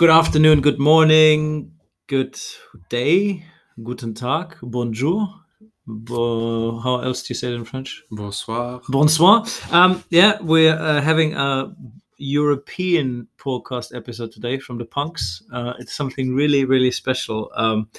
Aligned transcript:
Good 0.00 0.08
afternoon, 0.08 0.62
good 0.62 0.78
morning, 0.78 1.72
good 2.06 2.40
day, 2.88 3.44
guten 3.84 4.14
Tag, 4.14 4.56
bonjour. 4.62 5.28
Bo- 5.86 6.78
how 6.78 7.00
else 7.00 7.22
do 7.22 7.32
you 7.32 7.34
say 7.34 7.48
it 7.48 7.54
in 7.54 7.66
French? 7.66 8.02
Bonsoir. 8.10 8.80
Bonsoir. 8.88 9.44
Um, 9.70 10.02
yeah, 10.08 10.38
we're 10.40 10.74
uh, 10.74 11.02
having 11.02 11.34
a 11.34 11.76
European 12.16 13.28
podcast 13.36 13.94
episode 13.94 14.32
today 14.32 14.58
from 14.58 14.78
the 14.78 14.86
Punks. 14.86 15.42
Uh, 15.52 15.74
it's 15.78 15.92
something 15.92 16.34
really, 16.34 16.64
really 16.64 16.92
special. 16.92 17.50
Um, 17.54 17.90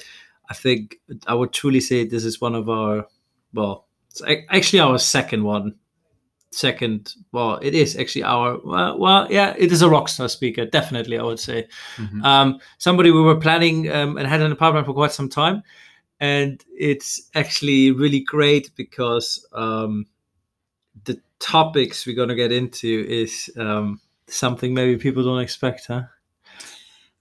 I 0.50 0.54
think 0.54 0.96
I 1.28 1.34
would 1.34 1.52
truly 1.52 1.78
say 1.78 2.04
this 2.04 2.24
is 2.24 2.40
one 2.40 2.56
of 2.56 2.68
our, 2.68 3.06
well, 3.54 3.86
it's 4.10 4.22
actually 4.50 4.80
our 4.80 4.98
second 4.98 5.44
one. 5.44 5.76
Second, 6.52 7.14
well, 7.32 7.58
it 7.62 7.74
is 7.74 7.96
actually 7.96 8.24
our, 8.24 8.60
well, 8.62 8.98
well 8.98 9.26
yeah, 9.30 9.54
it 9.58 9.72
is 9.72 9.80
a 9.80 9.86
rockstar 9.86 10.28
speaker, 10.28 10.66
definitely, 10.66 11.18
I 11.18 11.22
would 11.22 11.40
say. 11.40 11.66
Mhm. 11.96 12.22
Um, 12.22 12.60
somebody 12.76 13.10
we 13.10 13.22
were 13.22 13.40
planning 13.40 13.90
um, 13.90 14.18
and 14.18 14.26
had 14.26 14.42
in 14.42 14.50
the 14.50 14.56
pipeline 14.56 14.84
for 14.84 14.92
quite 14.92 15.12
some 15.12 15.30
time. 15.30 15.62
And 16.20 16.62
it's 16.78 17.30
actually 17.34 17.90
really 17.90 18.20
great 18.20 18.70
because 18.76 19.44
um, 19.54 20.06
the 21.04 21.20
topics 21.38 22.06
we're 22.06 22.14
going 22.14 22.28
to 22.28 22.34
get 22.34 22.52
into 22.52 23.06
is 23.08 23.50
um, 23.56 24.00
something 24.28 24.74
maybe 24.74 24.98
people 24.98 25.24
don't 25.24 25.40
expect, 25.40 25.86
huh? 25.86 26.02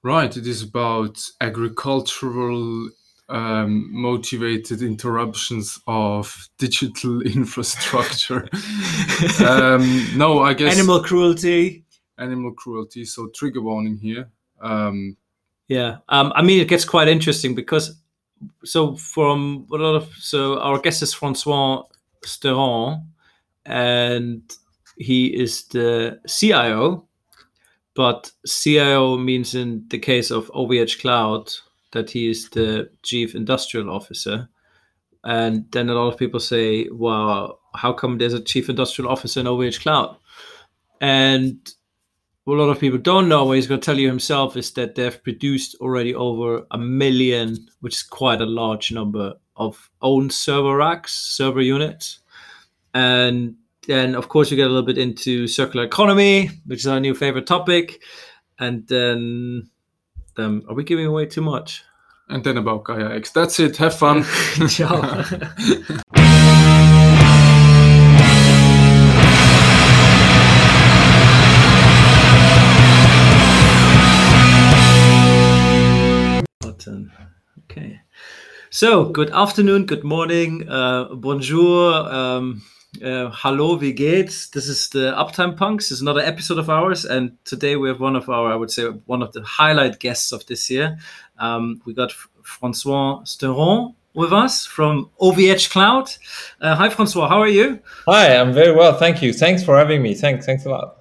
Right, 0.04 0.36
it 0.36 0.46
is 0.46 0.62
about 0.62 1.24
agricultural 1.40 2.90
um, 3.32 3.90
motivated 3.92 4.82
interruptions 4.82 5.80
of 5.88 6.50
digital 6.58 7.22
infrastructure. 7.38 8.48
um, 9.46 10.08
no, 10.16 10.42
I 10.42 10.54
guess 10.54 10.78
Animal 10.78 11.02
cruelty. 11.04 11.84
animal 12.18 12.52
cruelty. 12.54 13.06
So 13.06 13.28
trigger 13.34 13.62
warning 13.62 13.98
here. 13.98 14.30
Um, 14.62 15.18
Yeah, 15.68 15.98
um, 16.10 16.32
I 16.36 16.42
mean 16.42 16.60
it 16.62 16.68
gets 16.68 16.86
quite 16.86 17.08
interesting 17.08 17.56
because 17.56 17.96
so 18.64 18.96
from 18.96 19.66
a 19.72 19.76
lot 19.76 19.96
of 19.96 20.10
so 20.20 20.60
our 20.60 20.80
guest 20.80 21.02
is 21.02 21.14
Francois 21.14 21.84
Stérin, 22.26 23.04
and 23.66 24.42
he 24.98 25.28
is 25.28 25.64
the 25.70 26.20
CIO, 26.28 27.06
but 27.96 28.32
CIO 28.46 29.18
means 29.18 29.56
in 29.56 29.86
the 29.90 30.00
case 30.00 30.30
of 30.32 30.52
OVH 30.54 31.00
Cloud 31.00 31.52
that 31.92 32.12
he 32.12 32.30
is 32.30 32.50
the 32.50 32.90
chief 33.04 33.36
industrial 33.36 33.90
officer, 33.90 34.50
and 35.24 35.66
then 35.72 35.90
a 35.90 35.94
lot 35.94 36.08
of 36.08 36.18
people 36.18 36.40
say, 36.40 36.88
"Wow, 36.90 37.60
how 37.76 37.94
come 37.94 38.18
there's 38.18 38.34
a 38.34 38.42
chief 38.44 38.70
industrial 38.70 39.12
officer 39.12 39.40
in 39.40 39.48
OVH 39.48 39.82
Cloud?" 39.82 40.18
And 41.00 41.58
what 42.44 42.58
a 42.58 42.64
lot 42.64 42.72
of 42.72 42.80
people 42.80 42.98
don't 42.98 43.30
know, 43.30 43.46
what 43.46 43.56
he's 43.56 43.68
going 43.68 43.80
to 43.80 43.86
tell 43.86 44.00
you 44.00 44.08
himself, 44.08 44.58
is 44.58 44.72
that 44.72 44.96
they've 44.96 45.24
produced 45.24 45.76
already 45.80 46.16
over 46.16 46.66
a 46.72 46.78
million, 46.78 47.68
which 47.82 47.96
is 47.96 48.04
quite 48.04 48.42
a 48.42 48.46
large 48.46 48.92
number 48.92 49.36
of 49.56 49.92
own 50.02 50.30
server 50.32 50.76
racks, 50.78 51.14
server 51.14 51.62
units. 51.62 52.20
And 52.96 53.56
then, 53.88 54.16
of 54.16 54.28
course, 54.28 54.50
you 54.50 54.58
get 54.58 54.68
a 54.68 54.70
little 54.70 54.86
bit 54.86 54.98
into 54.98 55.48
circular 55.48 55.86
economy, 55.86 56.50
which 56.66 56.80
is 56.80 56.88
our 56.88 57.00
new 57.00 57.14
favorite 57.14 57.46
topic. 57.46 58.02
And 58.60 58.88
then, 58.88 59.70
um, 60.38 60.64
are 60.68 60.76
we 60.76 60.84
giving 60.84 61.06
away 61.06 61.26
too 61.26 61.42
much? 61.42 61.84
and 62.32 62.44
then 62.46 62.58
about 62.58 62.86
Gaia 62.86 63.14
X. 63.16 63.32
That's 63.32 63.60
it. 63.60 63.78
Have 63.78 63.94
fun. 63.94 64.24
Ciao. 64.70 65.02
Button. 76.62 77.12
Okay. 77.66 78.00
So, 78.70 79.06
good 79.06 79.30
afternoon, 79.32 79.86
good 79.86 80.06
morning, 80.06 80.68
uh, 80.70 81.14
bonjour, 81.14 81.94
um, 81.94 82.62
uh, 83.04 83.32
hello, 83.34 83.78
wie 83.78 83.94
geht's? 83.94 84.50
This 84.50 84.68
is 84.68 84.90
the 84.90 85.14
Uptime 85.18 85.58
Punks. 85.58 85.92
It's 85.92 86.02
another 86.02 86.22
episode 86.22 86.60
of 86.60 86.70
ours, 86.70 87.06
and 87.06 87.38
today 87.46 87.76
we 87.76 87.88
have 87.88 88.00
one 88.00 88.16
of 88.16 88.30
our, 88.30 88.52
I 88.52 88.56
would 88.56 88.72
say, 88.72 88.86
one 89.06 89.22
of 89.22 89.32
the 89.34 89.42
highlight 89.44 90.00
guests 90.00 90.32
of 90.32 90.46
this 90.46 90.70
year. 90.70 90.98
Um, 91.40 91.82
we 91.86 91.94
got 91.94 92.12
Francois 92.44 93.22
Stérin 93.24 93.96
with 94.14 94.34
us 94.34 94.66
from 94.66 95.10
OVH 95.20 95.72
Cloud. 95.72 96.12
Uh, 96.60 96.76
hi, 96.76 96.90
Francois. 96.90 97.28
How 97.28 97.40
are 97.40 97.48
you? 97.48 97.80
Hi, 98.08 98.36
I'm 98.36 98.54
very 98.54 98.76
well, 98.76 98.98
thank 98.98 99.22
you. 99.22 99.34
Thanks 99.34 99.64
for 99.64 99.78
having 99.78 100.02
me. 100.02 100.14
Thanks, 100.14 100.46
thanks 100.46 100.66
a 100.66 100.70
lot. 100.70 100.98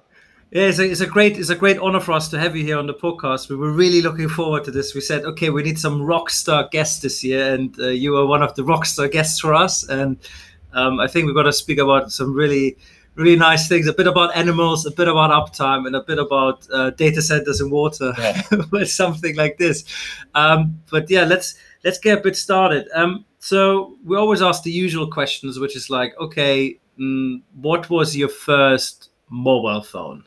Yeah, 0.51 0.63
it's 0.63 0.79
a, 0.79 0.83
it's 0.83 0.99
a 0.99 1.07
great 1.07 1.37
it's 1.37 1.49
a 1.49 1.55
great 1.55 1.77
honor 1.77 2.01
for 2.01 2.11
us 2.11 2.27
to 2.27 2.37
have 2.37 2.57
you 2.57 2.65
here 2.65 2.77
on 2.77 2.85
the 2.85 2.93
podcast. 2.93 3.47
We 3.47 3.55
were 3.55 3.71
really 3.71 4.01
looking 4.01 4.27
forward 4.27 4.65
to 4.65 4.71
this. 4.71 4.93
We 4.93 4.99
said, 4.99 5.23
okay, 5.23 5.49
we 5.49 5.63
need 5.63 5.79
some 5.79 6.01
rock 6.01 6.29
star 6.29 6.67
guests 6.69 6.99
this 6.99 7.23
year, 7.23 7.53
and 7.53 7.73
uh, 7.79 7.87
you 7.87 8.17
are 8.17 8.25
one 8.25 8.43
of 8.43 8.53
the 8.55 8.65
rock 8.65 8.85
star 8.85 9.07
guests 9.07 9.39
for 9.39 9.53
us. 9.53 9.87
And 9.87 10.17
um, 10.73 10.99
I 10.99 11.07
think 11.07 11.25
we've 11.25 11.35
got 11.35 11.43
to 11.43 11.53
speak 11.53 11.77
about 11.79 12.11
some 12.11 12.33
really 12.33 12.77
really 13.15 13.35
nice 13.35 13.67
things. 13.67 13.87
A 13.87 13.93
bit 13.93 14.07
about 14.07 14.35
animals, 14.35 14.85
a 14.85 14.91
bit 14.91 15.07
about 15.07 15.31
uptime, 15.31 15.85
and 15.85 15.95
a 15.95 16.01
bit 16.01 16.17
about 16.17 16.65
uh, 16.71 16.91
data 16.91 17.21
centers 17.21 17.59
and 17.61 17.71
water, 17.71 18.13
Yeah. 18.17 18.41
or 18.73 18.85
something 18.85 19.35
like 19.35 19.57
this. 19.57 19.83
Um, 20.33 20.81
but 20.89 21.09
yeah, 21.09 21.25
let's 21.25 21.55
let's 21.83 21.99
get 21.99 22.19
a 22.19 22.21
bit 22.21 22.35
started. 22.35 22.87
Um, 22.93 23.25
so 23.39 23.97
we 24.05 24.17
always 24.17 24.41
ask 24.41 24.63
the 24.63 24.71
usual 24.71 25.09
questions, 25.09 25.59
which 25.59 25.75
is 25.75 25.89
like, 25.89 26.13
okay, 26.19 26.79
mm, 26.99 27.41
what 27.55 27.89
was 27.89 28.15
your 28.15 28.29
first 28.29 29.09
mobile 29.29 29.81
phone? 29.81 30.23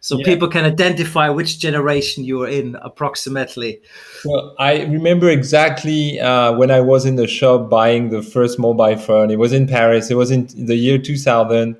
So 0.00 0.18
Yeah. 0.18 0.24
people 0.24 0.48
can 0.48 0.64
identify 0.64 1.28
which 1.28 1.58
generation 1.58 2.24
you 2.24 2.42
are 2.42 2.48
in 2.48 2.76
approximately. 2.80 3.80
Well, 4.24 4.54
I 4.58 4.84
remember 4.84 5.28
exactly 5.28 6.18
uh, 6.18 6.52
when 6.52 6.70
I 6.70 6.80
was 6.80 7.04
in 7.04 7.16
the 7.16 7.26
shop 7.26 7.68
buying 7.68 8.08
the 8.08 8.22
first 8.22 8.58
mobile 8.58 8.96
phone. 8.96 9.30
It 9.30 9.38
was 9.38 9.52
in 9.52 9.66
Paris. 9.66 10.10
It 10.10 10.16
was 10.16 10.30
in 10.30 10.48
the 10.56 10.74
year 10.74 10.96
2000. 10.98 11.76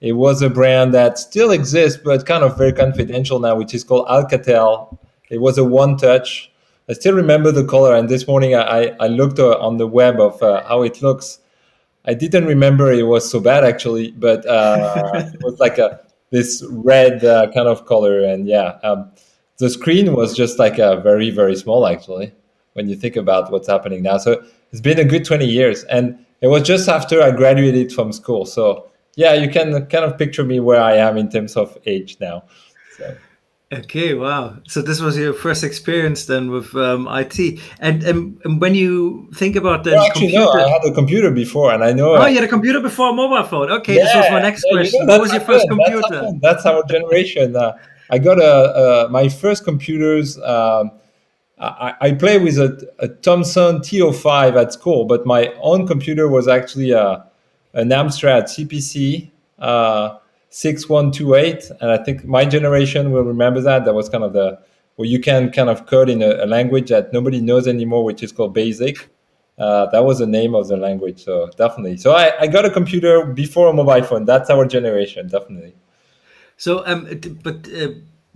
It 0.00 0.12
was 0.12 0.40
a 0.42 0.50
brand 0.50 0.94
that 0.94 1.18
still 1.18 1.50
exists, 1.50 2.00
but 2.02 2.26
kind 2.26 2.44
of 2.44 2.56
very 2.56 2.72
confidential 2.72 3.40
now, 3.40 3.56
which 3.56 3.74
is 3.74 3.82
called 3.82 4.06
Alcatel. 4.06 4.96
It 5.30 5.40
was 5.40 5.58
a 5.58 5.64
one 5.64 5.96
touch. 5.96 6.52
I 6.88 6.92
still 6.92 7.14
remember 7.14 7.50
the 7.50 7.64
color. 7.64 7.96
And 7.96 8.08
this 8.08 8.28
morning 8.28 8.54
I, 8.54 8.94
I 9.00 9.08
looked 9.08 9.38
uh, 9.38 9.58
on 9.58 9.78
the 9.78 9.86
web 9.86 10.20
of 10.20 10.40
uh, 10.42 10.62
how 10.68 10.82
it 10.82 11.02
looks. 11.02 11.38
I 12.04 12.14
didn't 12.14 12.44
remember 12.44 12.92
it 12.92 13.04
was 13.04 13.28
so 13.28 13.40
bad 13.40 13.64
actually, 13.64 14.12
but 14.12 14.46
uh, 14.46 15.02
it 15.32 15.40
was 15.42 15.58
like 15.58 15.78
a 15.78 16.03
this 16.34 16.64
red 16.68 17.24
uh, 17.24 17.46
kind 17.54 17.68
of 17.68 17.86
color, 17.86 18.24
and 18.24 18.48
yeah, 18.48 18.78
um, 18.82 19.08
the 19.58 19.70
screen 19.70 20.06
was 20.14 20.36
just 20.36 20.58
like 20.58 20.78
a 20.78 21.00
very 21.00 21.30
very 21.30 21.54
small 21.54 21.86
actually 21.86 22.32
when 22.72 22.88
you 22.88 22.96
think 22.96 23.14
about 23.14 23.52
what's 23.52 23.68
happening 23.68 24.02
now. 24.02 24.18
So 24.18 24.42
it's 24.72 24.80
been 24.80 24.98
a 24.98 25.04
good 25.04 25.24
twenty 25.24 25.46
years, 25.46 25.84
and 25.84 26.18
it 26.40 26.48
was 26.48 26.62
just 26.62 26.88
after 26.88 27.22
I 27.22 27.30
graduated 27.30 27.92
from 27.92 28.12
school. 28.12 28.46
So 28.46 28.90
yeah, 29.14 29.34
you 29.34 29.48
can 29.48 29.86
kind 29.86 30.04
of 30.04 30.18
picture 30.18 30.44
me 30.44 30.58
where 30.58 30.80
I 30.80 30.96
am 30.96 31.16
in 31.16 31.28
terms 31.30 31.56
of 31.56 31.78
age 31.86 32.16
now. 32.20 32.42
So. 32.98 33.16
Okay, 33.72 34.14
wow. 34.14 34.58
So 34.68 34.82
this 34.82 35.00
was 35.00 35.16
your 35.16 35.32
first 35.32 35.64
experience 35.64 36.26
then 36.26 36.50
with 36.50 36.74
um, 36.76 37.08
IT, 37.10 37.58
and, 37.80 38.02
and 38.04 38.40
and 38.44 38.60
when 38.60 38.74
you 38.74 39.28
think 39.34 39.56
about 39.56 39.84
the 39.84 39.92
Well, 39.92 40.04
actually, 40.04 40.32
no, 40.32 40.50
I 40.50 40.68
had 40.68 40.84
a 40.84 40.92
computer 40.92 41.30
before, 41.30 41.72
and 41.72 41.82
I 41.82 41.92
know. 41.92 42.14
Oh, 42.14 42.26
you 42.26 42.36
had 42.36 42.44
a 42.44 42.48
computer 42.48 42.80
before 42.80 43.10
a 43.10 43.12
mobile 43.12 43.42
phone. 43.42 43.72
Okay, 43.72 43.94
this 43.94 44.14
was 44.14 44.30
my 44.30 44.40
next 44.40 44.64
yeah, 44.66 44.70
you 44.70 44.76
know, 44.76 44.82
question. 44.82 45.06
what 45.06 45.20
was 45.20 45.32
your 45.32 45.40
first 45.40 45.64
happened. 45.64 45.80
That's 45.80 45.90
computer? 45.90 46.14
happened. 46.14 46.40
That's, 46.40 46.66
our 46.66 46.84
generation. 46.84 47.56
Uh, 47.56 47.76
I 48.10 48.18
got 48.18 48.38
a, 48.38 49.06
a 49.06 49.08
my 49.08 49.28
first 49.28 49.64
computers. 49.64 50.38
Um, 50.38 50.92
I, 51.58 51.94
I 52.00 52.12
play 52.12 52.38
with 52.38 52.58
a, 52.58 52.86
a 52.98 53.08
Thomson 53.08 53.78
TO5 53.78 54.60
at 54.60 54.72
school, 54.72 55.04
but 55.04 55.24
my 55.24 55.52
own 55.60 55.86
computer 55.86 56.28
was 56.28 56.48
actually 56.48 56.90
a, 56.90 57.24
an 57.72 57.88
Amstrad 57.88 58.44
CPC 58.44 59.30
uh, 59.58 60.18
6128, 60.54 61.72
and 61.80 61.90
I 61.90 61.98
think 62.04 62.24
my 62.24 62.44
generation 62.44 63.10
will 63.10 63.24
remember 63.24 63.60
that. 63.60 63.84
That 63.84 63.94
was 63.94 64.08
kind 64.08 64.22
of 64.22 64.32
the 64.34 64.60
where 64.94 65.08
you 65.08 65.18
can 65.18 65.50
kind 65.50 65.68
of 65.68 65.86
code 65.86 66.08
in 66.08 66.22
a, 66.22 66.44
a 66.44 66.46
language 66.46 66.90
that 66.90 67.12
nobody 67.12 67.40
knows 67.40 67.66
anymore, 67.66 68.04
which 68.04 68.22
is 68.22 68.30
called 68.30 68.54
BASIC. 68.54 69.08
Uh, 69.58 69.86
that 69.86 70.04
was 70.04 70.20
the 70.20 70.28
name 70.28 70.54
of 70.54 70.68
the 70.68 70.76
language, 70.76 71.24
so 71.24 71.50
definitely. 71.56 71.96
So 71.96 72.12
I, 72.12 72.42
I 72.42 72.46
got 72.46 72.64
a 72.64 72.70
computer 72.70 73.24
before 73.24 73.68
a 73.68 73.72
mobile 73.72 74.04
phone. 74.04 74.26
That's 74.26 74.48
our 74.48 74.64
generation, 74.64 75.26
definitely. 75.26 75.74
So, 76.56 76.86
um, 76.86 77.08
but 77.42 77.68
uh, 77.72 77.88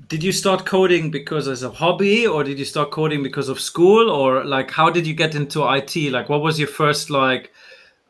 did 0.08 0.24
you 0.24 0.32
start 0.32 0.66
coding 0.66 1.12
because 1.12 1.46
as 1.46 1.62
a 1.62 1.70
hobby, 1.70 2.26
or 2.26 2.42
did 2.42 2.58
you 2.58 2.64
start 2.64 2.90
coding 2.90 3.22
because 3.22 3.48
of 3.48 3.60
school, 3.60 4.10
or 4.10 4.44
like 4.44 4.72
how 4.72 4.90
did 4.90 5.06
you 5.06 5.14
get 5.14 5.36
into 5.36 5.62
IT? 5.72 6.10
Like, 6.10 6.28
what 6.28 6.42
was 6.42 6.58
your 6.58 6.66
first 6.66 7.10
like? 7.10 7.52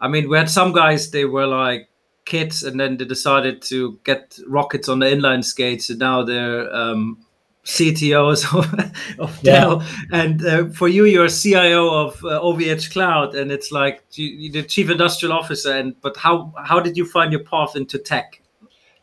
I 0.00 0.08
mean, 0.08 0.30
we 0.30 0.38
had 0.38 0.48
some 0.48 0.72
guys 0.72 1.10
they 1.10 1.26
were 1.26 1.46
like 1.46 1.90
kids, 2.28 2.62
and 2.62 2.78
then 2.78 2.96
they 2.96 3.04
decided 3.04 3.62
to 3.62 3.98
get 4.04 4.38
rockets 4.46 4.88
on 4.88 5.00
the 5.00 5.06
inline 5.06 5.44
skates, 5.44 5.90
and 5.90 5.98
now 5.98 6.22
they're 6.22 6.72
um, 6.72 7.18
CTOs 7.64 8.44
of, 8.58 9.20
of 9.20 9.38
Yeah. 9.42 9.60
Dell. 9.60 9.82
And 10.12 10.44
uh, 10.44 10.68
for 10.68 10.88
you, 10.88 11.04
you're 11.04 11.26
a 11.26 11.30
CIO 11.30 11.88
of 11.88 12.24
uh, 12.24 12.40
OVH 12.40 12.92
Cloud, 12.92 13.34
and 13.34 13.50
it's 13.50 13.70
like 13.72 14.02
you, 14.12 14.26
you're 14.26 14.62
the 14.62 14.68
chief 14.68 14.90
industrial 14.90 15.32
officer. 15.32 15.72
And 15.72 16.00
but 16.00 16.16
how 16.16 16.52
how 16.64 16.80
did 16.80 16.96
you 16.96 17.04
find 17.04 17.32
your 17.32 17.44
path 17.44 17.76
into 17.76 17.98
tech? 17.98 18.40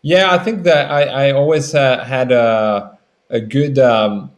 Yeah, 0.01 0.31
I 0.31 0.37
think 0.37 0.63
that 0.63 0.91
I, 0.91 1.29
I 1.29 1.31
always 1.31 1.73
uh, 1.73 2.03
had 2.03 2.31
a, 2.31 2.97
a 3.31 3.39
good 3.41 3.79
um, 3.79 4.31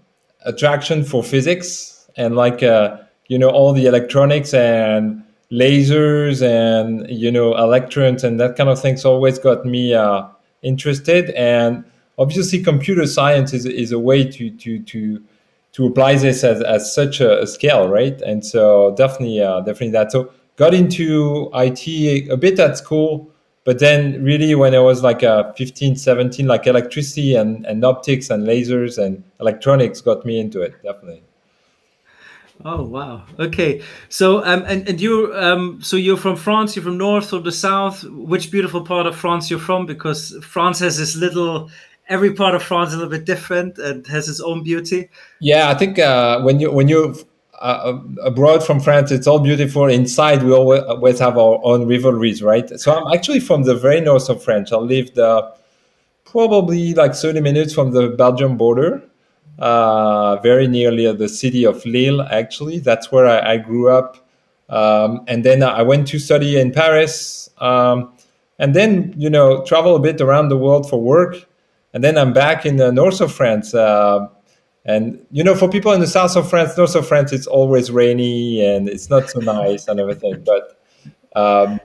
attraction 0.45 1.03
for 1.03 1.21
physics 1.21 2.09
and 2.15 2.35
like 2.35 2.63
uh, 2.63 2.97
you 3.27 3.37
know 3.37 3.49
all 3.49 3.73
the 3.73 3.85
electronics 3.85 4.53
and 4.53 5.23
lasers 5.51 6.41
and 6.41 7.09
you 7.09 7.31
know 7.31 7.55
electrons 7.55 8.23
and 8.23 8.39
that 8.39 8.55
kind 8.55 8.69
of 8.69 8.81
things 8.81 9.05
always 9.05 9.39
got 9.39 9.65
me 9.65 9.93
uh, 9.93 10.27
interested. 10.61 11.29
And 11.31 11.85
obviously 12.17 12.61
computer 12.63 13.05
science 13.05 13.53
is, 13.53 13.65
is 13.65 13.91
a 13.91 13.99
way 13.99 14.23
to 14.23 14.49
to 14.51 14.79
to 14.83 15.23
to 15.73 15.85
apply 15.85 16.15
this 16.15 16.43
as, 16.43 16.61
as 16.63 16.93
such 16.93 17.21
a, 17.21 17.41
a 17.41 17.47
scale 17.47 17.87
right? 17.87 18.19
And 18.21 18.45
so 18.45 18.93
definitely 18.95 19.41
uh, 19.41 19.61
definitely 19.61 19.91
that. 19.91 20.11
So 20.11 20.31
got 20.57 20.73
into 20.73 21.51
it 21.53 22.29
a 22.29 22.37
bit 22.37 22.59
at 22.59 22.77
school 22.77 23.31
but 23.63 23.79
then 23.79 24.23
really 24.23 24.55
when 24.55 24.73
i 24.73 24.79
was 24.79 25.03
like 25.03 25.23
uh, 25.23 25.53
15 25.53 25.95
17 25.95 26.47
like 26.47 26.67
electricity 26.67 27.35
and, 27.35 27.65
and 27.65 27.85
optics 27.85 28.29
and 28.29 28.45
lasers 28.47 28.97
and 28.97 29.23
electronics 29.39 30.01
got 30.01 30.25
me 30.25 30.39
into 30.39 30.61
it 30.61 30.73
definitely 30.83 31.21
Oh 32.65 32.83
wow. 32.83 33.23
Okay. 33.39 33.83
So 34.09 34.43
um 34.43 34.63
and, 34.67 34.87
and 34.89 34.99
you 34.99 35.33
um 35.35 35.81
so 35.81 35.95
you're 35.95 36.17
from 36.17 36.35
France, 36.35 36.75
you're 36.75 36.83
from 36.83 36.97
north 36.97 37.33
or 37.33 37.39
the 37.39 37.51
south. 37.51 38.03
Which 38.03 38.51
beautiful 38.51 38.83
part 38.83 39.05
of 39.05 39.15
France 39.15 39.49
you're 39.49 39.59
from? 39.59 39.85
Because 39.85 40.35
France 40.41 40.79
has 40.79 40.97
this 40.97 41.15
little 41.15 41.69
every 42.09 42.33
part 42.33 42.55
of 42.55 42.63
France 42.63 42.89
is 42.89 42.95
a 42.95 42.97
little 42.97 43.11
bit 43.11 43.25
different 43.25 43.77
and 43.77 44.05
has 44.07 44.27
its 44.27 44.39
own 44.39 44.63
beauty. 44.63 45.09
Yeah, 45.39 45.69
I 45.69 45.75
think 45.75 45.99
uh, 45.99 46.41
when 46.41 46.59
you 46.59 46.71
when 46.71 46.87
you're 46.87 47.13
uh, 47.59 47.99
abroad 48.23 48.63
from 48.63 48.79
France, 48.79 49.11
it's 49.11 49.27
all 49.27 49.39
beautiful. 49.39 49.85
Inside, 49.85 50.43
we 50.43 50.51
always, 50.51 50.81
always 50.83 51.19
have 51.19 51.37
our 51.37 51.59
own 51.63 51.87
rivalries, 51.87 52.41
right? 52.41 52.67
So 52.79 52.93
I'm 52.93 53.13
actually 53.13 53.39
from 53.39 53.63
the 53.63 53.75
very 53.75 54.01
north 54.01 54.29
of 54.29 54.43
France. 54.43 54.71
I 54.71 54.77
lived 54.77 55.17
uh, 55.17 55.51
probably 56.25 56.93
like 56.93 57.15
30 57.15 57.41
minutes 57.41 57.73
from 57.73 57.91
the 57.91 58.09
Belgium 58.09 58.57
border 58.57 59.03
uh, 59.59 60.37
very 60.37 60.67
nearly 60.67 61.11
the 61.13 61.29
city 61.29 61.65
of 61.65 61.85
Lille. 61.85 62.21
Actually, 62.21 62.79
that's 62.79 63.11
where 63.11 63.27
I, 63.27 63.53
I 63.53 63.57
grew 63.57 63.89
up, 63.89 64.17
um, 64.69 65.23
and 65.27 65.43
then 65.43 65.63
I 65.63 65.81
went 65.81 66.07
to 66.09 66.19
study 66.19 66.59
in 66.59 66.71
Paris, 66.71 67.49
um, 67.59 68.13
and 68.59 68.75
then 68.75 69.13
you 69.17 69.29
know 69.29 69.63
travel 69.65 69.95
a 69.95 69.99
bit 69.99 70.21
around 70.21 70.49
the 70.49 70.57
world 70.57 70.89
for 70.89 71.01
work, 71.01 71.47
and 71.93 72.03
then 72.03 72.17
I'm 72.17 72.33
back 72.33 72.65
in 72.65 72.77
the 72.77 72.91
north 72.91 73.21
of 73.21 73.31
France. 73.31 73.73
Uh, 73.73 74.27
and 74.85 75.19
you 75.31 75.43
know, 75.43 75.53
for 75.53 75.67
people 75.69 75.91
in 75.91 75.99
the 75.99 76.07
south 76.07 76.37
of 76.37 76.49
France, 76.49 76.77
north 76.77 76.95
of 76.95 77.05
France, 77.05 77.33
it's 77.33 77.45
always 77.45 77.91
rainy 77.91 78.63
and 78.63 78.87
it's 78.87 79.09
not 79.09 79.29
so 79.29 79.41
nice 79.41 79.87
and 79.89 79.99
everything. 79.99 80.43
But 80.45 80.79
um, 81.35 81.81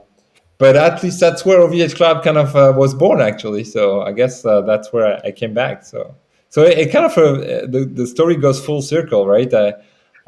but 0.57 0.77
at 0.77 1.03
least 1.03 1.19
that's 1.19 1.45
where 1.45 1.59
OVH 1.59 1.95
Cloud 1.95 2.23
kind 2.23 2.37
of 2.37 2.55
uh, 2.55 2.73
was 2.75 2.93
born, 2.93 3.19
actually. 3.19 3.65
So 3.65 4.01
I 4.01 4.13
guess 4.13 4.45
uh, 4.45 4.61
that's 4.61 4.93
where 4.93 5.17
I, 5.17 5.27
I, 5.27 5.31
came 5.31 5.53
back. 5.53 5.83
So 5.83 6.15
so 6.53 6.61
it, 6.61 6.77
it 6.77 6.91
kind 6.91 7.03
of 7.03 7.17
uh, 7.17 7.65
the, 7.65 7.89
the 7.91 8.05
story 8.05 8.35
goes 8.35 8.63
full 8.63 8.83
circle, 8.83 9.25
right? 9.25 9.51
I, 9.51 9.73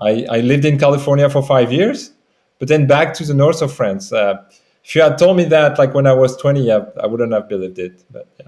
I, 0.01 0.25
I 0.31 0.39
lived 0.39 0.65
in 0.65 0.79
California 0.79 1.29
for 1.29 1.43
five 1.43 1.71
years, 1.71 2.13
but 2.57 2.67
then 2.67 2.87
back 2.87 3.13
to 3.17 3.23
the 3.23 3.35
north 3.35 3.61
of 3.61 3.71
France. 3.71 4.11
Uh, 4.11 4.41
if 4.83 4.95
you 4.95 5.03
had 5.03 5.19
told 5.19 5.37
me 5.37 5.43
that 5.43 5.77
like 5.77 5.93
when 5.93 6.07
I 6.07 6.13
was 6.13 6.35
20, 6.37 6.71
I, 6.71 6.77
I 6.99 7.05
wouldn't 7.05 7.31
have 7.31 7.47
believed 7.47 7.77
it. 7.77 8.03
But 8.09 8.27
yeah. 8.39 8.47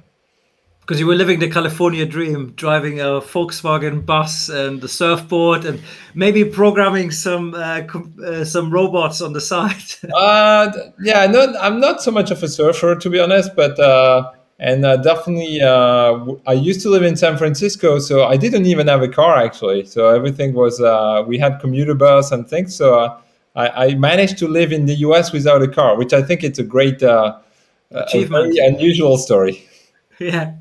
Because 0.80 1.00
you 1.00 1.06
were 1.06 1.14
living 1.14 1.38
the 1.38 1.52
California 1.52 2.04
dream, 2.08 2.54
driving 2.56 3.00
a 3.00 3.22
Volkswagen 3.22 4.04
bus 4.04 4.50
and 4.50 4.82
the 4.82 4.88
surfboard, 4.88 5.64
and 5.64 5.80
maybe 6.16 6.46
programming 6.46 7.12
some 7.12 7.54
uh, 7.54 7.84
com- 7.86 8.16
uh, 8.26 8.44
some 8.44 8.72
robots 8.72 9.22
on 9.22 9.34
the 9.34 9.42
side. 9.54 9.84
uh, 10.16 10.72
yeah, 11.00 11.28
no, 11.28 11.54
I'm 11.62 11.80
not 11.80 12.02
so 12.02 12.10
much 12.10 12.32
of 12.32 12.42
a 12.42 12.48
surfer 12.48 12.96
to 12.96 13.10
be 13.12 13.20
honest, 13.20 13.56
but 13.56 13.80
uh, 13.80 14.32
and 14.60 14.86
uh, 14.86 14.98
definitely 14.98 15.62
uh, 15.62 16.26
i 16.48 16.54
used 16.54 16.82
to 16.82 16.90
live 16.90 17.04
in 17.04 17.16
san 17.16 17.38
francisco 17.38 18.00
so 18.00 18.24
i 18.26 18.36
didn't 18.36 18.66
even 18.66 18.88
have 18.88 19.02
a 19.02 19.08
car 19.08 19.38
actually. 19.38 19.86
So 19.86 20.10
everything 20.10 20.54
was 20.54 20.82
uh, 20.82 21.24
we 21.28 21.38
had 21.38 21.60
commuter 21.60 21.94
bus 21.94 22.32
and 22.32 22.48
things 22.48 22.76
so 22.76 23.00
uh, 23.00 23.20
I, 23.56 23.86
I, 23.86 23.96
managed 23.96 24.38
to 24.40 24.48
live 24.48 24.72
in 24.72 24.86
the 24.86 24.96
us 24.96 25.32
without 25.32 25.62
a 25.62 25.68
car 25.68 25.98
which 25.98 26.14
i 26.14 26.22
think 26.22 26.44
it's 26.44 26.60
a 26.60 26.64
great 26.64 27.04
uh, 27.04 27.40
achievement. 27.92 28.58
unusual 28.58 29.18
story. 29.18 29.64
Yeah 30.20 30.54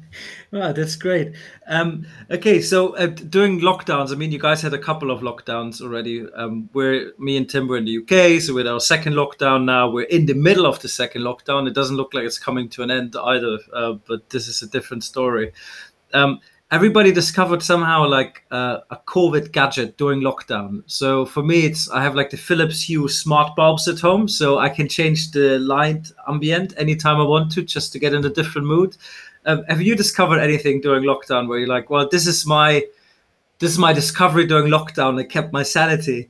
Wow, 0.52 0.72
that's 0.72 0.96
great. 0.96 1.34
Um, 1.66 2.06
okay, 2.30 2.60
so 2.60 2.96
uh, 2.96 3.06
during 3.06 3.60
lockdowns, 3.60 4.12
I 4.12 4.14
mean, 4.14 4.30
you 4.30 4.38
guys 4.38 4.62
had 4.62 4.74
a 4.74 4.78
couple 4.78 5.10
of 5.10 5.20
lockdowns 5.20 5.80
already. 5.80 6.24
Um, 6.34 6.70
we're 6.72 7.12
me 7.18 7.36
and 7.36 7.48
Tim 7.48 7.66
were 7.66 7.76
in 7.76 7.84
the 7.84 7.98
UK, 7.98 8.40
so 8.40 8.54
with 8.54 8.66
our 8.66 8.80
second 8.80 9.14
lockdown 9.14 9.64
now, 9.64 9.90
we're 9.90 10.06
in 10.06 10.26
the 10.26 10.34
middle 10.34 10.66
of 10.66 10.80
the 10.80 10.88
second 10.88 11.22
lockdown. 11.22 11.66
It 11.66 11.74
doesn't 11.74 11.96
look 11.96 12.14
like 12.14 12.24
it's 12.24 12.38
coming 12.38 12.68
to 12.70 12.82
an 12.82 12.90
end 12.90 13.16
either, 13.16 13.58
uh, 13.72 13.94
but 14.06 14.30
this 14.30 14.46
is 14.46 14.62
a 14.62 14.68
different 14.68 15.02
story. 15.02 15.52
Um, 16.14 16.40
everybody 16.70 17.12
discovered 17.12 17.62
somehow 17.62 18.06
like 18.06 18.44
uh, 18.50 18.78
a 18.90 18.96
COVID 18.96 19.52
gadget 19.52 19.96
during 19.98 20.20
lockdown. 20.20 20.82
So 20.86 21.24
for 21.24 21.42
me, 21.42 21.60
it's 21.60 21.90
I 21.90 22.02
have 22.02 22.14
like 22.14 22.30
the 22.30 22.36
Philips 22.36 22.82
Hue 22.82 23.08
smart 23.08 23.54
bulbs 23.56 23.88
at 23.88 24.00
home, 24.00 24.28
so 24.28 24.58
I 24.58 24.68
can 24.68 24.88
change 24.88 25.30
the 25.30 25.58
light 25.58 26.10
ambient 26.28 26.74
anytime 26.76 27.20
I 27.20 27.24
want 27.24 27.52
to, 27.52 27.62
just 27.62 27.92
to 27.92 27.98
get 27.98 28.14
in 28.14 28.24
a 28.24 28.30
different 28.30 28.66
mood. 28.66 28.96
Um, 29.46 29.64
have 29.68 29.80
you 29.80 29.94
discovered 29.94 30.40
anything 30.40 30.80
during 30.80 31.04
lockdown 31.04 31.48
where 31.48 31.58
you're 31.58 31.68
like, 31.68 31.88
well, 31.88 32.08
this 32.10 32.26
is 32.26 32.44
my 32.44 32.84
this 33.58 33.70
is 33.70 33.78
my 33.78 33.92
discovery 33.92 34.46
during 34.46 34.70
lockdown 34.70 35.16
that 35.16 35.26
kept 35.26 35.52
my 35.52 35.62
sanity? 35.62 36.28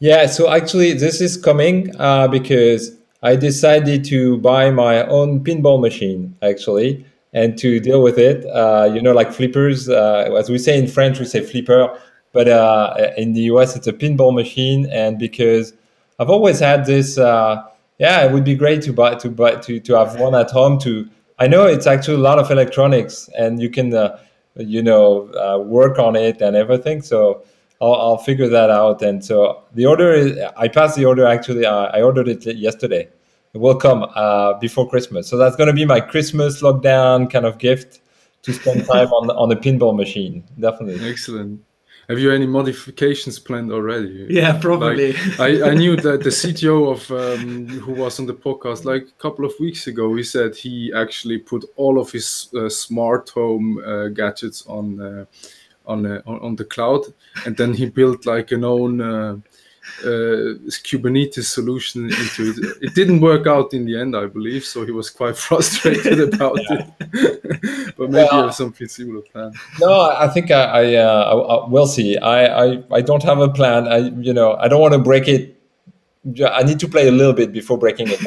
Yeah, 0.00 0.26
so 0.26 0.50
actually, 0.50 0.94
this 0.94 1.20
is 1.20 1.36
coming 1.36 1.94
uh, 2.00 2.26
because 2.28 2.96
I 3.22 3.36
decided 3.36 4.04
to 4.06 4.38
buy 4.38 4.70
my 4.70 5.06
own 5.06 5.44
pinball 5.44 5.80
machine 5.80 6.36
actually, 6.42 7.06
and 7.32 7.56
to 7.58 7.78
deal 7.78 8.02
with 8.02 8.18
it. 8.18 8.44
Uh, 8.46 8.90
you 8.92 9.00
know, 9.00 9.12
like 9.12 9.32
flippers, 9.32 9.88
uh, 9.88 10.34
as 10.36 10.50
we 10.50 10.58
say 10.58 10.78
in 10.78 10.86
French, 10.86 11.20
we 11.20 11.26
say 11.26 11.40
flipper, 11.40 11.98
but 12.32 12.48
uh, 12.48 13.12
in 13.16 13.32
the 13.34 13.42
US, 13.52 13.76
it's 13.76 13.86
a 13.86 13.92
pinball 13.92 14.34
machine. 14.34 14.86
And 14.90 15.18
because 15.18 15.72
I've 16.18 16.30
always 16.30 16.58
had 16.58 16.86
this, 16.86 17.16
uh, 17.16 17.62
yeah, 17.98 18.24
it 18.24 18.32
would 18.32 18.44
be 18.44 18.54
great 18.56 18.82
to 18.82 18.92
buy 18.92 19.14
to 19.16 19.28
buy 19.28 19.56
to 19.56 19.78
to 19.78 19.94
have 19.94 20.18
one 20.18 20.34
at 20.34 20.50
home 20.50 20.78
to 20.80 21.08
I 21.38 21.46
know 21.46 21.66
it's 21.66 21.86
actually 21.86 22.14
a 22.14 22.20
lot 22.20 22.38
of 22.38 22.50
electronics, 22.50 23.28
and 23.36 23.60
you 23.60 23.70
can, 23.70 23.92
uh, 23.92 24.18
you 24.56 24.82
know, 24.82 25.28
uh, 25.34 25.58
work 25.58 25.98
on 25.98 26.14
it 26.16 26.40
and 26.40 26.54
everything. 26.54 27.02
So 27.02 27.44
I'll, 27.80 27.94
I'll, 27.94 28.18
figure 28.18 28.48
that 28.48 28.70
out. 28.70 29.02
And 29.02 29.24
so 29.24 29.64
the 29.74 29.86
order 29.86 30.12
is, 30.12 30.38
I 30.56 30.68
passed 30.68 30.96
the 30.96 31.04
order 31.04 31.26
actually. 31.26 31.66
Uh, 31.66 31.86
I 31.86 32.02
ordered 32.02 32.28
it 32.28 32.46
yesterday. 32.56 33.08
It 33.52 33.58
will 33.58 33.74
come 33.76 34.06
uh, 34.14 34.54
before 34.54 34.88
Christmas. 34.88 35.28
So 35.28 35.36
that's 35.36 35.56
going 35.56 35.68
to 35.68 35.72
be 35.72 35.84
my 35.84 36.00
Christmas 36.00 36.62
lockdown 36.62 37.30
kind 37.30 37.46
of 37.46 37.58
gift 37.58 38.00
to 38.42 38.52
spend 38.52 38.86
time 38.92 39.08
on 39.08 39.30
on 39.30 39.48
the 39.48 39.56
pinball 39.56 39.96
machine. 39.96 40.44
Definitely. 40.58 41.08
Excellent. 41.08 41.60
Have 42.08 42.18
you 42.18 42.30
any 42.30 42.46
modifications 42.46 43.38
planned 43.38 43.72
already? 43.72 44.26
Yeah, 44.28 44.58
probably. 44.60 45.12
Like, 45.12 45.40
I, 45.40 45.70
I 45.70 45.74
knew 45.74 45.96
that 45.96 46.22
the 46.22 46.30
CTO 46.30 46.92
of 46.92 47.10
um, 47.10 47.68
who 47.68 47.92
was 47.92 48.20
on 48.20 48.26
the 48.26 48.34
podcast 48.34 48.84
like 48.84 49.02
a 49.02 49.22
couple 49.22 49.44
of 49.44 49.52
weeks 49.58 49.86
ago, 49.86 50.14
he 50.14 50.22
said 50.22 50.54
he 50.54 50.92
actually 50.94 51.38
put 51.38 51.64
all 51.76 51.98
of 51.98 52.12
his 52.12 52.48
uh, 52.54 52.68
smart 52.68 53.30
home 53.30 53.82
uh, 53.84 54.08
gadgets 54.08 54.66
on 54.66 55.00
uh, 55.00 55.24
on, 55.86 56.06
uh, 56.06 56.22
on 56.26 56.56
the 56.56 56.64
cloud, 56.64 57.02
and 57.44 57.56
then 57.56 57.74
he 57.74 57.86
built 57.86 58.24
like 58.24 58.52
an 58.52 58.64
own 58.64 59.42
uh, 60.02 60.58
Kubernetes 60.84 61.44
solution 61.44 62.04
into 62.04 62.50
it. 62.50 62.78
It 62.82 62.94
didn't 62.94 63.20
work 63.20 63.46
out 63.46 63.74
in 63.74 63.84
the 63.84 63.98
end, 63.98 64.16
I 64.16 64.26
believe. 64.26 64.64
So 64.64 64.84
he 64.84 64.92
was 64.92 65.10
quite 65.10 65.36
frustrated 65.46 66.34
about 66.34 66.58
it. 66.58 66.86
but 67.96 68.10
maybe 68.10 68.26
well, 68.30 68.36
you 68.36 68.42
have 68.46 68.54
something 68.54 68.88
similar 68.88 69.22
plan. 69.22 69.52
No, 69.80 70.10
I 70.10 70.28
think 70.28 70.50
I, 70.50 70.62
I, 70.64 70.94
uh, 70.94 71.64
I, 71.64 71.68
we'll 71.68 71.86
see. 71.86 72.16
I, 72.18 72.64
I, 72.64 72.82
I 72.90 73.00
don't 73.00 73.22
have 73.22 73.40
a 73.40 73.48
plan. 73.48 73.88
I, 73.88 73.98
you 74.20 74.32
know, 74.32 74.54
I 74.54 74.68
don't 74.68 74.80
want 74.80 74.94
to 74.94 75.00
break 75.00 75.28
it 75.28 75.60
I 76.50 76.62
need 76.62 76.80
to 76.80 76.88
play 76.88 77.06
a 77.06 77.12
little 77.12 77.34
bit 77.34 77.52
before 77.52 77.76
breaking 77.76 78.08
it. 78.10 78.18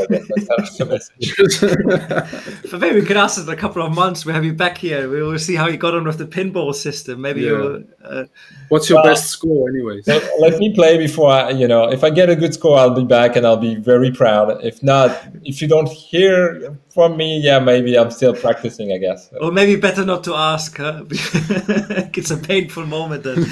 but 2.70 2.80
maybe 2.80 3.00
we 3.00 3.06
could 3.06 3.18
ask 3.18 3.42
in 3.42 3.50
a 3.50 3.56
couple 3.56 3.82
of 3.82 3.92
months. 3.92 4.24
We 4.24 4.34
have 4.34 4.46
you 4.46 4.54
back 4.54 4.77
here. 4.77 5.10
We 5.10 5.24
will 5.24 5.39
see 5.39 5.56
how 5.56 5.68
you 5.68 5.77
got 5.77 5.96
on 5.96 6.04
with 6.04 6.20
the 6.20 6.27
pinball 6.27 6.75
system. 6.75 7.22
Maybe 7.22 7.42
yeah. 7.42 7.48
you'll. 7.48 7.84
Uh, 8.04 8.25
What's 8.70 8.88
your 8.88 8.98
well, 8.98 9.06
best 9.06 9.32
score, 9.32 9.70
anyways? 9.70 10.08
let 10.08 10.60
me 10.60 10.75
play 10.75 11.00
before 11.00 11.32
I, 11.32 11.50
you 11.50 11.68
know. 11.68 11.89
If 11.89 12.04
I 12.04 12.12
get 12.12 12.30
a 12.30 12.36
good 12.36 12.54
score, 12.54 12.77
I'll 12.77 12.94
be 12.94 13.04
back 13.04 13.36
and 13.36 13.48
I'll 13.48 13.58
be 13.58 13.74
very 13.74 14.12
proud. 14.12 14.63
If 14.63 14.84
not, 14.84 15.18
if 15.44 15.60
you 15.60 15.68
don't 15.68 15.89
hear 15.89 16.77
from 16.89 17.18
me, 17.18 17.39
yeah, 17.39 17.58
maybe 17.58 17.98
I'm 17.98 18.12
still 18.12 18.36
practicing. 18.36 18.92
I 18.92 18.98
guess. 19.00 19.32
Or 19.42 19.51
maybe 19.51 19.75
better 19.75 20.06
not 20.06 20.24
to 20.25 20.36
ask. 20.36 20.77
Huh? 20.77 21.04
it's 21.10 22.30
a 22.30 22.38
painful 22.38 22.86
moment 22.86 23.24
then. 23.24 23.44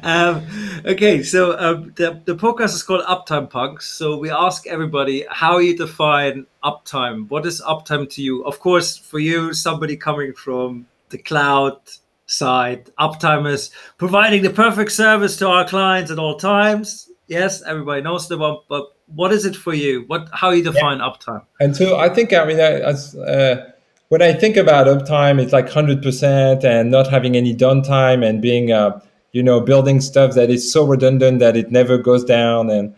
um, 0.02 0.46
okay, 0.84 1.22
so 1.22 1.58
um, 1.58 1.92
the 1.96 2.20
the 2.26 2.34
podcast 2.34 2.74
is 2.74 2.82
called 2.82 3.02
Uptime 3.06 3.48
Punks 3.48 3.93
so 3.94 4.16
we 4.16 4.28
ask 4.28 4.66
everybody 4.66 5.24
how 5.30 5.58
you 5.58 5.76
define 5.76 6.46
uptime. 6.64 7.28
What 7.30 7.46
is 7.46 7.62
uptime 7.62 8.12
to 8.14 8.22
you? 8.22 8.42
Of 8.42 8.58
course, 8.58 8.96
for 8.96 9.20
you, 9.20 9.54
somebody 9.54 9.96
coming 9.96 10.32
from 10.32 10.86
the 11.10 11.18
cloud 11.18 11.78
side, 12.26 12.90
uptime 12.98 13.48
is 13.48 13.70
providing 13.96 14.42
the 14.42 14.50
perfect 14.50 14.90
service 14.90 15.36
to 15.36 15.48
our 15.48 15.64
clients 15.64 16.10
at 16.10 16.18
all 16.18 16.36
times. 16.36 17.08
Yes, 17.28 17.62
everybody 17.62 18.02
knows 18.02 18.26
the 18.26 18.36
one, 18.36 18.58
but 18.68 18.96
what 19.14 19.32
is 19.32 19.44
it 19.44 19.54
for 19.54 19.72
you? 19.72 20.04
What 20.08 20.28
how 20.32 20.50
you 20.50 20.64
define 20.64 20.98
yeah. 20.98 21.08
uptime? 21.08 21.42
And 21.60 21.76
so 21.76 21.96
I 21.96 22.08
think 22.08 22.32
I 22.32 22.44
mean 22.44 22.58
as 22.58 23.14
uh, 23.14 23.70
when 24.08 24.22
I 24.22 24.32
think 24.32 24.56
about 24.56 24.88
uptime, 24.88 25.40
it's 25.40 25.52
like 25.52 25.68
hundred 25.70 26.02
percent 26.02 26.64
and 26.64 26.90
not 26.90 27.08
having 27.08 27.36
any 27.36 27.54
downtime 27.54 28.28
and 28.28 28.42
being 28.42 28.72
uh, 28.72 29.00
you 29.30 29.42
know 29.42 29.60
building 29.60 30.00
stuff 30.00 30.34
that 30.34 30.50
is 30.50 30.70
so 30.72 30.84
redundant 30.84 31.38
that 31.38 31.56
it 31.56 31.70
never 31.70 31.96
goes 31.96 32.24
down 32.24 32.70
and 32.70 32.92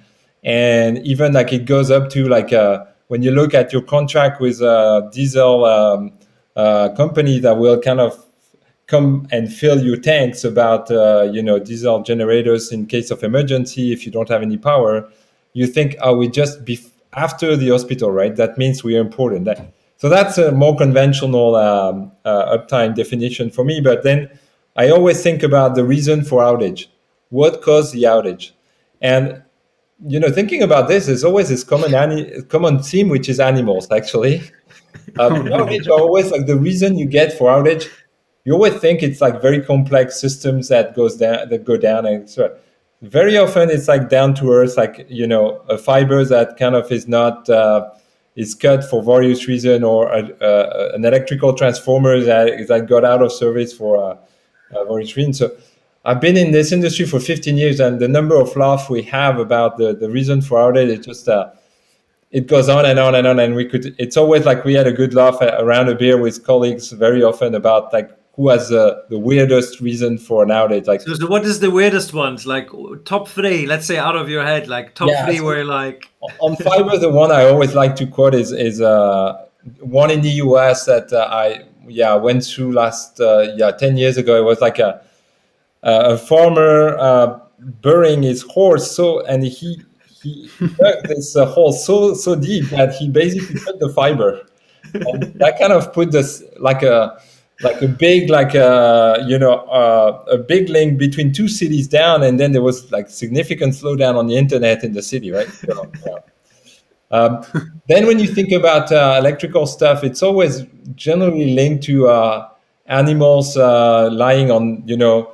and 0.46 0.98
even 1.06 1.34
like 1.34 1.52
it 1.52 1.66
goes 1.66 1.90
up 1.90 2.08
to 2.08 2.26
like 2.26 2.54
uh, 2.54 2.86
when 3.08 3.22
you 3.22 3.30
look 3.30 3.52
at 3.52 3.70
your 3.70 3.82
contract 3.82 4.40
with 4.40 4.62
a 4.62 5.10
diesel 5.12 5.66
um, 5.66 6.12
uh, 6.56 6.88
company 6.96 7.38
that 7.38 7.58
will 7.58 7.78
kind 7.78 8.00
of 8.00 8.24
come 8.86 9.28
and 9.30 9.52
fill 9.52 9.82
your 9.82 9.98
tanks 9.98 10.44
about 10.44 10.90
uh, 10.90 11.28
you 11.30 11.42
know 11.42 11.58
diesel 11.58 12.02
generators 12.02 12.72
in 12.72 12.86
case 12.86 13.10
of 13.10 13.22
emergency 13.22 13.92
if 13.92 14.06
you 14.06 14.10
don't 14.10 14.30
have 14.30 14.40
any 14.40 14.56
power 14.56 15.06
you 15.52 15.66
think 15.66 15.96
oh 16.00 16.16
we 16.16 16.28
just 16.28 16.64
be 16.64 16.78
after 17.16 17.56
the 17.56 17.70
hospital 17.70 18.10
right? 18.12 18.36
That 18.36 18.56
means 18.58 18.84
we 18.84 18.96
are 18.96 19.00
important. 19.00 19.46
That, 19.46 19.72
so 19.96 20.08
that's 20.08 20.38
a 20.38 20.52
more 20.52 20.76
conventional 20.76 21.56
um, 21.56 22.12
uh, 22.24 22.56
uptime 22.56 22.94
definition 22.94 23.50
for 23.50 23.64
me. 23.64 23.80
But 23.80 24.04
then 24.04 24.30
i 24.76 24.90
always 24.90 25.22
think 25.22 25.42
about 25.42 25.74
the 25.74 25.84
reason 25.84 26.22
for 26.22 26.42
outage. 26.42 26.86
What 27.30 27.62
caused 27.62 27.94
the 27.94 28.02
outage? 28.02 28.50
And 29.00 29.42
you 30.04 30.20
know 30.20 30.30
thinking 30.30 30.62
about 30.62 30.88
this 30.88 31.08
is 31.08 31.24
always 31.24 31.48
this 31.48 31.64
common 31.64 31.94
ani- 31.94 32.42
common 32.42 32.82
theme 32.82 33.08
which 33.08 33.28
is 33.28 33.40
animals 33.40 33.90
actually. 33.90 34.42
Um, 35.20 35.44
outage 35.44 35.86
are 35.86 36.00
always 36.00 36.30
like 36.30 36.46
the 36.46 36.56
reason 36.56 36.98
you 36.98 37.06
get 37.06 37.32
for 37.38 37.48
outage 37.48 37.88
you 38.44 38.52
always 38.52 38.74
think 38.74 39.02
it's 39.02 39.20
like 39.20 39.42
very 39.42 39.60
complex 39.60 40.20
systems 40.20 40.68
that 40.68 40.94
goes 40.94 41.16
down 41.16 41.48
that 41.48 41.64
go 41.64 41.76
down 41.76 42.06
and 42.06 42.30
so 42.30 42.56
very 43.02 43.36
often 43.36 43.68
it's 43.68 43.88
like 43.88 44.08
down 44.08 44.34
to 44.34 44.50
earth 44.52 44.76
like 44.76 45.04
you 45.08 45.26
know 45.26 45.60
a 45.68 45.76
fiber 45.76 46.24
that 46.24 46.56
kind 46.56 46.74
of 46.74 46.90
is 46.90 47.06
not 47.08 47.48
uh, 47.50 47.90
is 48.36 48.54
cut 48.54 48.84
for 48.84 49.02
various 49.02 49.48
reason 49.48 49.82
or 49.82 50.08
a, 50.12 50.30
a, 50.40 50.94
an 50.94 51.04
electrical 51.04 51.54
transformer 51.54 52.20
that, 52.20 52.66
that 52.68 52.86
got 52.86 53.04
out 53.04 53.22
of 53.22 53.32
service 53.32 53.72
for 53.72 54.18
uh, 54.72 54.84
various 54.84 55.16
reason 55.16 55.32
so 55.32 55.50
I've 56.06 56.20
been 56.20 56.36
in 56.36 56.52
this 56.52 56.70
industry 56.70 57.04
for 57.04 57.18
15 57.18 57.56
years, 57.56 57.80
and 57.80 57.98
the 57.98 58.06
number 58.06 58.40
of 58.40 58.54
laughs 58.54 58.88
we 58.88 59.02
have 59.02 59.40
about 59.40 59.76
the, 59.76 59.92
the 59.92 60.08
reason 60.08 60.40
for 60.40 60.56
outage, 60.58 60.88
it 60.88 61.02
just 61.02 61.28
uh, 61.28 61.50
it 62.30 62.46
goes 62.46 62.68
on 62.68 62.86
and 62.86 63.00
on 63.00 63.16
and 63.16 63.26
on. 63.26 63.40
And 63.40 63.56
we 63.56 63.64
could, 63.64 63.92
it's 63.98 64.16
always 64.16 64.46
like 64.46 64.64
we 64.64 64.74
had 64.74 64.86
a 64.86 64.92
good 64.92 65.14
laugh 65.14 65.38
around 65.40 65.88
a 65.88 65.96
beer 65.96 66.16
with 66.16 66.46
colleagues 66.46 66.92
very 66.92 67.24
often 67.24 67.56
about 67.56 67.92
like 67.92 68.08
who 68.36 68.50
has 68.50 68.70
uh, 68.70 69.00
the 69.08 69.18
weirdest 69.18 69.80
reason 69.80 70.16
for 70.16 70.44
an 70.44 70.50
outage. 70.50 70.86
Like, 70.86 71.00
so, 71.00 71.14
so, 71.14 71.26
what 71.26 71.44
is 71.44 71.58
the 71.58 71.72
weirdest 71.72 72.14
ones? 72.14 72.46
Like 72.46 72.68
top 73.04 73.26
three, 73.26 73.66
let's 73.66 73.86
say 73.86 73.98
out 73.98 74.14
of 74.14 74.28
your 74.28 74.44
head, 74.44 74.68
like 74.68 74.94
top 74.94 75.08
yeah, 75.08 75.26
three 75.26 75.38
so 75.38 75.44
where 75.44 75.64
like 75.64 76.08
on 76.38 76.54
fiber, 76.54 76.96
the 76.98 77.10
one 77.10 77.32
I 77.32 77.46
always 77.46 77.74
like 77.74 77.96
to 77.96 78.06
quote 78.06 78.34
is 78.34 78.52
is 78.52 78.80
uh, 78.80 79.44
one 79.80 80.12
in 80.12 80.20
the 80.20 80.30
US 80.44 80.84
that 80.84 81.12
uh, 81.12 81.26
I 81.32 81.64
yeah 81.88 82.14
went 82.14 82.44
through 82.44 82.72
last 82.74 83.18
uh, 83.18 83.48
yeah 83.56 83.72
10 83.72 83.96
years 83.96 84.16
ago. 84.18 84.38
It 84.38 84.44
was 84.44 84.60
like 84.60 84.78
a 84.78 85.02
a 85.82 86.16
farmer 86.18 86.96
uh, 86.98 87.38
burying 87.58 88.22
his 88.22 88.42
horse 88.42 88.90
so 88.90 89.24
and 89.26 89.44
he 89.44 89.80
he 90.22 90.50
dug 90.78 91.02
this 91.04 91.36
uh, 91.36 91.46
hole 91.46 91.72
so 91.72 92.14
so 92.14 92.34
deep 92.34 92.64
that 92.66 92.94
he 92.94 93.08
basically 93.08 93.58
cut 93.60 93.78
the 93.78 93.88
fiber 93.90 94.46
and 94.94 95.22
that 95.34 95.58
kind 95.58 95.72
of 95.72 95.92
put 95.92 96.12
this 96.12 96.42
like 96.58 96.82
a 96.82 97.20
like 97.62 97.80
a 97.80 97.88
big 97.88 98.28
like 98.28 98.54
a 98.54 99.24
you 99.26 99.38
know 99.38 99.54
uh, 99.54 100.24
a 100.30 100.38
big 100.38 100.68
link 100.68 100.98
between 100.98 101.32
two 101.32 101.48
cities 101.48 101.88
down 101.88 102.22
and 102.22 102.38
then 102.38 102.52
there 102.52 102.62
was 102.62 102.90
like 102.92 103.08
significant 103.08 103.72
slowdown 103.72 104.16
on 104.16 104.26
the 104.26 104.36
internet 104.36 104.84
in 104.84 104.92
the 104.92 105.02
city 105.02 105.30
right 105.30 105.48
so, 105.48 105.90
yeah. 106.06 106.12
um, 107.10 107.42
then 107.88 108.06
when 108.06 108.18
you 108.18 108.26
think 108.26 108.52
about 108.52 108.92
uh, 108.92 109.16
electrical 109.18 109.66
stuff 109.66 110.04
it's 110.04 110.22
always 110.22 110.64
generally 110.94 111.54
linked 111.54 111.84
to 111.84 112.08
uh, 112.08 112.48
animals 112.86 113.56
lying 113.56 114.50
on 114.50 114.82
you 114.86 114.96
know 114.96 115.32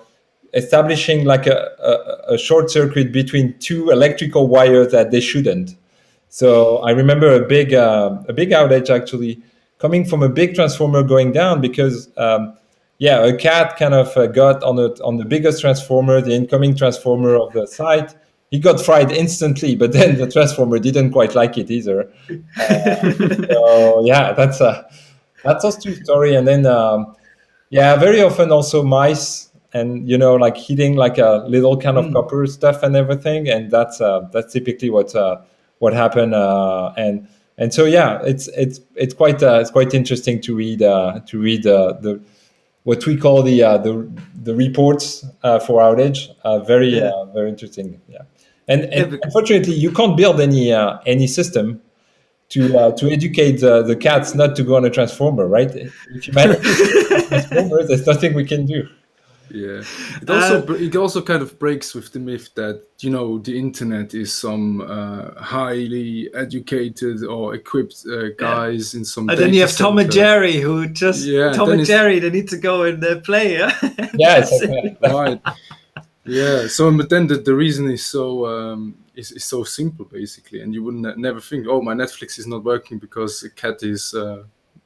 establishing 0.54 1.25
like 1.25 1.47
a, 1.47 1.71
a, 1.78 2.35
a, 2.35 2.38
short 2.38 2.71
circuit 2.71 3.11
between 3.11 3.59
two 3.59 3.90
electrical 3.90 4.49
wires 4.49 4.92
that 4.92 5.11
they 5.11 5.21
shouldn't. 5.21 5.76
So 6.28 6.78
I 6.78 6.90
remember 6.90 7.32
a 7.32 7.47
big 7.47 7.75
uh, 7.75 8.18
a 8.28 8.32
big 8.32 8.50
outage 8.50 8.90
actually 8.90 9.42
coming 9.78 10.04
from 10.04 10.23
a 10.23 10.28
big 10.28 10.54
transformer 10.54 11.02
going 11.02 11.32
down 11.32 11.61
because 11.61 12.11
um, 12.16 12.56
yeah 12.99 13.25
a 13.25 13.37
cat 13.37 13.76
kind 13.76 13.94
of 13.94 14.16
uh, 14.16 14.26
got 14.26 14.62
on 14.62 14.76
the 14.76 14.90
on 15.04 15.16
the 15.16 15.25
biggest 15.25 15.61
transformer 15.61 16.21
the 16.21 16.32
incoming 16.32 16.75
transformer 16.75 17.35
of 17.35 17.52
the 17.52 17.66
site. 17.66 18.14
He 18.50 18.59
got 18.59 18.80
fried 18.80 19.11
instantly 19.11 19.76
but 19.76 19.92
then 19.92 20.18
the 20.18 20.30
transformer 20.30 20.78
didn't 20.78 21.12
quite 21.12 21.35
like 21.35 21.56
it 21.56 21.71
either. 21.71 22.11
Uh, 22.59 23.12
so 23.50 24.02
yeah 24.04 24.32
that's 24.32 24.61
a 24.61 24.88
that's 25.44 25.64
a 25.64 25.80
true 25.80 25.94
story. 25.97 26.35
And 26.35 26.47
then 26.47 26.66
um, 26.66 27.14
yeah 27.71 27.97
very 27.97 28.23
often 28.23 28.50
also 28.52 28.82
mice 28.82 29.51
and 29.73 30.09
you 30.09 30.19
know 30.19 30.35
like 30.35 30.57
heating 30.57 30.97
like 30.97 31.19
a 31.19 31.45
little 31.49 31.76
kind 31.76 31.97
of 31.99 32.07
mm. 32.07 32.12
copper 32.12 32.47
stuff 32.47 32.83
and 32.83 32.97
everything 32.97 33.49
and 33.49 33.71
that's 33.71 34.00
uh, 34.00 34.21
that's 34.33 34.52
typically 34.52 34.91
what 34.91 35.14
uh, 35.14 35.41
what 35.79 35.93
happened 35.93 36.35
uh, 36.35 36.93
and 36.97 37.26
and 37.59 37.73
so 37.73 37.85
yeah 37.85 38.21
it's 38.23 38.49
it's 38.49 38.81
it's 38.97 39.14
quite 39.14 39.43
uh, 39.43 39.59
it's 39.61 39.71
quite 39.71 39.95
interesting 39.95 40.41
to 40.41 40.55
read 40.55 40.83
uh, 40.83 41.21
to 41.26 41.38
read 41.41 41.67
uh, 41.67 41.95
the 42.00 42.21
what 42.85 43.05
we 43.07 43.17
call 43.17 43.43
the 43.43 43.61
the 43.61 44.11
the 44.43 44.55
reports 44.55 45.25
for 45.67 45.81
outage 45.81 46.29
very 46.67 46.99
yeah. 46.99 47.25
very 47.33 47.49
interesting 47.49 48.00
yeah 48.09 48.23
and, 48.69 48.85
and 48.93 49.19
unfortunately 49.23 49.75
you 49.75 49.91
can't 49.91 50.17
build 50.17 50.41
any 50.41 50.73
any 51.07 51.26
system 51.26 51.81
to 52.52 52.79
uh, 52.79 52.93
to 52.93 53.11
educate 53.11 53.62
uh, 53.64 53.81
the 53.83 53.97
cats 53.97 54.35
not 54.35 54.55
to 54.57 54.62
go 54.62 54.76
on 54.76 54.85
a 54.85 54.91
transformer, 54.91 55.47
right? 55.47 55.75
If 55.75 56.26
you 56.29 56.35
manage 56.35 56.61
transformer, 57.29 57.83
there's 57.87 58.07
nothing 58.07 58.35
we 58.35 58.45
can 58.45 58.67
do. 58.67 58.87
Yeah, 59.54 59.82
it 60.23 60.30
also 60.30 60.66
uh, 60.66 60.73
it 60.76 60.97
also 60.97 61.21
kind 61.21 61.42
of 61.42 61.59
breaks 61.59 61.94
with 61.94 62.11
the 62.11 62.18
myth 62.18 62.49
that 62.54 62.87
you 63.00 63.11
know 63.11 63.37
the 63.37 63.59
internet 63.59 64.14
is 64.14 64.32
some 64.32 64.80
uh, 64.80 65.35
highly 65.38 66.32
educated 66.35 67.23
or 67.23 67.54
equipped 67.54 68.02
uh, 68.11 68.30
guys 68.38 68.94
yeah. 68.94 69.00
in 69.00 69.04
some. 69.04 69.28
And 69.28 69.38
then 69.38 69.52
you 69.52 69.61
have 69.61 69.71
center. 69.71 69.90
Tom 69.90 69.99
and 69.99 70.11
Jerry 70.11 70.56
who 70.56 70.88
just 70.88 71.26
yeah, 71.26 71.52
Tom 71.52 71.71
and 71.71 71.85
Jerry 71.85 72.18
they 72.18 72.30
need 72.30 72.49
to 72.49 72.56
go 72.56 72.85
and 72.85 73.04
uh, 73.04 73.21
play. 73.21 73.59
Yeah, 73.59 73.78
yeah, 74.14 74.49
right. 75.02 75.40
Yeah, 76.25 76.68
so 76.68 76.97
but 76.97 77.11
then 77.11 77.26
the, 77.26 77.37
the 77.37 77.54
reason 77.54 77.90
is 77.90 78.06
so 78.06 78.47
um, 78.47 78.94
is, 79.14 79.32
is 79.32 79.44
so 79.44 79.64
simple 79.64 80.06
basically, 80.06 80.62
and 80.62 80.73
you 80.73 80.82
wouldn't 80.82 81.18
never 81.18 81.40
think, 81.40 81.66
oh, 81.68 81.82
my 81.82 81.94
Netflix 81.94 82.38
is 82.38 82.47
not 82.47 82.64
working 82.64 82.99
because 82.99 83.42
a 83.42 83.50
cat 83.50 83.82
is 83.82 84.14
uh, 84.14 84.44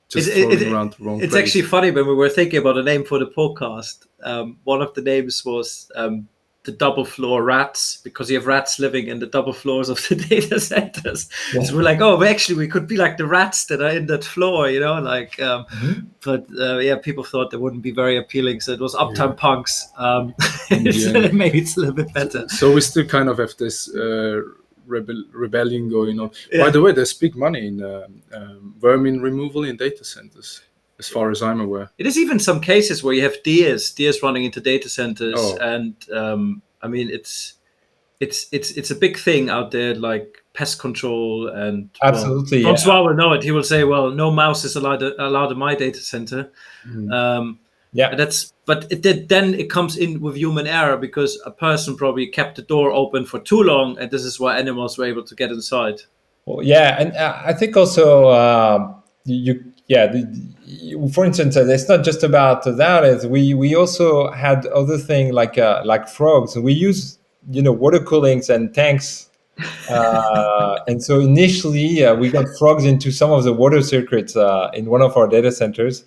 just 0.08 0.28
it, 0.28 0.62
it, 0.62 0.72
around 0.72 0.92
the 0.92 1.04
wrong 1.04 1.20
It's 1.20 1.32
place. 1.32 1.44
actually 1.44 1.62
funny 1.62 1.90
when 1.90 2.06
we 2.06 2.14
were 2.14 2.28
thinking 2.28 2.60
about 2.60 2.78
a 2.78 2.82
name 2.82 3.04
for 3.04 3.18
the 3.18 3.26
podcast. 3.26 4.06
Um, 4.22 4.58
one 4.64 4.80
of 4.80 4.94
the 4.94 5.02
names 5.02 5.44
was 5.44 5.90
um, 5.96 6.28
the 6.66 6.72
double 6.72 7.04
floor 7.04 7.42
rats 7.42 7.98
because 8.04 8.30
you 8.30 8.36
have 8.36 8.46
rats 8.46 8.78
living 8.78 9.06
in 9.06 9.18
the 9.18 9.26
double 9.26 9.52
floors 9.52 9.88
of 9.88 9.96
the 10.08 10.16
data 10.16 10.60
centers. 10.60 11.28
Yeah. 11.54 11.62
So 11.62 11.76
we're 11.76 11.82
like, 11.82 12.00
oh, 12.00 12.22
actually, 12.22 12.58
we 12.58 12.68
could 12.68 12.86
be 12.86 12.96
like 12.96 13.16
the 13.16 13.26
rats 13.26 13.66
that 13.66 13.80
are 13.80 13.90
in 13.90 14.06
that 14.06 14.24
floor, 14.24 14.68
you 14.68 14.80
know, 14.80 15.00
like. 15.00 15.40
Um, 15.40 15.64
mm-hmm. 15.66 16.00
But 16.24 16.46
uh, 16.58 16.78
yeah, 16.78 16.96
people 16.96 17.24
thought 17.24 17.50
they 17.50 17.56
wouldn't 17.56 17.82
be 17.82 17.92
very 17.92 18.18
appealing, 18.18 18.60
so 18.60 18.72
it 18.72 18.80
was 18.80 18.94
Uptime 18.94 19.30
yeah. 19.30 19.34
Punks. 19.36 19.88
Um, 19.96 20.34
yeah. 20.70 21.28
maybe 21.32 21.60
it's 21.60 21.76
a 21.76 21.80
little 21.80 21.94
bit 21.94 22.12
better. 22.12 22.48
So 22.48 22.72
we 22.72 22.80
still 22.80 23.06
kind 23.06 23.28
of 23.28 23.38
have 23.38 23.56
this. 23.58 23.88
Uh, 23.94 24.42
rebel- 24.86 25.24
rebellion 25.32 25.88
going 25.88 26.20
on. 26.20 26.30
Yeah. 26.52 26.64
By 26.64 26.70
the 26.70 26.80
way, 26.80 26.92
there's 26.92 27.12
big 27.12 27.36
money 27.36 27.66
in 27.66 27.82
uh, 27.82 28.06
um, 28.32 28.74
vermin 28.78 29.20
removal 29.20 29.64
in 29.64 29.76
data 29.76 30.04
centers, 30.04 30.62
as 30.98 31.08
far 31.08 31.30
as 31.30 31.42
I'm 31.42 31.60
aware. 31.60 31.90
It 31.98 32.06
is 32.06 32.16
even 32.16 32.38
some 32.38 32.60
cases 32.60 33.02
where 33.02 33.14
you 33.14 33.22
have 33.22 33.42
deers, 33.42 33.90
deers 33.90 34.22
running 34.22 34.44
into 34.44 34.60
data 34.60 34.88
centers, 34.88 35.34
oh. 35.36 35.58
and 35.60 35.94
um, 36.12 36.62
I 36.82 36.88
mean 36.88 37.10
it's 37.10 37.54
it's 38.20 38.46
it's 38.52 38.70
it's 38.72 38.90
a 38.90 38.96
big 38.96 39.18
thing 39.18 39.50
out 39.50 39.70
there, 39.70 39.94
like 39.94 40.42
pest 40.54 40.78
control 40.78 41.48
and 41.48 41.90
absolutely. 42.02 42.64
Well, 42.64 42.74
Francois 42.74 42.94
yeah. 42.94 43.00
will 43.00 43.14
know 43.14 43.32
it. 43.34 43.42
He 43.42 43.50
will 43.50 43.62
say, 43.62 43.84
"Well, 43.84 44.10
no 44.10 44.30
mouse 44.30 44.64
is 44.64 44.76
allowed 44.76 45.02
allowed 45.02 45.52
in 45.52 45.58
my 45.58 45.74
data 45.74 45.98
center." 46.00 46.50
Mm. 46.88 47.56
Um, 47.92 47.98
yeah, 47.98 48.14
that's 48.14 48.52
but 48.66 48.90
it, 48.90 49.00
did, 49.02 49.28
then 49.28 49.54
it 49.54 49.70
comes 49.70 49.96
in 49.96 50.20
with 50.20 50.36
human 50.36 50.66
error 50.66 50.96
because 50.96 51.40
a 51.46 51.50
person 51.50 51.96
probably 51.96 52.26
kept 52.26 52.56
the 52.56 52.62
door 52.62 52.90
open 52.90 53.24
for 53.24 53.38
too 53.38 53.62
long, 53.62 53.98
and 53.98 54.10
this 54.10 54.22
is 54.22 54.38
why 54.40 54.58
animals 54.58 54.98
were 54.98 55.06
able 55.06 55.22
to 55.24 55.34
get 55.34 55.50
inside. 55.50 56.02
Well, 56.44 56.62
yeah, 56.62 56.96
and 57.00 57.16
uh, 57.16 57.40
I 57.44 57.52
think 57.52 57.76
also 57.76 58.28
uh, 58.28 58.94
you, 59.24 59.72
yeah, 59.88 60.06
the, 60.06 61.10
for 61.12 61.24
instance, 61.24 61.56
uh, 61.56 61.64
it's 61.66 61.88
not 61.88 62.04
just 62.04 62.22
about 62.22 62.64
that. 62.64 63.04
Is 63.04 63.26
we 63.26 63.54
we 63.54 63.74
also 63.74 64.30
had 64.32 64.66
other 64.66 64.98
thing 64.98 65.32
like 65.32 65.58
uh, 65.58 65.82
like 65.84 66.08
frogs. 66.08 66.56
We 66.56 66.72
use 66.72 67.18
you 67.50 67.62
know 67.62 67.72
water 67.72 68.00
coolings 68.00 68.50
and 68.50 68.74
tanks. 68.74 69.30
uh, 69.88 70.78
and 70.88 71.02
so 71.02 71.20
initially, 71.20 72.04
uh, 72.04 72.14
we 72.14 72.30
got 72.30 72.46
frogs 72.58 72.84
into 72.84 73.10
some 73.10 73.30
of 73.30 73.44
the 73.44 73.52
water 73.52 73.80
circuits 73.80 74.36
uh, 74.36 74.70
in 74.74 74.86
one 74.86 75.02
of 75.02 75.16
our 75.16 75.28
data 75.28 75.52
centers. 75.52 76.04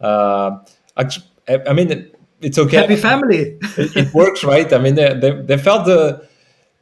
Uh, 0.00 0.58
actually, 0.96 1.26
I 1.48 1.72
mean, 1.72 2.10
it's 2.40 2.58
okay. 2.58 2.76
Happy 2.78 2.96
family. 2.96 3.58
it, 3.78 3.96
it, 3.96 4.14
works, 4.14 4.44
right? 4.44 4.72
I 4.72 4.78
mean, 4.78 4.94
they, 4.94 5.14
they, 5.14 5.30
they, 5.42 5.58
felt 5.58 5.86
the 5.86 6.28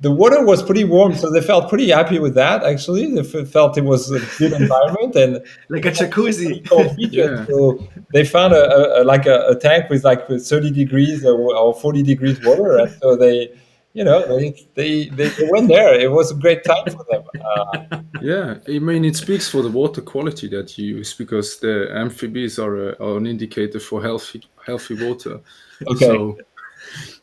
the 0.00 0.11
water 0.11 0.45
was 0.45 0.62
pretty 0.62 0.85
warm, 0.85 1.14
so 1.14 1.31
they 1.31 1.43
felt 1.43 1.69
pretty 1.69 1.90
happy 1.90 2.19
with 2.19 2.35
that. 2.35 2.64
Actually, 2.64 3.14
they 3.14 3.45
felt 3.45 3.76
it 3.76 3.85
was 3.85 4.11
a 4.11 4.21
good 4.38 4.52
environment 4.52 5.14
and 5.14 5.45
like 5.69 5.85
a 5.85 5.90
jacuzzi. 5.90 6.67
yeah. 6.97 7.45
So 7.47 7.87
they 8.12 8.25
found 8.25 8.55
a, 8.55 9.02
a 9.02 9.05
like 9.05 9.26
a, 9.26 9.47
a, 9.49 9.57
tank 9.57 9.90
with 9.90 10.02
like 10.02 10.26
30 10.26 10.71
degrees 10.71 11.25
or 11.25 11.75
40 11.75 12.02
degrees 12.02 12.43
water, 12.43 12.79
and 12.79 12.90
so 13.02 13.14
they, 13.14 13.52
you 13.92 14.04
know, 14.04 14.37
they 14.37 14.68
they, 14.75 15.04
they 15.06 15.30
went 15.50 15.68
there. 15.68 15.99
It 15.99 16.11
was 16.11 16.30
a 16.30 16.35
great 16.35 16.64
time 16.64 16.85
for 16.87 17.04
them. 17.11 17.25
Uh, 17.44 18.02
yeah, 18.23 18.59
I 18.68 18.78
mean, 18.78 19.04
it 19.04 19.16
speaks 19.16 19.49
for 19.49 19.62
the 19.62 19.70
water 19.70 20.00
quality 20.00 20.49
that 20.49 20.78
you 20.78 20.97
use 20.97 21.14
because 21.14 21.59
the 21.59 21.88
amphibies 21.94 22.59
are, 22.59 22.90
a, 22.90 22.97
are 23.00 23.16
an 23.16 23.26
indicator 23.26 23.80
for 23.80 24.02
healthy 24.02 24.42
healthy 24.64 24.94
water. 24.94 25.40
Okay. 25.87 26.06
So, 26.06 26.38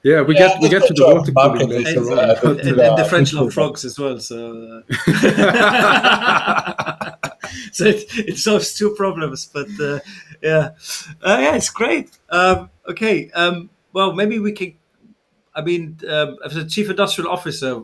yeah, 0.04 0.22
we 0.22 0.36
yeah, 0.36 0.48
get 0.48 0.62
we 0.62 0.70
get 0.70 0.86
to 0.88 0.94
the 0.94 1.06
water 1.06 1.32
cooling 1.32 1.70
later 1.70 2.12
on. 2.12 2.20
Uh, 2.20 2.36
and, 2.44 2.60
and, 2.60 2.80
and, 2.80 2.98
the 2.98 3.06
French 3.10 3.34
love 3.34 3.54
frogs 3.54 3.86
as 3.86 3.98
well. 3.98 4.20
So, 4.20 4.84
uh, 4.88 4.92
so 7.72 7.86
it, 7.86 8.04
it, 8.18 8.38
solves 8.38 8.76
two 8.76 8.94
problems. 8.96 9.46
But 9.46 9.68
uh, 9.82 10.00
yeah, 10.42 10.72
uh, 11.22 11.38
yeah, 11.40 11.56
it's 11.56 11.70
great. 11.70 12.18
Um, 12.30 12.70
okay, 12.88 13.32
um, 13.32 13.70
well, 13.94 14.12
maybe 14.14 14.40
we 14.40 14.52
can. 14.52 14.74
I 15.58 15.62
mean, 15.62 16.00
um, 16.08 16.38
as 16.46 16.56
a 16.56 16.66
chief 16.66 16.90
industrial 16.90 17.30
officer, 17.30 17.82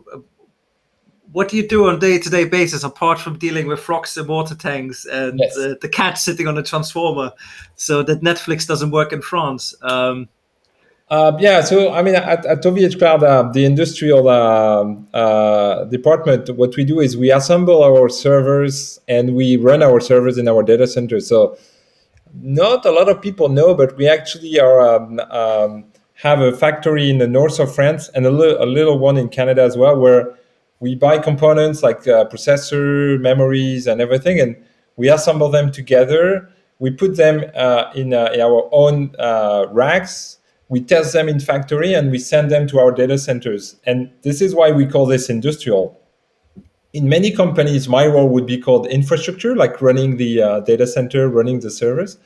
what 1.32 1.48
do 1.48 1.56
you 1.56 1.66
do 1.66 1.88
on 1.88 1.96
a 1.96 1.98
day-to-day 1.98 2.44
basis 2.44 2.84
apart 2.84 3.18
from 3.18 3.36
dealing 3.36 3.66
with 3.66 3.80
frogs 3.80 4.16
and 4.16 4.28
water 4.28 4.54
tanks 4.54 5.04
and 5.04 5.40
yes. 5.40 5.58
uh, 5.58 5.74
the 5.80 5.88
cat 5.88 6.16
sitting 6.16 6.46
on 6.46 6.56
a 6.56 6.62
transformer 6.62 7.32
so 7.74 8.04
that 8.04 8.20
netflix 8.20 8.66
doesn't 8.68 8.92
work 8.92 9.12
in 9.12 9.20
france 9.20 9.74
um, 9.82 10.28
uh, 11.10 11.36
yeah, 11.38 11.60
so 11.60 11.92
I 11.92 12.02
mean, 12.02 12.14
at, 12.14 12.46
at 12.46 12.62
OVH 12.62 12.98
Cloud, 12.98 13.22
uh, 13.22 13.50
the 13.52 13.66
industrial 13.66 14.26
uh, 14.26 14.94
uh, 15.14 15.84
department, 15.84 16.48
what 16.56 16.74
we 16.76 16.84
do 16.84 16.98
is 16.98 17.14
we 17.14 17.30
assemble 17.30 17.84
our 17.84 18.08
servers 18.08 18.98
and 19.06 19.34
we 19.34 19.58
run 19.58 19.82
our 19.82 20.00
servers 20.00 20.38
in 20.38 20.48
our 20.48 20.62
data 20.62 20.86
center. 20.86 21.20
So, 21.20 21.58
not 22.40 22.86
a 22.86 22.90
lot 22.90 23.10
of 23.10 23.20
people 23.20 23.50
know, 23.50 23.74
but 23.74 23.96
we 23.98 24.08
actually 24.08 24.58
are 24.58 24.80
um, 24.80 25.20
um, 25.30 25.84
have 26.24 26.40
a 26.40 26.50
factory 26.50 27.08
in 27.08 27.18
the 27.18 27.28
north 27.28 27.60
of 27.60 27.72
France 27.72 28.10
and 28.14 28.26
a, 28.26 28.30
li- 28.30 28.56
a, 28.58 28.66
little 28.66 28.98
one 28.98 29.16
in 29.16 29.28
Canada 29.28 29.62
as 29.62 29.76
well, 29.76 29.96
where 29.96 30.36
we 30.80 30.96
buy 30.96 31.18
components 31.18 31.82
like 31.82 32.08
uh, 32.08 32.24
processor, 32.24 33.20
memories, 33.20 33.86
and 33.86 34.00
everything, 34.00 34.40
and 34.40 34.56
we 34.96 35.08
assemble 35.08 35.48
them 35.48 35.70
together. 35.70 36.50
We 36.80 36.90
put 36.90 37.16
them 37.16 37.44
uh, 37.54 37.92
in, 37.94 38.12
in, 38.12 38.40
our 38.40 38.68
own 38.72 39.14
racks 39.72 40.38
we 40.68 40.80
test 40.80 41.12
them 41.12 41.28
in 41.28 41.40
factory 41.40 41.94
and 41.94 42.10
we 42.10 42.18
send 42.18 42.50
them 42.50 42.66
to 42.68 42.78
our 42.78 42.90
data 42.90 43.18
centers. 43.18 43.76
And 43.84 44.10
this 44.22 44.40
is 44.40 44.54
why 44.54 44.72
we 44.72 44.86
call 44.86 45.06
this 45.06 45.28
industrial. 45.28 46.00
In 46.92 47.08
many 47.08 47.30
companies, 47.30 47.88
my 47.88 48.06
role 48.06 48.28
would 48.28 48.46
be 48.46 48.58
called 48.58 48.86
infrastructure, 48.86 49.54
like 49.54 49.82
running 49.82 50.16
the 50.16 50.42
uh, 50.42 50.60
data 50.60 50.86
center, 50.86 51.28
running 51.28 51.60
the 51.60 51.70
servers. 51.70 52.18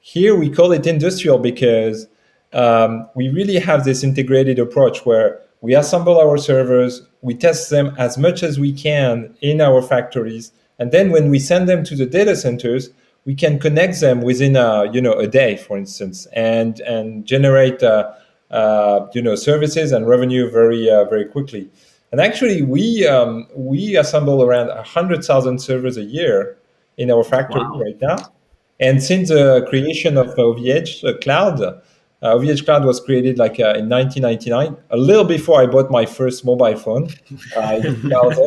Here 0.00 0.34
we 0.34 0.50
call 0.50 0.72
it 0.72 0.86
industrial 0.86 1.38
because 1.38 2.06
um, 2.52 3.08
we 3.14 3.28
really 3.28 3.58
have 3.58 3.84
this 3.84 4.02
integrated 4.02 4.58
approach 4.58 5.04
where 5.06 5.40
we 5.60 5.74
assemble 5.74 6.18
our 6.18 6.38
servers, 6.38 7.02
we 7.20 7.34
test 7.34 7.70
them 7.70 7.94
as 7.98 8.16
much 8.16 8.42
as 8.42 8.58
we 8.58 8.72
can 8.72 9.34
in 9.40 9.60
our 9.60 9.82
factories, 9.82 10.52
and 10.78 10.92
then 10.92 11.10
when 11.10 11.28
we 11.28 11.38
send 11.38 11.68
them 11.68 11.84
to 11.84 11.94
the 11.94 12.06
data 12.06 12.34
centers, 12.34 12.90
we 13.26 13.34
can 13.34 13.58
connect 13.58 14.00
them 14.00 14.22
within 14.22 14.56
a 14.56 14.90
you 14.92 15.00
know 15.00 15.12
a 15.12 15.26
day, 15.26 15.56
for 15.56 15.76
instance, 15.76 16.26
and 16.32 16.80
and 16.80 17.26
generate 17.26 17.82
uh, 17.82 18.10
uh, 18.50 19.06
you 19.12 19.22
know 19.22 19.34
services 19.34 19.92
and 19.92 20.08
revenue 20.08 20.50
very 20.50 20.88
uh, 20.88 21.04
very 21.04 21.26
quickly. 21.26 21.68
And 22.12 22.20
actually, 22.20 22.62
we 22.62 23.06
um, 23.06 23.46
we 23.54 23.96
assemble 23.96 24.42
around 24.42 24.70
hundred 24.84 25.22
thousand 25.22 25.60
servers 25.60 25.96
a 25.98 26.02
year 26.02 26.56
in 26.96 27.10
our 27.10 27.22
factory 27.22 27.60
wow. 27.62 27.78
right 27.78 28.00
now. 28.00 28.32
And 28.80 29.02
since 29.02 29.28
the 29.28 29.66
creation 29.68 30.16
of 30.16 30.28
OVH 30.36 31.20
Cloud, 31.20 31.82
uh, 32.22 32.34
OVH 32.34 32.64
Cloud 32.64 32.84
was 32.84 33.00
created 33.00 33.38
like 33.38 33.58
uh, 33.60 33.74
in 33.76 33.88
1999, 33.88 34.76
a 34.90 34.96
little 34.96 35.24
before 35.24 35.62
I 35.62 35.66
bought 35.66 35.90
my 35.90 36.04
first 36.06 36.44
mobile 36.44 36.76
phone. 36.76 37.08
Uh, 37.56 37.80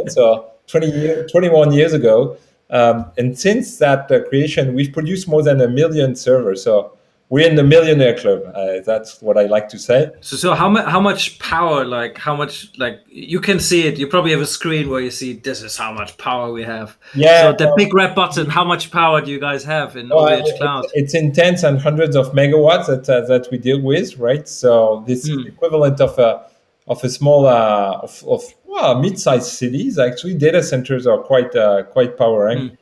so 0.10 0.52
20 0.68 0.88
year, 0.92 1.28
21 1.28 1.74
years 1.74 1.94
ago. 1.94 2.38
Um, 2.70 3.12
and 3.18 3.38
since 3.38 3.78
that 3.80 4.12
uh, 4.12 4.24
creation, 4.30 4.74
we've 4.74 4.94
produced 4.94 5.28
more 5.28 5.44
than 5.44 5.62
a 5.62 5.68
million 5.68 6.16
servers. 6.16 6.64
So 6.64 6.98
we're 7.30 7.50
in 7.50 7.56
the 7.56 7.64
millionaire 7.64 8.16
club. 8.16 8.44
Uh, 8.54 8.82
that's 8.86 9.22
what 9.22 9.38
I 9.38 9.46
like 9.46 9.68
to 9.70 9.80
say. 9.80 10.12
So, 10.22 10.36
so 10.36 10.54
how 10.54 10.70
much? 10.70 10.86
How 10.86 11.00
much 11.00 11.40
power? 11.40 11.84
Like 11.84 12.18
how 12.18 12.36
much? 12.36 12.78
Like 12.78 13.00
you 13.08 13.40
can 13.40 13.60
see 13.60 13.88
it. 13.88 13.98
You 13.98 14.08
probably 14.08 14.32
have 14.32 14.42
a 14.42 14.46
screen 14.46 14.90
where 14.90 15.02
you 15.02 15.10
see 15.10 15.34
this 15.34 15.64
is 15.64 15.76
how 15.76 15.92
much 15.94 16.18
power 16.18 16.52
we 16.52 16.64
have. 16.64 16.98
Yeah. 17.16 17.42
So 17.42 17.66
the 17.66 17.74
big 17.76 17.94
red 17.94 18.14
button. 18.14 18.50
How 18.50 18.64
much 18.64 18.92
power 18.92 19.20
do 19.22 19.32
you 19.32 19.40
guys 19.40 19.64
have 19.64 19.96
in 19.96 20.10
well, 20.10 20.28
OVH 20.28 20.58
Cloud? 20.58 20.86
It's, 20.86 20.94
it's 20.96 21.16
in 21.16 21.32
tens 21.32 21.64
and 21.64 21.82
hundreds 21.82 22.16
of 22.16 22.34
megawatts 22.34 22.88
that 22.88 23.10
uh, 23.10 23.26
that 23.28 23.48
we 23.52 23.58
deal 23.58 23.82
with, 23.82 24.18
right? 24.18 24.48
So 24.48 25.04
this 25.08 25.28
mm. 25.28 25.48
equivalent 25.48 26.02
of 26.02 26.20
a 26.20 26.46
of 26.88 27.04
a 27.04 27.10
small 27.10 27.48
uh, 27.48 28.00
of, 28.04 28.24
of 28.28 28.44
well, 28.66 29.00
mid-sized 29.00 29.48
cities 29.48 29.98
actually 29.98 30.36
data 30.36 30.62
centers 30.62 31.08
are 31.08 31.18
quite 31.18 31.56
uh, 31.56 31.84
quite 31.84 32.18
powering, 32.18 32.58
mm. 32.58 32.78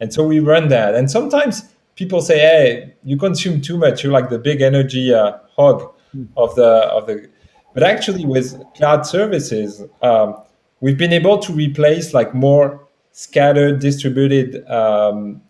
and 0.00 0.12
so 0.12 0.24
we 0.24 0.38
run 0.40 0.68
that. 0.68 0.94
And 0.94 1.10
sometimes 1.10 1.64
people 1.96 2.20
say, 2.20 2.38
"Hey, 2.38 2.94
you 3.02 3.16
consume 3.16 3.60
too 3.60 3.76
much. 3.76 4.04
You're 4.04 4.12
like 4.12 4.28
the 4.28 4.38
big 4.38 4.60
energy 4.62 5.12
uh, 5.12 5.38
hog 5.56 5.92
mm. 6.14 6.28
of 6.36 6.54
the 6.54 6.66
of 6.66 7.06
the." 7.06 7.28
But 7.74 7.82
actually, 7.82 8.24
with 8.24 8.62
cloud 8.76 9.04
services, 9.06 9.82
um, 10.02 10.36
we've 10.80 10.96
been 10.96 11.12
able 11.12 11.38
to 11.40 11.52
replace 11.52 12.14
like 12.14 12.34
more 12.34 12.86
scattered, 13.12 13.80
distributed, 13.80 14.66
um, 14.70 15.42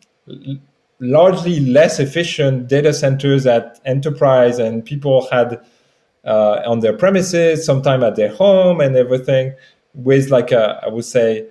largely 1.01 1.61
less 1.61 2.01
efficient 2.01 2.69
data 2.69 2.93
centers 2.95 3.47
at 3.47 3.81
enterprise, 3.85 4.59
and 4.59 4.85
people 4.85 5.29
had. 5.31 5.61
Uh, 6.25 6.61
on 6.67 6.81
their 6.81 6.93
premises, 6.93 7.65
sometime 7.65 8.03
at 8.03 8.17
their 8.17 8.35
home 8.35 8.81
and 8.81 8.97
everything 8.97 9.55
with 9.95 10.31
like 10.31 10.51
a, 10.51 10.81
I 10.85 10.89
would 10.89 11.05
say, 11.05 11.47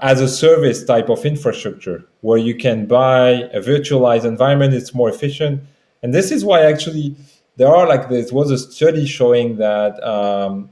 as 0.00 0.20
a 0.20 0.28
service 0.28 0.84
type 0.84 1.10
of 1.10 1.24
infrastructure 1.26 2.04
where 2.22 2.38
you 2.38 2.54
can 2.54 2.86
buy 2.86 3.28
a 3.52 3.60
virtualized 3.60 4.24
environment, 4.24 4.72
it's 4.72 4.94
more 4.94 5.10
efficient. 5.10 5.62
And 6.02 6.14
this 6.14 6.30
is 6.30 6.44
why 6.44 6.62
actually 6.62 7.14
there 7.56 7.68
are 7.68 7.86
like 7.86 8.08
there 8.08 8.24
was 8.32 8.50
a 8.50 8.58
study 8.58 9.04
showing 9.04 9.56
that 9.56 10.02
um, 10.02 10.70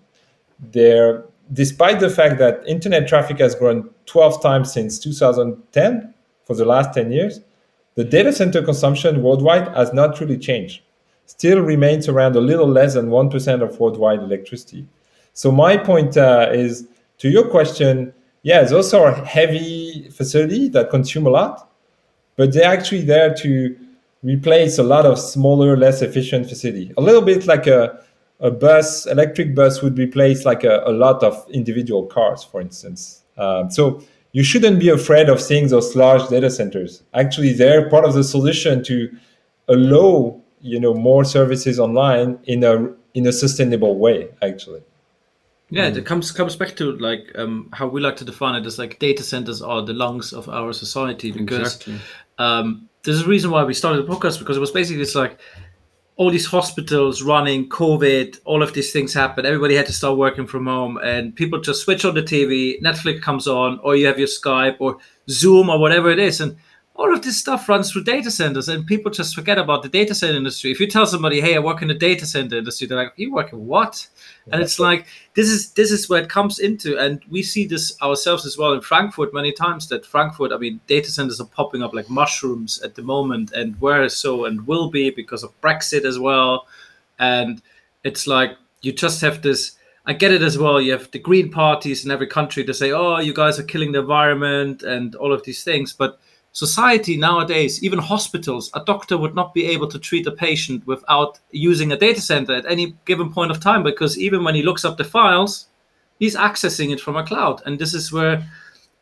there, 0.72 1.24
despite 1.53 2.01
the 2.01 2.09
fact 2.09 2.38
that 2.38 2.66
internet 2.66 3.07
traffic 3.07 3.38
has 3.40 3.55
grown 3.55 3.90
12 4.07 4.42
times 4.42 4.72
since 4.72 4.98
2010 4.98 6.14
for 6.46 6.57
the 6.57 6.64
last 6.64 6.94
10 6.94 7.12
years, 7.12 7.40
the 7.94 8.05
data 8.05 8.33
center 8.33 8.62
consumption 8.62 9.22
worldwide 9.22 9.68
has 9.77 9.92
not 9.92 10.18
really 10.18 10.38
changed. 10.38 10.81
Still 11.27 11.61
remains 11.61 12.09
around 12.09 12.37
a 12.37 12.40
little 12.40 12.68
less 12.68 12.94
than 12.94 13.11
1% 13.11 13.62
of 13.62 13.79
worldwide 13.79 14.20
electricity. 14.20 14.87
So 15.35 15.53
my 15.53 15.77
point 15.77 16.16
uh, 16.16 16.48
is 16.51 16.88
to 17.18 17.29
your 17.29 17.51
question. 17.51 18.14
Yeah, 18.49 18.63
those 18.63 18.95
are 18.95 19.13
heavy 19.27 20.09
facilities 20.09 20.71
that 20.71 20.89
consume 20.89 21.27
a 21.27 21.29
lot, 21.29 21.71
but 22.37 22.55
they're 22.55 22.73
actually 22.73 23.03
there 23.03 23.35
to 23.35 23.77
replace 24.23 24.79
a 24.79 24.83
lot 24.83 25.05
of 25.05 25.19
smaller, 25.19 25.77
less 25.77 26.01
efficient 26.01 26.49
facility. 26.49 26.95
A 26.97 27.03
little 27.03 27.21
bit 27.21 27.47
like 27.47 27.67
a 27.67 28.03
a 28.41 28.51
bus, 28.51 29.05
electric 29.05 29.55
bus 29.55 29.83
would 29.83 29.99
replace 29.99 30.47
like 30.47 30.65
a, 30.65 30.83
a 30.87 30.93
lot 30.93 31.23
of 31.23 31.35
individual 31.51 32.07
cars, 32.07 32.43
for 32.43 32.63
instance. 32.63 33.23
Um, 33.37 33.71
so 33.71 34.03
you 34.33 34.43
shouldn't 34.43 34.81
be 34.81 34.89
afraid 34.89 35.29
of 35.29 35.43
seeing 35.43 35.69
those 35.69 35.95
large 35.95 36.27
data 36.29 36.49
centers. 36.49 37.03
Actually, 37.13 37.53
they're 37.53 37.91
part 37.91 38.07
of 38.07 38.15
the 38.15 38.25
solution 38.25 38.83
to 38.85 39.15
allow 39.69 40.41
you 40.63 40.81
know 40.81 40.95
more 40.95 41.23
services 41.23 41.79
online 41.79 42.39
in 42.45 42.65
a 42.65 42.75
in 43.13 43.27
a 43.27 43.33
sustainable 43.33 43.99
way. 43.99 44.31
Actually. 44.41 44.81
Yeah, 45.70 45.88
it 45.88 46.07
comes 46.07 46.33
comes 46.33 46.57
back 46.57 46.76
to 46.76 46.92
like 46.92 47.31
um, 47.35 47.68
how 47.72 47.87
we 47.87 48.00
like 48.00 48.16
to 48.16 48.24
define 48.24 48.54
it 48.54 48.66
as 48.66 48.78
like 48.78 48.98
data 48.98 49.22
centers 49.22 49.61
are 49.61 49.83
the 49.83 49.92
lungs 49.92 50.33
of 50.33 50.48
our 50.48 50.72
society 50.72 51.31
because 51.31 51.74
exactly. 51.74 51.98
um, 52.38 52.88
there's 53.02 53.20
a 53.20 53.28
reason 53.28 53.50
why 53.50 53.64
we 53.64 53.74
started 53.74 54.07
the 54.07 54.11
podcast 54.11 54.38
because 54.38 54.57
it 54.57 54.61
was 54.61 54.70
basically 54.70 55.02
it's 55.02 55.14
like 55.14 55.38
all 56.16 56.31
these 56.31 56.46
hospitals 56.46 57.22
running 57.22 57.68
COVID, 57.68 58.40
all 58.44 58.62
of 58.62 58.72
these 58.72 58.92
things 58.92 59.14
happen. 59.14 59.46
Everybody 59.46 59.76
had 59.76 59.87
to 59.87 59.92
start 59.92 60.18
working 60.18 60.46
from 60.46 60.66
home, 60.66 60.98
and 60.98 61.37
people 61.37 61.61
just 61.61 61.83
switch 61.83 62.04
on 62.04 62.14
the 62.14 62.22
TV. 62.22 62.81
Netflix 62.83 63.20
comes 63.20 63.46
on, 63.46 63.78
or 63.85 63.94
you 63.94 64.07
have 64.07 64.18
your 64.18 64.26
Skype 64.26 64.76
or 64.81 64.96
Zoom 65.28 65.68
or 65.68 65.78
whatever 65.78 66.11
it 66.11 66.18
is, 66.18 66.40
and 66.40 66.57
all 66.98 67.14
of 67.14 67.22
this 67.22 67.38
stuff 67.38 67.68
runs 67.68 67.92
through 67.92 68.02
data 68.02 68.31
centers 68.31 68.68
and 68.68 68.85
people 68.85 69.11
just 69.11 69.35
forget 69.35 69.57
about 69.57 69.83
the 69.83 69.88
data 69.88 70.14
center 70.14 70.37
industry 70.37 70.72
if 70.72 70.81
you 70.81 70.87
tell 70.87 71.07
somebody 71.07 71.40
hey 71.40 71.54
i 71.54 71.59
work 71.59 71.81
in 71.81 71.88
the 71.88 71.94
data 71.94 72.26
center 72.26 72.57
industry 72.57 72.87
they're 72.87 72.98
like 72.98 73.12
you 73.16 73.33
work 73.33 73.52
in 73.52 73.66
what 73.66 74.07
and 74.53 74.63
it's 74.63 74.79
like 74.79 75.07
this 75.35 75.49
is 75.49 75.73
this 75.73 75.91
is 75.91 76.09
where 76.09 76.23
it 76.23 76.29
comes 76.29 76.59
into 76.59 76.99
and 76.99 77.23
we 77.31 77.43
see 77.43 77.67
this 77.67 78.01
ourselves 78.03 78.47
as 78.47 78.57
well 78.57 78.73
in 78.73 78.81
frankfurt 78.81 79.33
many 79.35 79.53
times 79.53 79.89
that 79.89 80.07
frankfurt 80.07 80.53
i 80.53 80.57
mean 80.57 80.81
data 80.87 81.11
centers 81.11 81.41
are 81.41 81.47
popping 81.47 81.83
up 81.83 81.95
like 81.95 82.09
mushrooms 82.09 82.81
at 82.83 82.95
the 82.95 83.03
moment 83.03 83.53
and 83.53 83.81
where 83.81 84.09
so 84.09 84.45
and 84.45 84.67
will 84.67 84.91
be 84.91 85.11
because 85.11 85.43
of 85.43 85.61
brexit 85.61 86.05
as 86.05 86.19
well 86.19 86.67
and 87.19 87.63
it's 88.05 88.27
like 88.27 88.57
you 88.83 88.93
just 88.93 89.21
have 89.21 89.43
this 89.43 89.79
I 90.07 90.15
get 90.15 90.33
it 90.33 90.41
as 90.41 90.57
well. 90.57 90.81
You 90.81 90.93
have 90.93 91.11
the 91.11 91.19
green 91.19 91.51
parties 91.51 92.03
in 92.03 92.11
every 92.11 92.29
country 92.29 92.65
to 92.65 92.73
say, 92.73 92.93
"Oh, 92.93 93.19
you 93.19 93.35
guys 93.35 93.59
are 93.59 93.63
killing 93.63 93.93
the 93.93 93.99
environment" 93.99 94.83
and 94.83 95.15
all 95.15 95.35
of 95.35 95.43
these 95.43 95.63
things. 95.63 95.93
But 95.93 96.19
society 96.59 97.16
nowadays, 97.16 97.85
even 97.85 98.01
hospitals, 98.01 98.68
a 98.75 98.83
doctor 98.85 99.16
would 99.16 99.33
not 99.33 99.55
be 99.55 99.64
able 99.66 99.87
to 99.87 99.97
treat 99.97 100.27
a 100.27 100.33
patient 100.33 100.85
without 100.88 101.38
using 101.53 101.92
a 101.92 101.97
data 101.97 102.21
center 102.21 102.53
at 102.53 102.66
any 102.66 102.97
given 103.05 103.33
point 103.33 103.53
of 103.53 103.61
time 103.61 103.85
because 103.85 104.18
even 104.18 104.42
when 104.42 104.57
he 104.57 104.64
looks 104.64 104.85
up 104.85 104.97
the 104.97 105.05
files, 105.05 105.68
he's 106.18 106.35
accessing 106.35 106.92
it 106.92 106.99
from 106.99 107.14
a 107.14 107.23
cloud. 107.23 107.62
And 107.64 107.79
this 107.79 107.94
is 107.94 108.11
where 108.11 108.44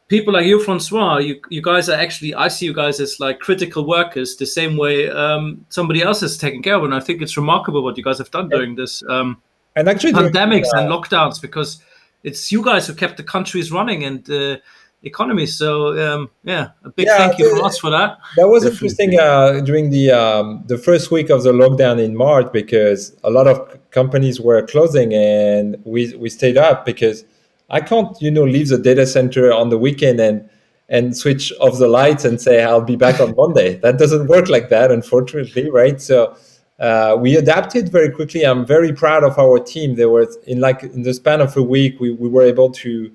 people 0.08 0.34
like 0.34 0.44
you, 0.44 0.62
Francois, 0.62 1.16
you, 1.16 1.40
you 1.48 1.62
guys 1.62 1.88
are 1.88 1.98
actually, 1.98 2.34
I 2.34 2.48
see 2.48 2.66
you 2.66 2.74
guys 2.74 3.00
as 3.00 3.18
like 3.20 3.40
critical 3.40 3.88
workers 3.88 4.36
the 4.36 4.44
same 4.44 4.76
way 4.76 5.08
um, 5.08 5.64
somebody 5.70 6.02
else 6.02 6.22
is 6.22 6.36
taking 6.36 6.62
care 6.62 6.74
of. 6.74 6.84
And 6.84 6.94
I 6.94 7.00
think 7.00 7.22
it's 7.22 7.38
remarkable 7.38 7.82
what 7.82 7.96
you 7.96 8.04
guys 8.04 8.18
have 8.18 8.30
done 8.30 8.50
during 8.50 8.74
this. 8.76 9.02
Um, 9.08 9.40
and 9.76 9.88
actually 9.88 10.12
pandemics 10.12 10.68
uh, 10.74 10.80
and 10.80 10.90
lockdowns 10.90 11.40
because 11.40 11.82
it's 12.22 12.52
you 12.52 12.62
guys 12.62 12.86
who 12.86 12.92
kept 12.92 13.16
the 13.16 13.22
countries 13.22 13.72
running 13.72 14.04
and 14.04 14.28
uh, 14.28 14.58
economy. 15.06 15.46
So 15.46 15.96
um, 16.06 16.30
yeah, 16.44 16.70
a 16.84 16.90
big 16.90 17.06
yeah, 17.06 17.16
thank 17.16 17.38
you 17.38 17.50
from 17.50 17.64
us 17.64 17.78
for 17.78 17.90
that. 17.90 18.18
That 18.36 18.48
was 18.48 18.64
Definitely. 18.64 18.88
interesting 18.88 19.20
uh, 19.20 19.60
during 19.60 19.90
the 19.90 20.10
um, 20.10 20.64
the 20.66 20.76
first 20.76 21.10
week 21.10 21.30
of 21.30 21.42
the 21.44 21.52
lockdown 21.52 22.02
in 22.02 22.16
March 22.16 22.52
because 22.52 23.16
a 23.24 23.30
lot 23.30 23.46
of 23.46 23.78
companies 23.90 24.40
were 24.40 24.62
closing 24.66 25.14
and 25.14 25.76
we 25.84 26.14
we 26.16 26.28
stayed 26.28 26.58
up 26.58 26.84
because 26.84 27.24
I 27.70 27.80
can't 27.80 28.20
you 28.20 28.30
know 28.30 28.44
leave 28.44 28.68
the 28.68 28.78
data 28.78 29.06
center 29.06 29.52
on 29.52 29.70
the 29.70 29.78
weekend 29.78 30.20
and 30.20 30.48
and 30.88 31.16
switch 31.16 31.52
off 31.60 31.78
the 31.78 31.88
lights 31.88 32.24
and 32.24 32.40
say 32.40 32.62
I'll 32.62 32.80
be 32.80 32.96
back 32.96 33.20
on 33.20 33.34
Monday. 33.36 33.78
That 33.82 33.98
doesn't 33.98 34.26
work 34.26 34.48
like 34.48 34.68
that, 34.68 34.90
unfortunately, 34.90 35.70
right? 35.70 36.00
So 36.00 36.36
uh, 36.78 37.16
we 37.18 37.36
adapted 37.36 37.90
very 37.90 38.10
quickly. 38.10 38.44
I'm 38.44 38.66
very 38.66 38.92
proud 38.92 39.24
of 39.24 39.38
our 39.38 39.58
team. 39.58 39.96
There 39.96 40.10
was 40.10 40.36
in 40.46 40.60
like 40.60 40.82
in 40.82 41.02
the 41.02 41.14
span 41.14 41.40
of 41.40 41.56
a 41.56 41.62
week, 41.62 41.98
we, 42.00 42.12
we 42.12 42.28
were 42.28 42.42
able 42.42 42.70
to 42.70 43.10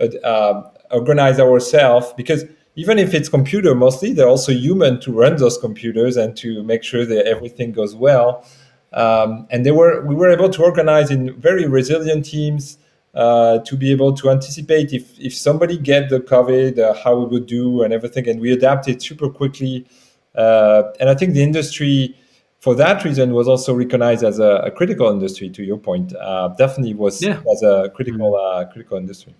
uh, 0.00 0.62
organize 0.94 1.40
ourselves 1.40 2.12
because 2.16 2.44
even 2.76 2.98
if 2.98 3.14
it's 3.14 3.28
computer 3.28 3.74
mostly, 3.74 4.12
they're 4.12 4.28
also 4.28 4.52
human 4.52 5.00
to 5.00 5.12
run 5.12 5.36
those 5.36 5.58
computers 5.58 6.16
and 6.16 6.36
to 6.38 6.62
make 6.64 6.82
sure 6.82 7.04
that 7.04 7.26
everything 7.26 7.72
goes 7.72 7.94
well. 7.94 8.44
Um, 8.92 9.46
and 9.50 9.64
they 9.66 9.72
were 9.72 10.04
we 10.06 10.14
were 10.14 10.30
able 10.30 10.50
to 10.50 10.62
organize 10.62 11.10
in 11.10 11.34
very 11.40 11.66
resilient 11.66 12.24
teams 12.24 12.78
uh, 13.14 13.58
to 13.60 13.76
be 13.76 13.90
able 13.90 14.12
to 14.14 14.30
anticipate 14.30 14.92
if 14.92 15.18
if 15.18 15.34
somebody 15.36 15.78
get 15.78 16.08
the 16.10 16.20
COVID, 16.20 16.78
uh, 16.78 16.94
how 16.94 17.18
we 17.18 17.26
would 17.26 17.46
do 17.46 17.82
and 17.82 17.92
everything. 17.92 18.28
And 18.28 18.40
we 18.40 18.52
adapted 18.52 19.02
super 19.02 19.28
quickly. 19.28 19.86
Uh, 20.34 20.84
and 21.00 21.08
I 21.08 21.14
think 21.14 21.34
the 21.34 21.42
industry 21.42 22.16
for 22.58 22.74
that 22.74 23.04
reason 23.04 23.34
was 23.34 23.46
also 23.46 23.74
recognized 23.74 24.24
as 24.24 24.38
a, 24.38 24.62
a 24.64 24.70
critical 24.70 25.10
industry 25.10 25.50
to 25.50 25.62
your 25.62 25.76
point 25.76 26.14
uh, 26.16 26.48
definitely 26.56 26.94
was 26.94 27.22
yeah. 27.22 27.40
as 27.52 27.62
a 27.62 27.90
critical 27.94 28.32
mm-hmm. 28.32 28.66
uh, 28.66 28.72
critical 28.72 28.96
industry 28.96 29.34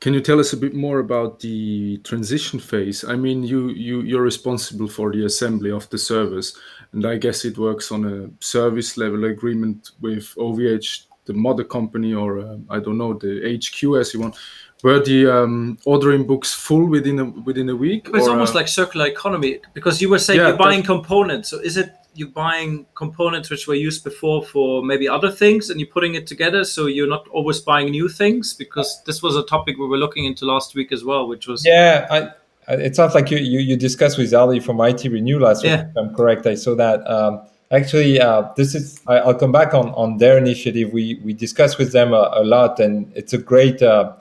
can 0.00 0.12
you 0.12 0.20
tell 0.20 0.38
us 0.38 0.52
a 0.52 0.56
bit 0.56 0.74
more 0.74 0.98
about 0.98 1.40
the 1.40 1.98
transition 1.98 2.58
phase 2.58 3.04
i 3.04 3.16
mean 3.16 3.42
you 3.42 3.68
you 3.70 4.02
you're 4.02 4.22
responsible 4.22 4.88
for 4.88 5.12
the 5.12 5.24
assembly 5.24 5.70
of 5.70 5.88
the 5.90 5.98
servers 5.98 6.56
and 6.92 7.06
i 7.06 7.16
guess 7.16 7.44
it 7.44 7.58
works 7.58 7.90
on 7.90 8.04
a 8.04 8.44
service 8.44 8.96
level 8.96 9.24
agreement 9.24 9.90
with 10.00 10.34
ovh 10.38 11.06
the 11.24 11.32
mother 11.32 11.64
company 11.64 12.14
or 12.14 12.38
uh, 12.38 12.56
i 12.70 12.78
don't 12.78 12.98
know 12.98 13.14
the 13.14 13.58
hq 13.58 13.98
as 14.00 14.12
you 14.14 14.20
want 14.20 14.36
were 14.82 15.00
the 15.00 15.26
um, 15.26 15.78
ordering 15.84 16.26
books 16.26 16.52
full 16.52 16.86
within 16.86 17.18
a 17.18 17.24
within 17.24 17.68
a 17.70 17.76
week? 17.76 18.08
It's 18.12 18.26
or, 18.26 18.30
almost 18.30 18.54
uh, 18.54 18.58
like 18.58 18.68
circular 18.68 19.06
economy 19.06 19.60
because 19.74 20.02
you 20.02 20.10
were 20.10 20.18
saying 20.18 20.40
yeah, 20.40 20.48
you're 20.48 20.56
buying 20.56 20.82
components. 20.82 21.48
So 21.48 21.58
is 21.58 21.76
it 21.76 21.94
you're 22.16 22.28
buying 22.28 22.86
components 22.94 23.50
which 23.50 23.66
were 23.66 23.74
used 23.74 24.04
before 24.04 24.42
for 24.42 24.82
maybe 24.82 25.08
other 25.08 25.30
things 25.30 25.70
and 25.70 25.80
you're 25.80 25.88
putting 25.88 26.14
it 26.14 26.26
together 26.26 26.64
so 26.64 26.86
you're 26.86 27.08
not 27.08 27.28
always 27.28 27.60
buying 27.60 27.90
new 27.90 28.08
things? 28.08 28.54
Because 28.54 29.02
this 29.04 29.22
was 29.22 29.36
a 29.36 29.44
topic 29.44 29.76
we 29.78 29.86
were 29.86 29.98
looking 29.98 30.24
into 30.24 30.44
last 30.44 30.74
week 30.74 30.92
as 30.92 31.04
well 31.04 31.28
which 31.28 31.46
was 31.46 31.64
yeah 31.66 32.06
I, 32.10 32.74
it 32.74 32.96
sounds 32.96 33.14
like 33.14 33.30
you, 33.30 33.38
you, 33.38 33.60
you 33.60 33.76
discussed 33.76 34.18
with 34.18 34.34
ali 34.34 34.60
from 34.60 34.78
ITRenew 34.78 35.40
last 35.40 35.64
yeah. 35.64 35.76
week 35.76 35.86
if 35.90 35.96
i'm 35.96 36.14
correct 36.14 36.46
i 36.46 36.54
saw 36.54 36.74
that 36.74 37.08
um, 37.08 37.46
actually 37.70 38.20
uh, 38.20 38.48
this 38.56 38.74
is 38.74 39.00
I, 39.06 39.24
will 39.24 39.34
come 39.34 39.52
back 39.52 39.74
on, 39.74 39.90
on 39.90 40.18
their 40.18 40.38
initiative. 40.38 40.92
We 40.92 41.20
we 41.24 41.32
discussed 41.32 41.78
with 41.78 41.92
them 41.92 42.12
a, 42.12 42.30
a 42.34 42.44
lot 42.44 42.80
and 42.80 43.12
it's 43.14 43.32
a 43.32 43.38
great 43.38 43.82
uh, 43.82 44.14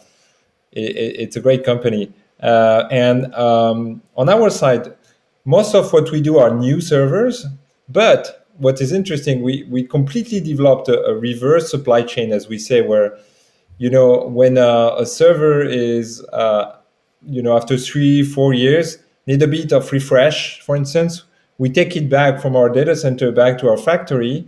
it, 0.71 0.95
it's 1.19 1.35
a 1.35 1.41
great 1.41 1.63
company. 1.63 2.11
Uh, 2.41 2.87
and 2.91 3.33
um, 3.35 4.01
on 4.17 4.29
our 4.29 4.49
side 4.49 4.93
most 5.45 5.75
of 5.75 5.93
what 5.93 6.11
we 6.11 6.21
do 6.21 6.37
are 6.37 6.53
new 6.53 6.81
servers 6.81 7.45
but 7.89 8.47
what 8.57 8.79
is 8.81 8.91
interesting, 8.91 9.41
we, 9.41 9.63
we 9.69 9.83
completely 9.83 10.39
developed 10.39 10.87
a, 10.87 11.03
a 11.05 11.15
reverse 11.15 11.69
supply 11.69 12.01
chain, 12.01 12.31
as 12.31 12.47
we 12.47 12.57
say, 12.57 12.81
where, 12.81 13.17
you 13.77 13.89
know, 13.89 14.27
when 14.27 14.57
a 14.57 15.05
server 15.05 15.61
is, 15.61 16.23
uh, 16.31 16.75
you 17.25 17.41
know, 17.41 17.55
after 17.57 17.77
three, 17.77 18.23
four 18.23 18.53
years, 18.53 18.97
need 19.27 19.41
a 19.41 19.47
bit 19.47 19.71
of 19.73 19.91
refresh, 19.91 20.61
for 20.61 20.75
instance, 20.75 21.23
we 21.57 21.69
take 21.69 21.95
it 21.95 22.09
back 22.09 22.41
from 22.41 22.55
our 22.55 22.69
data 22.69 22.95
center 22.95 23.31
back 23.31 23.57
to 23.59 23.69
our 23.69 23.77
factory. 23.77 24.47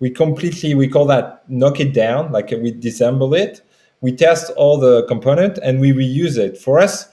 We 0.00 0.10
completely, 0.10 0.74
we 0.74 0.88
call 0.88 1.06
that 1.06 1.48
knock 1.48 1.80
it 1.80 1.92
down, 1.92 2.32
like 2.32 2.50
we 2.50 2.72
disassemble 2.72 3.38
it. 3.38 3.62
We 4.00 4.12
test 4.12 4.50
all 4.56 4.78
the 4.78 5.06
component 5.06 5.58
and 5.58 5.80
we 5.80 5.92
reuse 5.92 6.38
it. 6.38 6.58
For 6.58 6.78
us, 6.78 7.08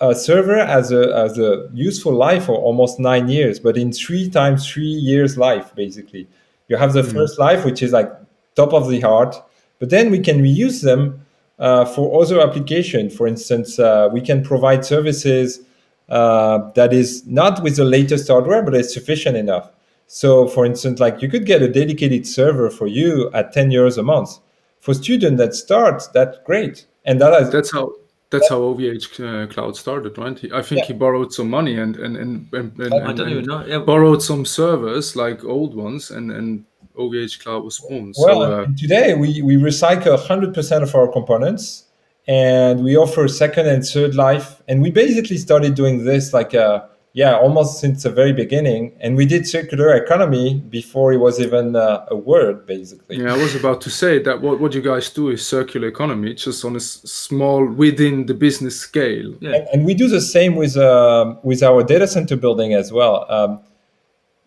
a 0.00 0.14
server 0.14 0.64
has 0.64 0.92
a, 0.92 1.14
has 1.14 1.38
a 1.38 1.68
useful 1.74 2.12
life 2.12 2.46
for 2.46 2.54
almost 2.54 2.98
nine 2.98 3.28
years, 3.28 3.60
but 3.60 3.76
in 3.76 3.92
three 3.92 4.30
times 4.30 4.68
three 4.68 4.84
years 4.84 5.36
life, 5.36 5.74
basically. 5.74 6.26
You 6.68 6.76
have 6.76 6.92
the 6.92 7.02
mm-hmm. 7.02 7.16
first 7.16 7.38
life, 7.38 7.64
which 7.64 7.82
is 7.82 7.92
like 7.92 8.10
top 8.54 8.72
of 8.72 8.88
the 8.88 9.00
heart, 9.00 9.36
but 9.78 9.90
then 9.90 10.10
we 10.10 10.20
can 10.20 10.40
reuse 10.40 10.82
them 10.82 11.26
uh, 11.58 11.84
for 11.84 12.22
other 12.22 12.40
application. 12.40 13.10
For 13.10 13.26
instance, 13.26 13.78
uh, 13.78 14.08
we 14.12 14.20
can 14.20 14.42
provide 14.42 14.84
services 14.84 15.60
uh, 16.08 16.70
that 16.72 16.92
is 16.92 17.26
not 17.26 17.62
with 17.62 17.76
the 17.76 17.84
latest 17.84 18.28
hardware, 18.28 18.62
but 18.62 18.74
it's 18.74 18.94
sufficient 18.94 19.36
enough. 19.36 19.70
So, 20.06 20.48
for 20.48 20.64
instance, 20.64 20.98
like 20.98 21.22
you 21.22 21.28
could 21.28 21.46
get 21.46 21.62
a 21.62 21.68
dedicated 21.68 22.26
server 22.26 22.70
for 22.70 22.86
you 22.86 23.30
at 23.32 23.52
10 23.52 23.70
euros 23.70 23.98
a 23.98 24.02
month. 24.02 24.38
For 24.80 24.94
student 24.94 25.36
that 25.36 25.54
starts, 25.54 26.08
that's 26.08 26.38
great. 26.44 26.86
And 27.04 27.20
that 27.20 27.40
is, 27.42 27.52
that's 27.52 27.70
how 27.70 27.92
that's 28.30 28.48
how 28.48 28.60
OVH 28.60 29.20
uh, 29.20 29.46
Cloud 29.52 29.76
started, 29.76 30.16
right? 30.16 30.38
He, 30.38 30.50
I 30.52 30.62
think 30.62 30.82
yeah. 30.82 30.86
he 30.86 30.92
borrowed 30.92 31.32
some 31.32 31.50
money 31.50 31.76
and 31.76 31.96
and 31.96 32.16
and, 32.16 32.48
and, 32.52 32.78
and, 32.78 32.94
I 32.94 33.12
don't 33.12 33.28
even 33.28 33.44
know. 33.44 33.64
Yeah. 33.66 33.80
borrowed 33.80 34.22
some 34.22 34.44
servers 34.44 35.16
like 35.16 35.44
old 35.44 35.74
ones, 35.74 36.10
and 36.10 36.30
and 36.30 36.64
OVH 36.96 37.42
Cloud 37.42 37.64
was 37.64 37.78
born. 37.80 38.12
Well, 38.18 38.40
so, 38.40 38.62
uh, 38.62 38.66
today 38.76 39.14
we 39.14 39.42
we 39.42 39.56
recycle 39.56 40.16
100% 40.16 40.82
of 40.82 40.94
our 40.94 41.08
components, 41.08 41.86
and 42.28 42.84
we 42.84 42.96
offer 42.96 43.26
second 43.26 43.66
and 43.66 43.84
third 43.84 44.14
life. 44.14 44.62
And 44.68 44.80
we 44.80 44.90
basically 44.90 45.38
started 45.38 45.74
doing 45.74 46.04
this 46.04 46.32
like 46.32 46.54
uh, 46.54 46.86
yeah, 47.12 47.36
almost 47.36 47.80
since 47.80 48.04
the 48.04 48.10
very 48.10 48.32
beginning. 48.32 48.92
And 49.00 49.16
we 49.16 49.26
did 49.26 49.46
circular 49.46 49.94
economy 49.94 50.60
before 50.70 51.12
it 51.12 51.16
was 51.16 51.40
even 51.40 51.74
uh, 51.74 52.06
a 52.08 52.16
word, 52.16 52.66
basically. 52.66 53.16
Yeah, 53.16 53.34
I 53.34 53.36
was 53.36 53.54
about 53.56 53.80
to 53.82 53.90
say 53.90 54.20
that 54.22 54.40
what, 54.40 54.60
what 54.60 54.74
you 54.74 54.82
guys 54.82 55.10
do 55.10 55.30
is 55.30 55.44
circular 55.44 55.88
economy, 55.88 56.34
just 56.34 56.64
on 56.64 56.74
a 56.74 56.76
s- 56.76 57.02
small 57.04 57.66
within 57.66 58.26
the 58.26 58.34
business 58.34 58.78
scale. 58.78 59.34
Yeah. 59.40 59.54
And, 59.56 59.68
and 59.72 59.84
we 59.84 59.94
do 59.94 60.08
the 60.08 60.20
same 60.20 60.54
with 60.54 60.76
uh, 60.76 61.34
with 61.42 61.62
our 61.62 61.82
data 61.82 62.06
center 62.06 62.36
building 62.36 62.74
as 62.74 62.92
well. 62.92 63.26
Um, 63.28 63.60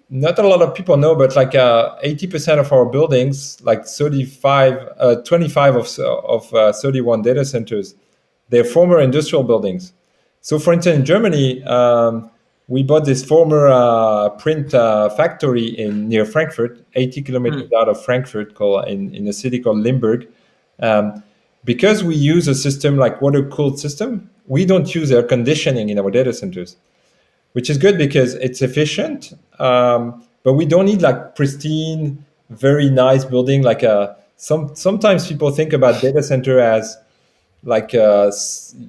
not 0.09 0.37
a 0.37 0.47
lot 0.47 0.61
of 0.61 0.75
people 0.75 0.95
know, 0.95 1.15
but 1.15 1.35
like 1.35 1.55
uh, 1.55 1.95
80% 2.05 2.59
of 2.59 2.71
our 2.71 2.85
buildings, 2.85 3.59
like 3.63 3.85
35, 3.85 4.89
uh, 4.99 5.15
25 5.23 5.75
of, 5.75 5.99
of 5.99 6.53
uh, 6.53 6.71
31 6.71 7.23
data 7.23 7.43
centers, 7.43 7.95
they're 8.49 8.63
former 8.63 8.99
industrial 9.01 9.43
buildings. 9.43 9.91
So, 10.41 10.59
for 10.59 10.71
instance, 10.71 10.99
in 10.99 11.05
Germany, 11.05 11.63
um, 11.63 12.29
we 12.67 12.83
bought 12.83 13.05
this 13.05 13.23
former 13.23 13.67
uh, 13.67 14.29
print 14.29 14.73
uh, 14.73 15.09
factory 15.09 15.65
in 15.65 16.07
near 16.07 16.25
Frankfurt, 16.25 16.83
80 16.95 17.21
kilometers 17.23 17.63
mm. 17.63 17.81
out 17.81 17.89
of 17.89 18.03
Frankfurt, 18.03 18.55
called 18.55 18.87
in, 18.87 19.13
in 19.13 19.27
a 19.27 19.33
city 19.33 19.59
called 19.59 19.79
Limburg. 19.79 20.27
Um, 20.79 21.23
because 21.65 22.03
we 22.03 22.15
use 22.15 22.47
a 22.47 22.55
system 22.55 22.97
like 22.97 23.21
water 23.21 23.47
cooled 23.47 23.79
system, 23.79 24.29
we 24.47 24.65
don't 24.65 24.93
use 24.93 25.11
air 25.11 25.23
conditioning 25.23 25.89
in 25.89 25.99
our 25.99 26.11
data 26.11 26.33
centers, 26.33 26.75
which 27.53 27.69
is 27.69 27.77
good 27.77 27.97
because 27.97 28.33
it's 28.35 28.61
efficient. 28.61 29.33
Um, 29.59 30.23
but 30.43 30.53
we 30.53 30.65
don't 30.65 30.85
need 30.85 31.01
like 31.01 31.35
pristine, 31.35 32.25
very 32.49 32.89
nice 32.89 33.23
building. 33.23 33.61
Like 33.61 33.83
a 33.83 33.91
uh, 33.91 34.15
some 34.35 34.75
sometimes 34.75 35.27
people 35.27 35.51
think 35.51 35.71
about 35.71 36.01
data 36.01 36.21
center 36.21 36.59
as 36.59 36.97
like 37.63 37.95
uh, 37.95 38.29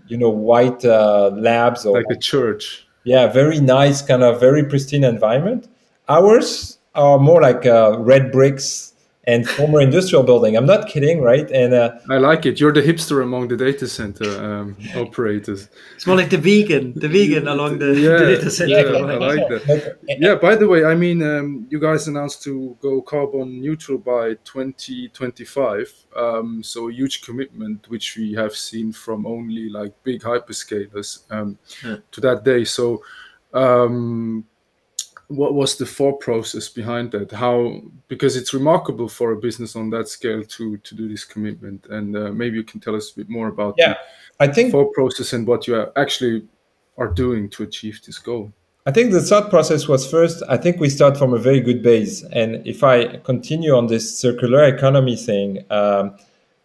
you 0.09 0.17
know 0.17 0.31
white 0.31 0.85
uh, 0.85 1.31
labs 1.35 1.87
or 1.87 1.97
like 1.97 2.07
a 2.11 2.19
church 2.19 2.87
yeah, 3.05 3.27
very 3.27 3.61
nice, 3.61 4.03
kind 4.03 4.23
of 4.23 4.41
very 4.41 4.65
pristine 4.65 5.05
environment. 5.05 5.69
Ours 6.09 6.79
are 6.95 7.19
more 7.19 7.43
like 7.43 7.67
uh, 7.67 7.97
red 7.99 8.33
bricks 8.33 8.94
and 9.27 9.49
former 9.49 9.81
industrial 9.81 10.23
building. 10.23 10.57
I'm 10.57 10.67
not 10.67 10.89
kidding, 10.89 11.21
right? 11.21 11.51
And 11.51 11.73
uh, 11.73 11.99
I 12.11 12.19
like 12.19 12.45
it. 12.47 12.61
You're 12.61 12.73
the 12.73 12.83
hipster 12.83 13.23
among 13.23 13.49
the 13.49 13.57
data 13.57 13.87
center 13.89 14.29
um, 14.45 14.77
operators. 14.97 15.69
It's 15.95 16.07
more 16.07 16.17
like 16.17 16.31
the 16.31 16.39
vegan, 16.39 16.93
the 16.95 17.09
vegan 17.09 17.49
along 17.49 17.79
the, 17.79 17.99
yeah, 17.99 18.19
the 18.19 18.37
data 18.37 18.51
center. 18.51 18.73
Yeah, 18.73 18.99
I 18.99 19.17
like 19.17 19.49
that. 19.49 19.99
yeah. 20.07 20.35
By 20.35 20.57
the 20.57 20.69
way, 20.69 20.85
I 20.85 20.95
mean, 20.95 21.23
um, 21.23 21.67
you 21.71 21.81
guys 21.81 22.07
announced 22.07 22.43
to 22.45 22.77
go 22.81 23.01
carbon 23.01 23.61
neutral 23.61 23.99
by 23.99 24.35
2025. 24.45 26.07
Um, 26.17 26.63
so 26.63 26.89
a 26.89 26.93
huge 26.93 27.23
commitment, 27.23 27.89
which 27.89 28.17
we 28.17 28.35
have 28.35 28.55
seen 28.55 28.93
from 28.93 29.27
only 29.27 29.71
like 29.71 29.95
big 30.03 30.23
hyperscalers 30.23 31.31
um, 31.31 31.59
yeah. 31.83 31.97
to 32.13 32.21
that 32.21 32.45
day. 32.45 32.65
So 32.65 33.03
um, 33.55 34.45
what 35.29 35.55
was 35.55 35.77
the 35.77 35.87
thought 35.87 36.21
process 36.21 36.69
behind 36.69 37.13
that? 37.13 37.33
How 37.33 37.81
because 38.09 38.37
it's 38.37 38.53
remarkable 38.53 39.09
for 39.09 39.33
a 39.33 39.37
business 39.37 39.77
on 39.77 39.91
that 39.91 40.09
scale 40.09 40.43
to 40.45 40.77
to 40.79 40.95
do 40.95 41.09
this 41.09 41.25
commitment. 41.25 41.87
And 41.87 42.17
uh, 42.17 42.33
maybe 42.33 42.57
you 42.57 42.65
can 42.65 42.81
tell 42.81 42.95
us 42.95 43.13
a 43.13 43.17
bit 43.17 43.29
more 43.29 43.49
about 43.49 43.75
yeah 43.79 43.95
i 44.41 44.47
think 44.47 44.73
thought 44.73 44.93
process 44.93 45.33
and 45.33 45.47
what 45.47 45.67
you 45.67 45.75
are 45.77 45.93
actually 45.97 46.43
are 46.99 47.09
doing 47.09 47.49
to 47.51 47.63
achieve 47.63 48.01
this 48.07 48.19
goal. 48.19 48.53
I 48.87 48.91
think 48.91 49.13
the 49.13 49.23
thought 49.23 49.51
process 49.51 49.89
was 49.89 50.09
first 50.09 50.43
i 50.49 50.57
think 50.57 50.79
we 50.79 50.91
start 50.91 51.17
from 51.17 51.33
a 51.33 51.39
very 51.39 51.61
good 51.61 51.83
base. 51.83 52.23
And 52.33 52.67
if 52.67 52.85
i 52.85 53.17
continue 53.19 53.75
on 53.75 53.87
this 53.87 54.19
circular 54.19 54.65
economy 54.65 55.17
thing 55.17 55.65
um, 55.71 56.17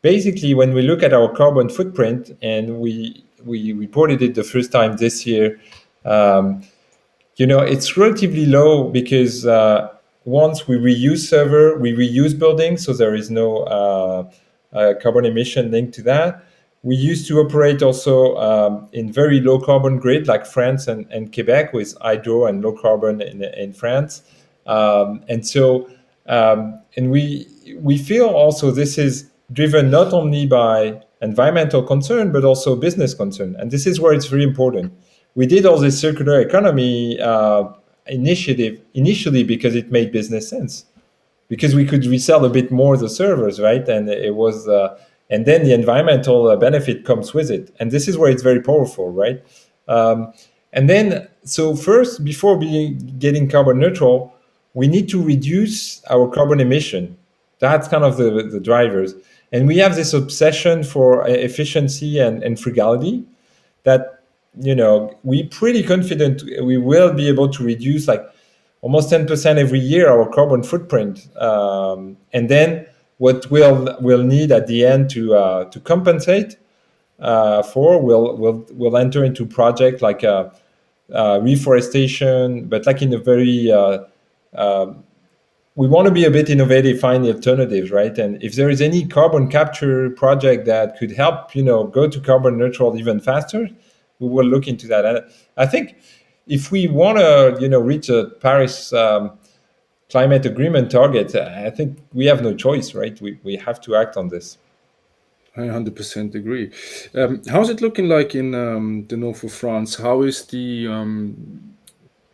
basically 0.02 0.54
when 0.54 0.74
we 0.74 0.82
look 0.82 1.04
at 1.04 1.14
our 1.14 1.34
carbon 1.34 1.70
footprint 1.70 2.38
and 2.42 2.80
we 2.80 3.24
we 3.46 3.72
reported 3.74 4.22
it 4.22 4.36
the 4.36 4.44
first 4.44 4.72
time 4.72 4.98
this 4.98 5.26
year 5.26 5.60
um, 6.06 6.64
you 7.40 7.48
know, 7.48 7.60
it's 7.60 7.96
relatively 7.96 8.46
low 8.46 8.90
because 8.90 9.46
uh, 9.46 9.88
once 10.26 10.68
we 10.68 10.76
reuse 10.76 11.30
server, 11.30 11.78
we 11.80 11.94
reuse 11.94 12.38
buildings, 12.38 12.86
so 12.86 12.92
there 12.92 13.16
is 13.16 13.32
no 13.32 13.60
uh, 13.60 14.30
uh, 14.74 14.94
carbon 15.02 15.24
emission 15.24 15.72
linked 15.72 15.94
to 15.94 16.02
that. 16.04 16.44
We 16.84 16.98
used 16.98 17.30
to 17.30 17.40
operate 17.40 17.82
also 17.82 18.36
um, 18.38 18.90
in 18.92 19.12
very 19.12 19.40
low 19.40 19.58
carbon 19.58 20.00
grid 20.00 20.28
like 20.28 20.46
France 20.46 20.88
and, 20.88 21.10
and 21.12 21.34
Quebec 21.34 21.72
with 21.72 21.98
hydro 22.02 22.46
and 22.46 22.62
low 22.62 22.74
carbon 22.74 23.22
in, 23.22 23.42
in 23.44 23.72
France. 23.72 24.22
Um, 24.68 25.24
and 25.30 25.48
so, 25.48 25.90
um, 26.28 26.82
and 26.98 27.10
we 27.10 27.48
we 27.78 27.98
feel 27.98 28.28
also 28.28 28.70
this 28.70 28.98
is 28.98 29.30
driven 29.54 29.90
not 29.90 30.12
only 30.12 30.46
by 30.46 31.02
environmental 31.22 31.84
concern 31.84 32.34
but 32.34 32.44
also 32.44 32.76
business 32.76 33.14
concern, 33.14 33.56
and 33.60 33.72
this 33.72 33.88
is 33.88 34.00
where 34.00 34.14
it's 34.14 34.26
very 34.26 34.44
important 34.44 34.92
we 35.36 35.46
did 35.46 35.66
all 35.66 35.78
this 35.78 36.00
circular 36.00 36.40
economy 36.40 37.20
uh, 37.20 37.66
initiative 38.08 38.82
initially 38.94 39.44
because 39.44 39.76
it 39.76 39.92
made 39.92 40.12
business 40.12 40.50
sense. 40.50 40.86
Because 41.48 41.74
we 41.74 41.86
could 41.86 42.06
resell 42.06 42.46
a 42.46 42.50
bit 42.50 42.72
more 42.72 42.96
the 42.98 43.10
servers 43.10 43.60
right? 43.60 43.88
And 43.88 44.10
it 44.10 44.36
was 44.36 44.68
uh, 44.68 44.98
and 45.30 45.46
then 45.46 45.64
the 45.64 45.74
environmental 45.74 46.48
uh, 46.48 46.56
benefit 46.56 47.06
comes 47.06 47.34
with 47.34 47.52
it. 47.52 47.74
And 47.80 47.92
this 47.92 48.08
is 48.08 48.18
where 48.18 48.32
it's 48.32 48.44
very 48.44 48.62
powerful 48.62 49.12
right? 49.12 49.44
Um, 49.88 50.34
and 50.74 50.90
then 50.90 51.28
so 51.44 51.76
first 51.76 52.24
before 52.24 52.58
being 52.58 52.98
getting 53.18 53.50
carbon 53.50 53.80
neutral 53.80 54.34
we 54.74 54.88
need 54.88 55.10
to 55.10 55.22
reduce 55.22 56.04
our 56.06 56.28
carbon 56.30 56.60
emission. 56.60 57.18
That's 57.60 57.88
kind 57.88 58.04
of 58.04 58.18
the, 58.18 58.44
the 58.44 58.60
drivers. 58.60 59.14
And 59.52 59.68
we 59.68 59.78
have 59.78 59.96
this 59.96 60.14
obsession 60.14 60.84
for 60.84 61.28
efficiency 61.28 62.20
and, 62.20 62.44
and 62.44 62.60
frugality 62.60 63.26
that 63.84 64.19
you 64.58 64.76
know, 64.76 65.18
we're 65.24 65.48
pretty 65.48 65.84
confident 65.84 66.44
we 66.64 66.78
will 66.78 67.14
be 67.14 67.28
able 67.28 67.50
to 67.50 67.64
reduce 67.64 68.08
like 68.08 68.26
almost 68.82 69.12
10% 69.12 69.58
every 69.58 69.80
year 69.80 70.10
our 70.10 70.28
carbon 70.30 70.64
footprint. 70.64 71.28
Um, 71.38 72.18
and 72.34 72.50
then 72.50 72.88
what 73.18 73.50
we'll, 73.52 73.98
we'll 74.02 74.24
need 74.24 74.52
at 74.52 74.68
the 74.68 74.86
end 74.86 75.10
to, 75.12 75.36
uh, 75.36 75.66
to 75.66 75.80
compensate 75.80 76.58
uh, 77.20 77.62
for, 77.64 78.02
we'll, 78.02 78.38
we'll, 78.38 78.66
we'll 78.72 78.98
enter 78.98 79.24
into 79.24 79.46
project 79.46 80.02
like 80.02 80.24
a, 80.24 80.54
a 81.10 81.42
reforestation, 81.42 82.68
but 82.68 82.86
like 82.86 83.02
in 83.02 83.14
a 83.14 83.18
very, 83.18 83.72
uh, 83.72 84.00
um, 84.56 85.04
we 85.76 85.88
want 85.88 86.08
to 86.08 86.14
be 86.14 86.26
a 86.26 86.32
bit 86.32 86.50
innovative, 86.50 87.00
find 87.00 87.24
the 87.24 87.34
alternatives, 87.34 87.92
right? 87.92 88.18
And 88.18 88.42
if 88.44 88.56
there 88.56 88.70
is 88.70 88.82
any 88.82 89.06
carbon 89.06 89.50
capture 89.50 90.10
project 90.10 90.66
that 90.66 90.98
could 90.98 91.12
help, 91.12 91.56
you 91.56 91.64
know, 91.64 91.86
go 91.86 92.08
to 92.10 92.20
carbon 92.20 92.58
neutral 92.58 92.98
even 92.98 93.20
faster, 93.20 93.70
we 94.20 94.28
will 94.28 94.46
look 94.46 94.68
into 94.68 94.88
that. 94.88 95.06
And 95.06 95.24
I 95.58 95.66
think 95.66 95.98
if 96.48 96.72
we 96.72 96.88
want 96.88 97.18
to, 97.18 97.58
you 97.60 97.70
know, 97.70 97.80
reach 97.80 98.10
a 98.10 98.26
Paris 98.42 98.92
um, 98.94 99.38
climate 100.10 100.46
agreement 100.46 100.92
target, 100.92 101.36
I 101.36 101.70
think 101.70 102.00
we 102.14 102.26
have 102.26 102.42
no 102.42 102.54
choice, 102.54 102.94
right? 102.94 103.20
We 103.22 103.40
we 103.44 103.56
have 103.58 103.80
to 103.82 103.96
act 103.96 104.18
on 104.18 104.30
this. 104.30 104.58
I 105.58 105.62
100% 105.62 106.36
agree. 106.36 106.72
Um, 107.16 107.42
how's 107.50 107.70
it 107.70 107.82
looking 107.82 108.08
like 108.08 108.36
in 108.36 108.56
um, 108.56 109.06
the 109.06 109.18
north 109.18 109.44
of 109.44 109.52
France? 109.52 109.96
How 109.96 110.22
is 110.22 110.46
the 110.46 110.88
um, 110.88 111.76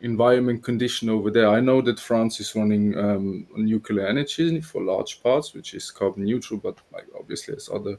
environment 0.01 0.63
condition 0.63 1.09
over 1.09 1.31
there? 1.31 1.49
I 1.49 1.59
know 1.59 1.81
that 1.81 1.99
France 1.99 2.39
is 2.39 2.55
running 2.55 2.97
um, 2.97 3.47
nuclear 3.55 4.05
energy 4.07 4.61
for 4.61 4.83
large 4.83 5.23
parts, 5.23 5.53
which 5.53 5.73
is 5.73 5.89
carbon 5.91 6.25
neutral, 6.25 6.59
but 6.59 6.77
like 6.93 7.07
obviously 7.17 7.53
there's 7.53 7.69
other 7.69 7.97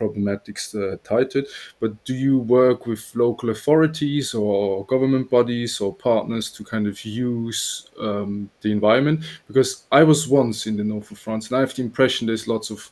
problematics 0.00 0.74
uh, 0.74 0.96
tied 1.04 1.30
to 1.30 1.40
it. 1.40 1.48
But 1.80 2.02
do 2.04 2.14
you 2.14 2.38
work 2.38 2.86
with 2.86 3.12
local 3.14 3.50
authorities 3.50 4.34
or 4.34 4.84
government 4.86 5.30
bodies 5.30 5.80
or 5.80 5.94
partners 5.94 6.50
to 6.52 6.64
kind 6.64 6.86
of 6.86 7.04
use 7.04 7.88
um, 8.00 8.50
the 8.62 8.72
environment? 8.72 9.24
Because 9.46 9.84
I 9.92 10.02
was 10.02 10.28
once 10.28 10.66
in 10.66 10.76
the 10.76 10.84
north 10.84 11.10
of 11.10 11.18
France 11.18 11.48
and 11.48 11.58
I 11.58 11.60
have 11.60 11.74
the 11.74 11.82
impression 11.82 12.26
there's 12.26 12.48
lots 12.48 12.70
of 12.70 12.90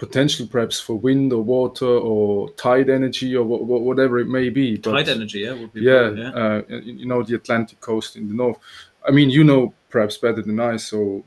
potential 0.00 0.46
perhaps 0.46 0.80
for 0.80 0.94
wind 0.94 1.30
or 1.30 1.42
water 1.42 1.86
or 1.86 2.48
tide 2.52 2.88
energy 2.88 3.36
or 3.36 3.44
whatever 3.44 4.18
it 4.18 4.28
may 4.28 4.48
be. 4.48 4.76
But 4.78 4.92
tide 4.92 5.08
energy, 5.10 5.40
yeah, 5.40 5.66
yeah, 5.74 6.10
yeah. 6.10 6.30
Uh, 6.30 6.62
you 6.68 7.06
know 7.06 7.22
the 7.22 7.36
Atlantic 7.36 7.80
coast 7.80 8.16
in 8.16 8.26
the 8.28 8.34
north. 8.34 8.58
I 9.06 9.10
mean, 9.10 9.28
you 9.30 9.44
know 9.44 9.74
perhaps 9.90 10.16
better 10.16 10.40
than 10.42 10.58
I. 10.58 10.76
So, 10.78 11.22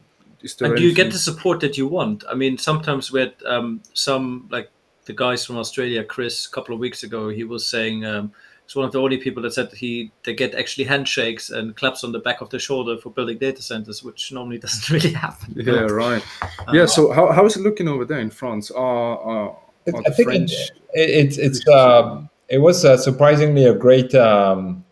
and 0.62 0.76
do 0.76 0.84
you 0.84 0.94
get 0.94 1.12
the 1.12 1.20
support 1.20 1.60
that 1.60 1.78
you 1.78 1.88
want? 1.88 2.24
I 2.30 2.34
mean, 2.34 2.58
sometimes 2.58 3.12
we 3.12 3.20
had 3.22 3.36
um, 3.46 3.82
some 3.94 4.48
like 4.50 4.70
the 5.06 5.13
guys 5.13 5.46
from 5.46 5.58
Australia, 5.58 6.04
Chris, 6.04 6.46
a 6.46 6.50
couple 6.50 6.74
of 6.74 6.80
weeks 6.80 7.04
ago, 7.04 7.30
he 7.30 7.44
was 7.44 7.68
saying 7.68 8.06
um, 8.06 8.32
he's 8.66 8.76
one 8.76 8.86
of 8.86 8.92
the 8.92 9.02
only 9.02 9.18
people 9.18 9.44
that 9.44 9.54
said 9.54 9.70
that 9.70 9.78
he 9.78 10.12
they 10.24 10.34
get 10.34 10.56
actually 10.56 10.86
handshakes 10.86 11.50
and 11.50 11.76
claps 11.76 12.04
on 12.04 12.12
the 12.12 12.20
back 12.20 12.42
of 12.42 12.50
the 12.50 12.60
shoulder 12.60 12.98
for 12.98 13.10
building 13.10 13.38
data 13.38 13.62
centers, 13.62 14.04
which 14.04 14.32
normally 14.32 14.58
doesn't 14.66 14.89
really 14.89 15.13
happen. 15.13 15.54
Yeah, 15.56 15.82
right. 15.82 16.24
Um, 16.68 16.76
yeah. 16.76 16.86
So 16.86 17.12
how, 17.12 17.32
how 17.32 17.46
is 17.46 17.56
it 17.56 17.62
looking 17.62 17.88
over 17.88 18.06
there 18.06 18.20
in 18.20 18.30
France? 18.30 18.72
Are, 18.72 19.18
are, 19.20 19.50
are 19.50 19.58
I 19.88 20.12
think 20.12 20.28
French 20.28 20.52
it, 20.94 21.10
it, 21.10 21.38
it's 21.38 21.68
uh, 21.68 22.22
it 22.50 22.60
was 22.60 22.86
uh, 22.86 22.98
surprisingly 22.98 23.66
a 23.66 23.74
great 23.74 24.13
um, 24.16 24.86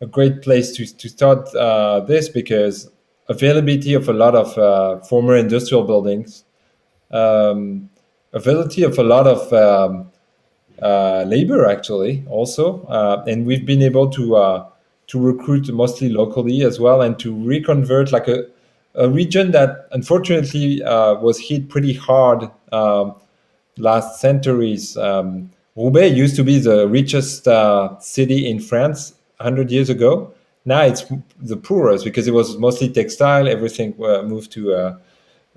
a 0.00 0.06
great 0.06 0.42
place 0.42 0.72
to 0.72 0.86
to 0.86 1.08
start 1.08 1.54
uh, 1.54 2.00
this 2.00 2.28
because 2.28 2.90
availability 3.28 3.92
of 3.92 4.08
a 4.08 4.12
lot 4.12 4.34
of 4.34 4.56
uh, 4.56 5.00
former 5.04 5.36
industrial 5.36 5.84
buildings. 5.84 6.44
Um, 7.10 7.90
availability 8.32 8.82
of 8.82 8.98
a 8.98 9.02
lot 9.02 9.26
of 9.26 9.52
um, 9.52 10.10
uh, 10.82 11.24
labor 11.26 11.66
actually 11.66 12.24
also, 12.28 12.82
uh, 12.84 13.24
and 13.26 13.46
we've 13.46 13.66
been 13.66 13.82
able 13.82 14.08
to 14.10 14.36
uh, 14.36 14.66
to 15.08 15.18
recruit 15.20 15.68
mostly 15.72 16.08
locally 16.08 16.62
as 16.62 16.78
well, 16.78 17.02
and 17.02 17.18
to 17.18 17.34
reconvert 17.34 18.12
like 18.12 18.28
a 18.28 18.44
a 18.94 19.08
region 19.08 19.52
that 19.52 19.86
unfortunately 19.92 20.82
uh, 20.82 21.14
was 21.14 21.38
hit 21.38 21.68
pretty 21.68 21.92
hard 21.92 22.50
um, 22.72 23.14
last 23.76 24.20
centuries. 24.20 24.96
Um, 24.96 25.50
Roubaix 25.76 26.16
used 26.16 26.36
to 26.36 26.44
be 26.44 26.58
the 26.58 26.88
richest 26.88 27.46
uh, 27.46 27.98
city 28.00 28.48
in 28.48 28.58
France 28.60 29.14
100 29.38 29.70
years 29.70 29.88
ago. 29.88 30.32
Now 30.64 30.82
it's 30.82 31.04
the 31.40 31.56
poorest 31.56 32.04
because 32.04 32.26
it 32.26 32.34
was 32.34 32.58
mostly 32.58 32.88
textile. 32.88 33.48
Everything 33.48 33.94
uh, 34.02 34.22
moved 34.22 34.52
to 34.52 34.96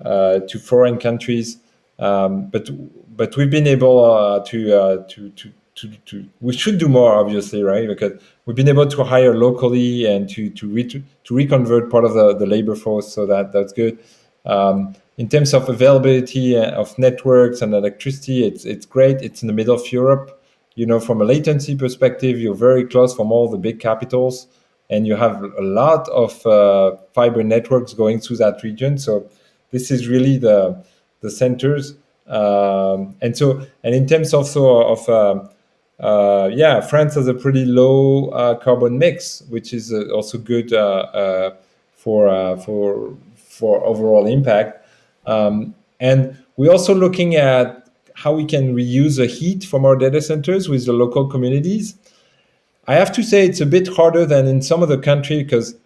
to 0.02 0.58
foreign 0.58 0.98
countries. 0.98 1.58
Um, 2.02 2.48
but 2.48 2.68
but 3.16 3.36
we've 3.36 3.50
been 3.50 3.68
able 3.68 4.04
uh, 4.04 4.40
to, 4.46 4.80
uh, 4.80 4.96
to, 5.08 5.30
to 5.30 5.52
to 5.76 5.88
to 6.06 6.28
we 6.40 6.52
should 6.52 6.78
do 6.78 6.88
more 6.88 7.14
obviously 7.14 7.62
right? 7.62 7.86
Because 7.86 8.20
we've 8.44 8.56
been 8.56 8.68
able 8.68 8.86
to 8.88 9.04
hire 9.04 9.36
locally 9.36 10.04
and 10.04 10.28
to 10.30 10.50
to 10.50 10.66
re- 10.68 10.88
to 10.88 11.34
reconvert 11.34 11.90
part 11.90 12.04
of 12.04 12.14
the, 12.14 12.34
the 12.36 12.46
labor 12.46 12.74
force 12.74 13.12
so 13.14 13.24
that 13.26 13.52
that's 13.52 13.72
good. 13.72 13.98
Um, 14.44 14.96
in 15.16 15.28
terms 15.28 15.54
of 15.54 15.68
availability 15.68 16.56
uh, 16.56 16.72
of 16.72 16.98
networks 16.98 17.62
and 17.62 17.72
electricity 17.72 18.44
it's 18.44 18.64
it's 18.64 18.84
great. 18.84 19.22
It's 19.22 19.42
in 19.42 19.46
the 19.46 19.54
middle 19.54 19.74
of 19.74 19.92
Europe. 19.92 20.42
You 20.74 20.86
know 20.86 20.98
from 20.98 21.22
a 21.22 21.24
latency 21.24 21.76
perspective 21.76 22.40
you're 22.40 22.54
very 22.68 22.84
close 22.84 23.14
from 23.14 23.30
all 23.30 23.48
the 23.48 23.58
big 23.58 23.78
capitals 23.78 24.48
and 24.90 25.06
you 25.06 25.14
have 25.14 25.42
a 25.42 25.62
lot 25.62 26.08
of 26.08 26.44
uh, 26.46 26.96
fiber 27.14 27.44
networks 27.44 27.94
going 27.94 28.20
through 28.20 28.38
that 28.38 28.62
region. 28.64 28.98
So 28.98 29.30
this 29.70 29.90
is 29.90 30.08
really 30.08 30.36
the 30.36 30.84
the 31.22 31.30
centers. 31.30 31.94
Um, 32.26 33.16
and 33.22 33.36
so, 33.36 33.66
and 33.82 33.94
in 33.94 34.06
terms 34.06 34.34
also 34.34 34.82
of, 34.82 35.08
uh, 35.08 35.48
uh, 36.00 36.50
yeah, 36.52 36.80
France 36.80 37.14
has 37.14 37.26
a 37.26 37.34
pretty 37.34 37.64
low 37.64 38.28
uh, 38.28 38.54
carbon 38.56 38.98
mix, 38.98 39.42
which 39.48 39.72
is 39.72 39.92
uh, 39.92 40.14
also 40.14 40.38
good 40.38 40.72
uh, 40.72 41.06
uh, 41.14 41.56
for 41.94 42.56
for 42.58 43.16
for 43.36 43.84
overall 43.84 44.26
impact. 44.26 44.86
Um, 45.26 45.74
And 46.02 46.36
we're 46.56 46.72
also 46.72 46.94
looking 46.94 47.36
at 47.36 47.88
how 48.14 48.34
we 48.34 48.44
can 48.44 48.74
reuse 48.74 49.16
the 49.18 49.26
heat 49.26 49.64
from 49.64 49.84
our 49.84 49.96
data 49.96 50.20
centers 50.20 50.68
with 50.68 50.84
the 50.84 50.92
local 50.92 51.28
communities. 51.28 51.94
I 52.88 52.94
have 52.94 53.12
to 53.12 53.22
say 53.22 53.46
it's 53.46 53.60
a 53.60 53.66
bit 53.66 53.86
harder 53.86 54.26
than 54.26 54.48
in 54.48 54.62
some 54.62 54.82
other 54.82 55.00
country 55.00 55.44
because 55.44 55.76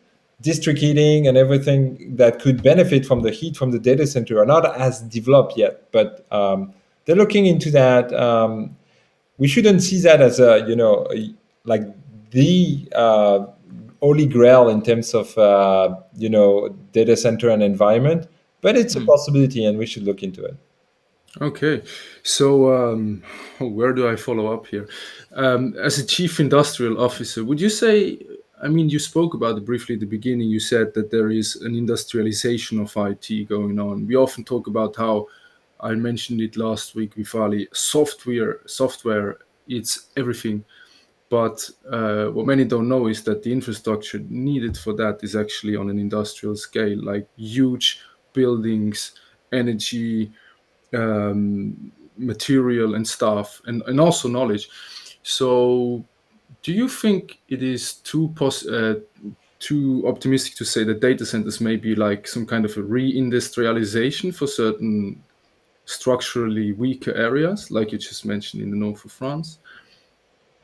district 0.41 0.79
heating 0.79 1.27
and 1.27 1.37
everything 1.37 2.17
that 2.17 2.41
could 2.41 2.63
benefit 2.63 3.07
from 3.07 3.23
the 3.23 3.31
heat 3.31 3.57
from 3.57 3.71
the 3.71 3.79
data 3.79 4.07
center 4.07 4.39
are 4.39 4.47
not 4.47 4.79
as 4.79 5.01
developed 5.01 5.57
yet. 5.57 5.91
But 5.93 6.27
um, 6.31 6.73
they're 7.05 7.17
looking 7.17 7.47
into 7.47 7.71
that. 7.71 8.13
Um, 8.13 8.77
we 9.39 9.49
shouldn't 9.49 9.83
see 9.83 10.01
that 10.01 10.21
as 10.21 10.41
a 10.41 10.65
you 10.69 10.77
know 10.77 11.07
like 11.65 11.83
the 12.31 12.89
uh, 12.95 13.47
holy 14.01 14.27
grail 14.27 14.69
in 14.69 14.83
terms 14.83 15.15
of 15.15 15.37
uh, 15.39 15.95
you 16.17 16.29
know 16.29 16.69
data 16.93 17.17
center 17.17 17.49
and 17.51 17.63
environment, 17.63 18.29
but 18.61 18.77
it's 18.77 18.97
a 18.97 19.01
hmm. 19.01 19.07
possibility, 19.07 19.65
and 19.65 19.79
we 19.79 19.87
should 19.87 20.05
look 20.05 20.23
into 20.23 20.45
it. 20.45 20.57
Okay, 21.41 21.83
so 22.23 22.73
um, 22.73 23.23
where 23.59 23.93
do 23.93 24.09
I 24.09 24.17
follow 24.17 24.53
up 24.53 24.67
here? 24.67 24.89
Um, 25.35 25.75
as 25.79 25.99
a 25.99 26.07
chief 26.07 26.41
industrial 26.41 27.03
officer, 27.03 27.45
would 27.45 27.61
you 27.61 27.71
say? 27.71 28.19
I 28.63 28.69
mean, 28.69 28.89
you 28.89 28.99
spoke 28.99 29.35
about 29.35 29.59
it 29.59 29.65
briefly 29.67 29.97
at 29.97 30.01
the 30.01 30.07
beginning. 30.07 30.49
You 30.49 30.61
said 30.61 30.95
that 30.95 31.11
there 31.11 31.31
is 31.31 31.57
an 31.57 31.75
industrialization 31.75 32.81
of 32.81 32.97
IT 32.97 33.49
going 33.49 33.79
on. 33.79 34.07
We 34.07 34.17
often 34.17 34.45
talk 34.45 34.67
about 34.67 34.97
how 34.97 35.27
I 35.81 35.95
mentioned 35.95 36.41
it 36.41 36.57
last 36.57 36.95
week 36.95 37.17
with 37.17 37.35
Ali. 37.35 37.69
Software, 37.73 38.61
software, 38.67 39.39
it's 39.69 40.09
everything. 40.17 40.65
But 41.29 41.69
uh, 41.91 42.27
what 42.27 42.47
many 42.47 42.65
don't 42.65 42.89
know 42.89 43.09
is 43.09 43.23
that 43.25 43.43
the 43.43 43.53
infrastructure 43.53 44.21
needed 44.29 44.77
for 44.79 44.95
that 44.95 45.19
is 45.23 45.35
actually 45.35 45.77
on 45.77 45.91
an 45.91 45.99
industrial 45.99 46.57
scale, 46.57 47.03
like 47.05 47.29
huge 47.37 48.01
buildings, 48.33 49.13
energy, 49.53 50.33
um, 50.95 51.93
material, 52.17 52.95
and 52.95 53.07
stuff, 53.07 53.61
and, 53.67 53.83
and 53.87 54.01
also 54.01 54.29
knowledge. 54.29 54.69
So, 55.23 56.05
do 56.67 56.73
you 56.73 56.89
think 56.89 57.39
it 57.49 57.63
is 57.63 57.93
too 57.93 58.33
pos- 58.35 58.67
uh, 58.67 58.97
too 59.61 60.03
optimistic 60.05 60.57
to 60.57 60.65
say 60.65 60.83
that 60.83 61.01
data 61.01 61.25
centers 61.25 61.61
may 61.61 61.77
be 61.77 61.95
like 61.95 62.27
some 62.27 62.45
kind 62.45 62.65
of 62.65 62.77
a 62.77 62.83
re-industrialization 62.83 64.33
for 64.33 64.49
certain 64.49 65.23
structurally 65.85 66.73
weaker 66.73 67.15
areas, 67.15 67.71
like 67.71 67.93
you 67.93 67.99
just 67.99 68.25
mentioned 68.27 68.65
in 68.65 68.71
the 68.73 68.77
north 68.77 69.05
of 69.05 69.13
France? 69.13 69.61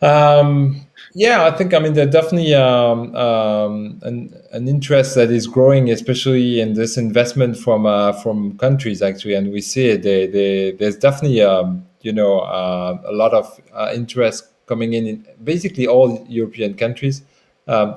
Um, 0.03 0.85
yeah, 1.15 1.45
I 1.45 1.53
think 1.53 1.73
I 1.73 1.79
mean 1.79 1.93
there's 1.93 2.11
definitely 2.11 2.53
um, 2.57 3.15
um, 3.15 4.01
an, 4.03 4.35
an 4.51 4.67
interest 4.67 5.15
that 5.15 5.31
is 5.31 5.47
growing, 5.47 5.89
especially 5.91 6.61
in 6.61 6.75
this 6.75 6.97
investment 6.97 7.57
from 7.57 7.87
uh, 7.87 8.13
from 8.15 8.59
countries 8.59 9.03
actually, 9.03 9.35
and 9.35 9.53
we 9.53 9.61
see 9.61 9.91
it. 9.91 10.03
They, 10.03 10.27
they, 10.27 10.73
there's 10.73 10.97
definitely 10.97 11.43
um, 11.43 11.87
you 12.01 12.13
know 12.13 12.41
uh, 12.41 13.01
a 13.07 13.13
lot 13.13 13.33
of 13.35 13.61
uh, 13.73 13.93
interest 13.95 14.52
coming 14.73 14.95
in 14.99 15.05
in 15.07 15.17
basically 15.53 15.87
all 15.87 16.09
European 16.29 16.73
countries. 16.85 17.17
Um, 17.69 17.89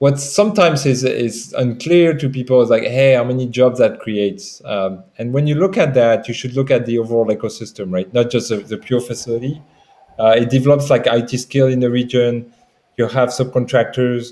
what 0.00 0.18
sometimes 0.18 0.86
is 0.86 1.04
is 1.04 1.52
unclear 1.64 2.08
to 2.20 2.26
people 2.38 2.62
is 2.62 2.70
like, 2.70 2.84
hey, 2.98 3.12
how 3.18 3.24
many 3.32 3.46
jobs 3.46 3.78
that 3.78 4.00
creates? 4.00 4.62
Um, 4.64 4.92
and 5.18 5.34
when 5.34 5.46
you 5.46 5.54
look 5.54 5.76
at 5.76 5.92
that, 5.94 6.26
you 6.28 6.34
should 6.34 6.54
look 6.54 6.70
at 6.70 6.86
the 6.86 6.96
overall 6.98 7.26
ecosystem, 7.26 7.92
right? 7.96 8.10
Not 8.18 8.30
just 8.30 8.48
the, 8.48 8.56
the 8.72 8.78
pure 8.78 9.02
facility. 9.10 9.60
Uh, 10.18 10.34
it 10.42 10.48
develops 10.56 10.88
like 10.88 11.06
IT 11.06 11.30
skill 11.46 11.68
in 11.68 11.80
the 11.80 11.90
region. 11.90 12.50
You 12.96 13.08
have 13.08 13.28
subcontractors. 13.28 14.22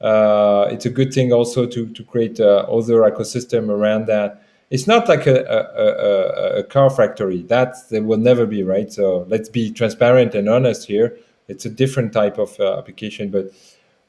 Uh, 0.00 0.68
it's 0.70 0.86
a 0.86 0.90
good 0.98 1.12
thing 1.12 1.32
also 1.32 1.66
to 1.74 1.80
to 1.96 2.02
create 2.12 2.38
uh, 2.40 2.78
other 2.78 2.98
ecosystem 3.10 3.62
around 3.68 4.06
that. 4.06 4.30
It's 4.70 4.86
not 4.86 5.08
like 5.08 5.26
a, 5.26 5.38
a, 5.58 5.86
a, 6.08 6.60
a 6.60 6.62
car 6.74 6.90
factory. 6.90 7.42
That 7.54 7.70
there 7.90 8.02
will 8.02 8.22
never 8.30 8.46
be, 8.46 8.62
right? 8.62 8.92
So 8.92 9.26
let's 9.28 9.48
be 9.48 9.72
transparent 9.80 10.34
and 10.34 10.48
honest 10.48 10.86
here. 10.86 11.08
It's 11.48 11.64
a 11.64 11.70
different 11.70 12.12
type 12.12 12.38
of 12.38 12.58
uh, 12.58 12.78
application, 12.78 13.30
but 13.30 13.52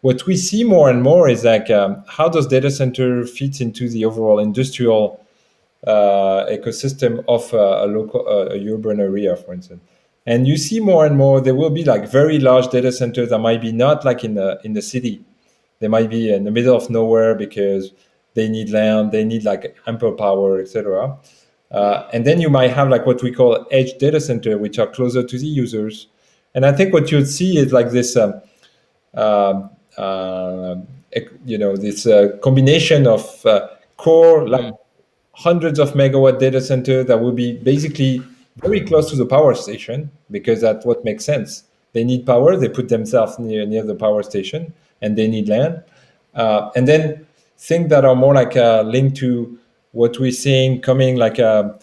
what 0.02 0.26
we 0.26 0.36
see 0.36 0.64
more 0.64 0.90
and 0.90 1.02
more 1.02 1.28
is 1.28 1.44
like 1.44 1.70
um, 1.70 2.04
how 2.08 2.30
does 2.30 2.48
data 2.48 2.72
center 2.72 3.26
fit 3.26 3.62
into 3.62 3.90
the 3.90 4.06
overall 4.06 4.40
industrial 4.40 5.24
uh, 5.86 6.46
ecosystem 6.50 7.24
of 7.28 7.54
uh, 7.54 7.86
a 7.86 7.88
local 7.88 8.28
uh, 8.28 8.54
a 8.56 8.74
urban 8.74 9.00
area, 9.00 9.36
for 9.36 9.54
instance. 9.54 9.82
And 10.26 10.48
you 10.48 10.58
see 10.58 10.80
more 10.80 11.06
and 11.06 11.16
more 11.16 11.40
there 11.40 11.56
will 11.56 11.70
be 11.70 11.86
like 11.86 12.10
very 12.10 12.40
large 12.40 12.68
data 12.70 12.92
centers 12.92 13.30
that 13.30 13.40
might 13.40 13.62
be 13.62 13.72
not 13.72 14.04
like 14.04 14.24
in 14.24 14.34
the 14.34 14.60
in 14.64 14.74
the 14.74 14.82
city. 14.82 15.24
They 15.80 15.88
might 15.88 16.10
be 16.10 16.34
in 16.34 16.44
the 16.44 16.52
middle 16.52 16.76
of 16.76 16.90
nowhere 16.90 17.36
because 17.36 17.94
they 18.34 18.50
need 18.50 18.70
land, 18.70 19.12
they 19.12 19.24
need 19.24 19.44
like 19.44 19.76
ample 19.88 20.14
power, 20.14 20.60
etc. 20.60 21.18
Uh, 21.72 22.08
and 22.14 22.26
then 22.26 22.42
you 22.42 22.50
might 22.50 22.72
have 22.72 22.90
like 22.90 23.06
what 23.06 23.22
we 23.24 23.32
call 23.32 23.66
edge 23.72 23.98
data 23.98 24.20
center, 24.20 24.58
which 24.58 24.80
are 24.80 24.88
closer 24.88 25.24
to 25.24 25.38
the 25.38 25.46
users. 25.46 26.08
And 26.58 26.66
I 26.66 26.72
think 26.72 26.92
what 26.92 27.12
you'd 27.12 27.28
see 27.28 27.60
is 27.60 27.72
like 27.72 27.92
this, 27.92 28.18
um, 28.18 28.42
uh, 29.14 29.62
uh, 29.96 30.76
you 31.46 31.56
know, 31.56 31.78
this 31.78 32.08
uh, 32.08 32.30
combination 32.42 33.06
of 33.06 33.46
uh, 33.46 33.68
core 33.98 34.50
like 34.50 34.66
mm. 34.66 34.78
hundreds 35.34 35.78
of 35.78 35.92
megawatt 35.92 36.40
data 36.40 36.60
center 36.60 37.04
that 37.04 37.22
will 37.22 37.32
be 37.32 37.58
basically 37.58 38.24
very 38.56 38.82
close 38.82 39.08
to 39.12 39.16
the 39.16 39.26
power 39.28 39.54
station 39.54 40.10
because 40.32 40.60
that's 40.60 40.84
what 40.84 41.06
makes 41.06 41.24
sense. 41.24 41.66
They 41.94 42.04
need 42.04 42.26
power. 42.26 42.58
They 42.58 42.70
put 42.70 42.90
themselves 42.90 43.38
near 43.38 43.64
near 43.68 43.84
the 43.84 43.94
power 43.94 44.24
station, 44.24 44.74
and 45.04 45.16
they 45.16 45.28
need 45.28 45.48
land. 45.48 45.84
Uh, 46.34 46.72
and 46.76 46.88
then 46.88 47.28
things 47.60 47.92
that 47.92 48.04
are 48.04 48.16
more 48.16 48.34
like 48.34 48.58
uh, 48.58 48.82
linked 48.82 49.18
to 49.18 49.60
what 49.92 50.18
we're 50.18 50.32
seeing 50.32 50.82
coming, 50.82 51.18
like 51.18 51.40
uh, 51.40 51.74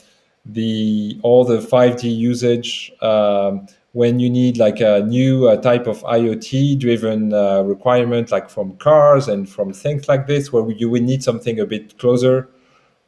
the 0.44 1.16
all 1.22 1.44
the 1.44 1.58
5G 1.58 2.12
usage. 2.12 2.90
Um, 3.00 3.68
when 3.94 4.20
you 4.20 4.28
need 4.28 4.58
like 4.58 4.80
a 4.80 5.00
new 5.00 5.48
uh, 5.48 5.56
type 5.56 5.86
of 5.86 6.02
IoT 6.02 6.78
driven 6.78 7.32
uh, 7.32 7.62
requirement, 7.62 8.30
like 8.30 8.50
from 8.50 8.76
cars 8.76 9.26
and 9.28 9.48
from 9.48 9.72
things 9.72 10.08
like 10.08 10.26
this, 10.26 10.52
where 10.52 10.70
you 10.70 10.90
would 10.90 11.02
need 11.02 11.22
something 11.22 11.58
a 11.58 11.66
bit 11.66 11.98
closer, 11.98 12.48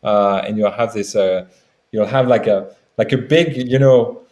uh, 0.02 0.42
and 0.46 0.56
you'll 0.56 0.70
have 0.70 0.92
this, 0.94 1.14
you'll 1.92 2.06
have 2.06 2.26
like 2.28 2.46
a 2.46 2.74
like 2.98 3.12
a 3.12 3.18
big, 3.18 3.56
you 3.70 3.78
know, 3.78 4.22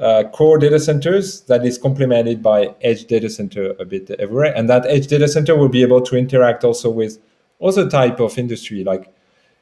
uh, 0.00 0.24
core 0.32 0.58
data 0.58 0.78
centers 0.78 1.42
that 1.42 1.64
is 1.64 1.78
complemented 1.78 2.42
by 2.42 2.74
edge 2.80 3.04
data 3.04 3.28
center 3.28 3.74
a 3.78 3.84
bit 3.84 4.10
everywhere. 4.18 4.52
And 4.56 4.68
that 4.68 4.86
edge 4.86 5.06
data 5.06 5.28
center 5.28 5.56
will 5.56 5.68
be 5.68 5.82
able 5.82 6.00
to 6.02 6.16
interact 6.16 6.64
also 6.64 6.90
with 6.90 7.18
other 7.62 7.88
type 7.88 8.20
of 8.20 8.36
industry, 8.38 8.84
like, 8.84 9.12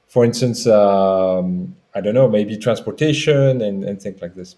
for 0.07 0.25
instance, 0.25 0.67
um, 0.67 1.77
I 1.95 2.01
don't 2.01 2.15
know, 2.15 2.29
maybe 2.29 2.57
transportation 2.57 3.61
and, 3.61 3.85
and 3.85 4.01
things 4.01 4.21
like 4.23 4.35
this. 4.35 4.57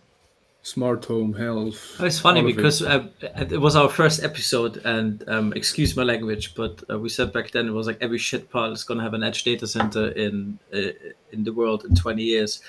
Smart 0.64 1.04
home 1.04 1.34
health. 1.34 1.96
Oh, 2.00 2.06
it's 2.06 2.18
funny 2.18 2.40
because 2.40 2.80
it. 2.80 2.88
Uh, 2.88 3.04
it. 3.36 3.60
was 3.60 3.76
our 3.76 3.90
first 3.90 4.24
episode, 4.24 4.78
and 4.86 5.22
um, 5.28 5.52
excuse 5.52 5.94
my 5.94 6.02
language, 6.02 6.54
but 6.54 6.82
uh, 6.88 6.98
we 6.98 7.10
said 7.10 7.34
back 7.34 7.50
then 7.50 7.68
it 7.68 7.72
was 7.72 7.86
like 7.86 7.98
every 8.00 8.16
shit 8.16 8.50
pile 8.50 8.72
is 8.72 8.82
going 8.82 8.96
to 8.96 9.04
have 9.04 9.12
an 9.12 9.22
edge 9.22 9.44
data 9.44 9.66
center 9.66 10.08
in 10.12 10.58
uh, 10.72 10.88
in 11.32 11.44
the 11.44 11.52
world 11.52 11.84
in 11.84 11.94
20 11.94 12.22
years 12.22 12.62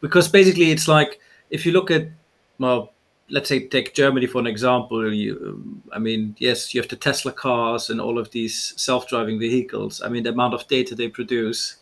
because 0.00 0.28
basically 0.28 0.70
it's 0.70 0.88
like 0.88 1.20
if 1.50 1.66
you 1.66 1.72
look 1.72 1.90
at 1.90 2.08
well 2.58 2.92
let's 3.30 3.48
say 3.48 3.66
take 3.66 3.94
germany 3.94 4.26
for 4.26 4.38
an 4.38 4.46
example 4.46 5.12
you 5.12 5.82
i 5.92 5.98
mean 5.98 6.34
yes 6.38 6.74
you 6.74 6.80
have 6.80 6.90
the 6.90 6.96
tesla 6.96 7.32
cars 7.32 7.88
and 7.88 8.00
all 8.00 8.18
of 8.18 8.30
these 8.30 8.74
self-driving 8.76 9.38
vehicles 9.38 10.02
i 10.02 10.08
mean 10.08 10.22
the 10.24 10.30
amount 10.30 10.52
of 10.52 10.66
data 10.68 10.94
they 10.94 11.08
produce 11.08 11.76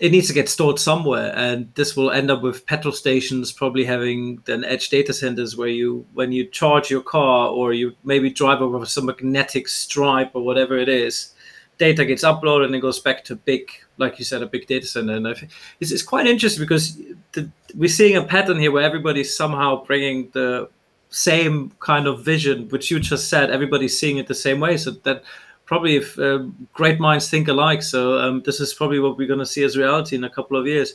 it 0.00 0.10
needs 0.10 0.26
to 0.26 0.32
get 0.32 0.48
stored 0.48 0.78
somewhere 0.78 1.32
and 1.36 1.72
this 1.74 1.96
will 1.96 2.10
end 2.10 2.30
up 2.30 2.42
with 2.42 2.66
petrol 2.66 2.92
stations 2.92 3.52
probably 3.52 3.84
having 3.84 4.42
then 4.44 4.64
edge 4.64 4.88
data 4.88 5.12
centers 5.12 5.56
where 5.56 5.68
you 5.68 6.04
when 6.14 6.32
you 6.32 6.44
charge 6.46 6.90
your 6.90 7.00
car 7.00 7.48
or 7.48 7.72
you 7.72 7.92
maybe 8.02 8.28
drive 8.28 8.60
over 8.60 8.84
some 8.84 9.06
magnetic 9.06 9.68
stripe 9.68 10.32
or 10.34 10.42
whatever 10.42 10.76
it 10.76 10.88
is 10.88 11.34
data 11.78 12.04
gets 12.04 12.24
uploaded 12.24 12.66
and 12.66 12.74
it 12.74 12.80
goes 12.80 13.00
back 13.00 13.24
to 13.24 13.36
big, 13.36 13.70
like 13.98 14.18
you 14.18 14.24
said, 14.24 14.42
a 14.42 14.46
big 14.46 14.66
data 14.66 14.86
center. 14.86 15.14
And 15.14 15.26
I 15.26 15.34
think 15.34 15.52
it's, 15.80 15.90
it's 15.90 16.02
quite 16.02 16.26
interesting 16.26 16.62
because 16.62 16.96
the, 17.32 17.50
we're 17.74 17.88
seeing 17.88 18.16
a 18.16 18.22
pattern 18.22 18.58
here 18.58 18.72
where 18.72 18.82
everybody's 18.82 19.36
somehow 19.36 19.84
bringing 19.84 20.30
the 20.32 20.68
same 21.10 21.70
kind 21.80 22.06
of 22.06 22.24
vision, 22.24 22.68
which 22.68 22.90
you 22.90 23.00
just 23.00 23.28
said, 23.28 23.50
everybody's 23.50 23.98
seeing 23.98 24.18
it 24.18 24.26
the 24.26 24.34
same 24.34 24.60
way. 24.60 24.76
So 24.76 24.92
that 24.92 25.24
probably 25.64 25.96
if 25.96 26.18
um, 26.18 26.68
great 26.72 27.00
minds 27.00 27.28
think 27.28 27.48
alike. 27.48 27.82
So 27.82 28.18
um, 28.18 28.42
this 28.42 28.60
is 28.60 28.74
probably 28.74 29.00
what 29.00 29.16
we're 29.16 29.28
going 29.28 29.40
to 29.40 29.46
see 29.46 29.64
as 29.64 29.76
reality 29.76 30.16
in 30.16 30.24
a 30.24 30.30
couple 30.30 30.56
of 30.56 30.66
years. 30.66 30.94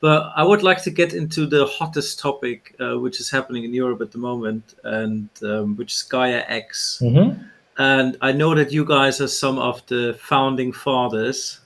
But 0.00 0.32
I 0.34 0.42
would 0.44 0.62
like 0.62 0.82
to 0.84 0.90
get 0.90 1.12
into 1.12 1.46
the 1.46 1.66
hottest 1.66 2.18
topic, 2.18 2.74
uh, 2.80 2.98
which 2.98 3.20
is 3.20 3.30
happening 3.30 3.64
in 3.64 3.74
Europe 3.74 4.00
at 4.00 4.12
the 4.12 4.18
moment, 4.18 4.74
and 4.84 5.28
um, 5.42 5.76
which 5.76 5.92
is 5.92 6.02
Gaia 6.02 6.42
X. 6.48 7.00
Mm-hmm 7.02 7.42
and 7.80 8.18
I 8.20 8.32
know 8.32 8.54
that 8.54 8.72
you 8.72 8.84
guys 8.84 9.22
are 9.22 9.28
some 9.28 9.58
of 9.58 9.84
the 9.86 10.14
founding 10.20 10.70
fathers, 10.70 11.60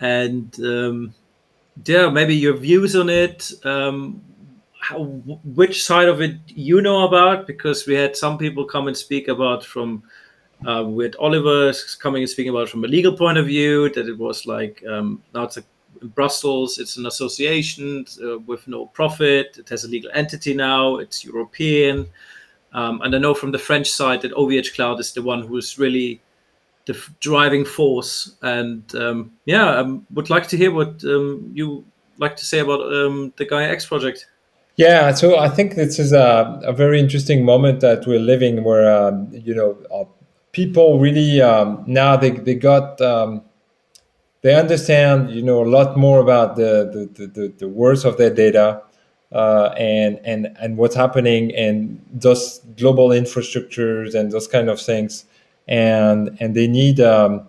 and 0.00 0.52
um, 0.60 1.14
yeah, 1.84 2.10
maybe 2.10 2.34
your 2.34 2.56
views 2.56 2.96
on 2.96 3.08
it. 3.08 3.52
Um, 3.64 4.20
how, 4.80 5.04
which 5.04 5.84
side 5.84 6.08
of 6.08 6.20
it 6.20 6.36
you 6.48 6.82
know 6.82 7.06
about? 7.06 7.46
Because 7.46 7.86
we 7.86 7.94
had 7.94 8.16
some 8.16 8.36
people 8.36 8.64
come 8.64 8.88
and 8.88 8.96
speak 8.96 9.28
about 9.28 9.64
from 9.64 10.02
uh, 10.66 10.84
with 10.84 11.14
Oliver 11.18 11.72
coming 12.00 12.22
and 12.22 12.30
speaking 12.30 12.50
about 12.50 12.64
it 12.64 12.70
from 12.70 12.84
a 12.84 12.88
legal 12.88 13.16
point 13.16 13.38
of 13.38 13.46
view 13.46 13.88
that 13.90 14.08
it 14.08 14.18
was 14.18 14.46
like 14.46 14.82
um, 14.86 15.22
now 15.34 15.44
it's 15.44 15.56
a 15.56 15.64
in 16.02 16.08
Brussels. 16.08 16.78
It's 16.78 16.96
an 16.96 17.06
association 17.06 18.06
uh, 18.22 18.38
with 18.40 18.66
no 18.68 18.86
profit. 18.86 19.56
It 19.58 19.68
has 19.68 19.84
a 19.84 19.88
legal 19.88 20.10
entity 20.14 20.54
now. 20.54 20.96
It's 20.96 21.24
European. 21.24 22.06
Um, 22.72 23.00
and 23.02 23.14
I 23.14 23.18
know 23.18 23.34
from 23.34 23.52
the 23.52 23.58
French 23.58 23.90
side 23.90 24.22
that 24.22 24.32
OVH 24.32 24.74
Cloud 24.74 25.00
is 25.00 25.12
the 25.12 25.22
one 25.22 25.42
who 25.42 25.56
is 25.56 25.78
really 25.78 26.20
the 26.86 26.94
f- 26.94 27.10
driving 27.20 27.64
force. 27.64 28.36
And 28.42 28.82
um, 28.94 29.32
yeah, 29.46 29.80
I 29.80 29.98
would 30.12 30.30
like 30.30 30.48
to 30.48 30.56
hear 30.56 30.72
what 30.72 31.02
um, 31.04 31.50
you 31.54 31.84
like 32.18 32.36
to 32.36 32.44
say 32.44 32.58
about 32.58 32.80
um, 32.92 33.32
the 33.36 33.46
Gaia 33.46 33.68
X 33.68 33.86
project. 33.86 34.26
Yeah, 34.76 35.12
so 35.12 35.38
I 35.38 35.48
think 35.48 35.74
this 35.74 35.98
is 35.98 36.12
a, 36.12 36.60
a 36.62 36.72
very 36.72 37.00
interesting 37.00 37.44
moment 37.44 37.80
that 37.80 38.06
we're 38.06 38.20
living 38.20 38.62
where, 38.62 39.10
you 39.32 39.52
know, 39.52 39.76
people 40.60 40.98
really 40.98 41.30
now 41.86 42.16
they, 42.16 42.30
they 42.30 42.54
got 42.54 43.00
they 44.42 44.54
understand 44.54 45.30
you 45.30 45.42
know 45.42 45.62
a 45.64 45.68
lot 45.68 45.96
more 45.96 46.20
about 46.20 46.56
the 46.56 47.08
the, 47.14 47.26
the, 47.26 47.48
the 47.58 47.68
worth 47.68 48.04
of 48.04 48.16
their 48.18 48.30
data 48.30 48.82
uh, 49.32 49.74
and 49.76 50.20
and 50.24 50.56
and 50.60 50.76
what's 50.76 50.94
happening 50.94 51.50
in 51.50 52.00
those 52.12 52.60
global 52.76 53.10
infrastructures 53.10 54.14
and 54.14 54.32
those 54.32 54.46
kind 54.46 54.68
of 54.70 54.80
things. 54.80 55.24
And 55.66 56.36
and 56.40 56.54
they 56.54 56.66
need 56.66 57.00
um, 57.00 57.46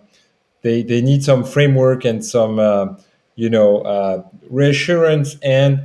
they 0.62 0.82
they 0.82 1.00
need 1.00 1.24
some 1.24 1.44
framework 1.44 2.04
and 2.04 2.24
some 2.24 2.58
uh, 2.58 2.94
you 3.36 3.50
know 3.50 3.78
uh, 3.82 4.22
reassurance. 4.50 5.36
And 5.42 5.82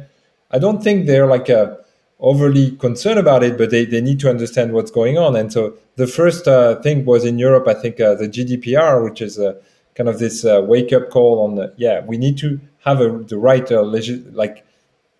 I 0.51 0.59
don't 0.59 0.83
think 0.83 1.07
they're 1.07 1.27
like 1.27 1.49
a 1.49 1.79
overly 2.19 2.71
concerned 2.77 3.19
about 3.19 3.43
it, 3.43 3.57
but 3.57 3.69
they, 3.69 3.85
they 3.85 4.01
need 4.01 4.19
to 4.21 4.29
understand 4.29 4.73
what's 4.73 4.91
going 4.91 5.17
on. 5.17 5.35
And 5.35 5.51
so 5.51 5.77
the 5.95 6.07
first 6.07 6.47
uh, 6.47 6.81
thing 6.81 7.05
was 7.05 7.25
in 7.25 7.37
Europe, 7.37 7.67
I 7.67 7.73
think 7.73 7.99
uh, 7.99 8.15
the 8.15 8.27
GDPR, 8.27 9.03
which 9.03 9.21
is 9.21 9.37
a 9.37 9.57
kind 9.95 10.09
of 10.09 10.19
this 10.19 10.45
uh, 10.45 10.61
wake 10.63 10.93
up 10.93 11.09
call 11.09 11.43
on 11.43 11.55
the, 11.55 11.73
yeah 11.77 12.01
we 12.05 12.17
need 12.17 12.37
to 12.37 12.59
have 12.83 13.01
a, 13.01 13.09
the 13.23 13.37
right 13.37 13.71
uh, 13.71 13.81
legi- 13.81 14.23
like 14.33 14.65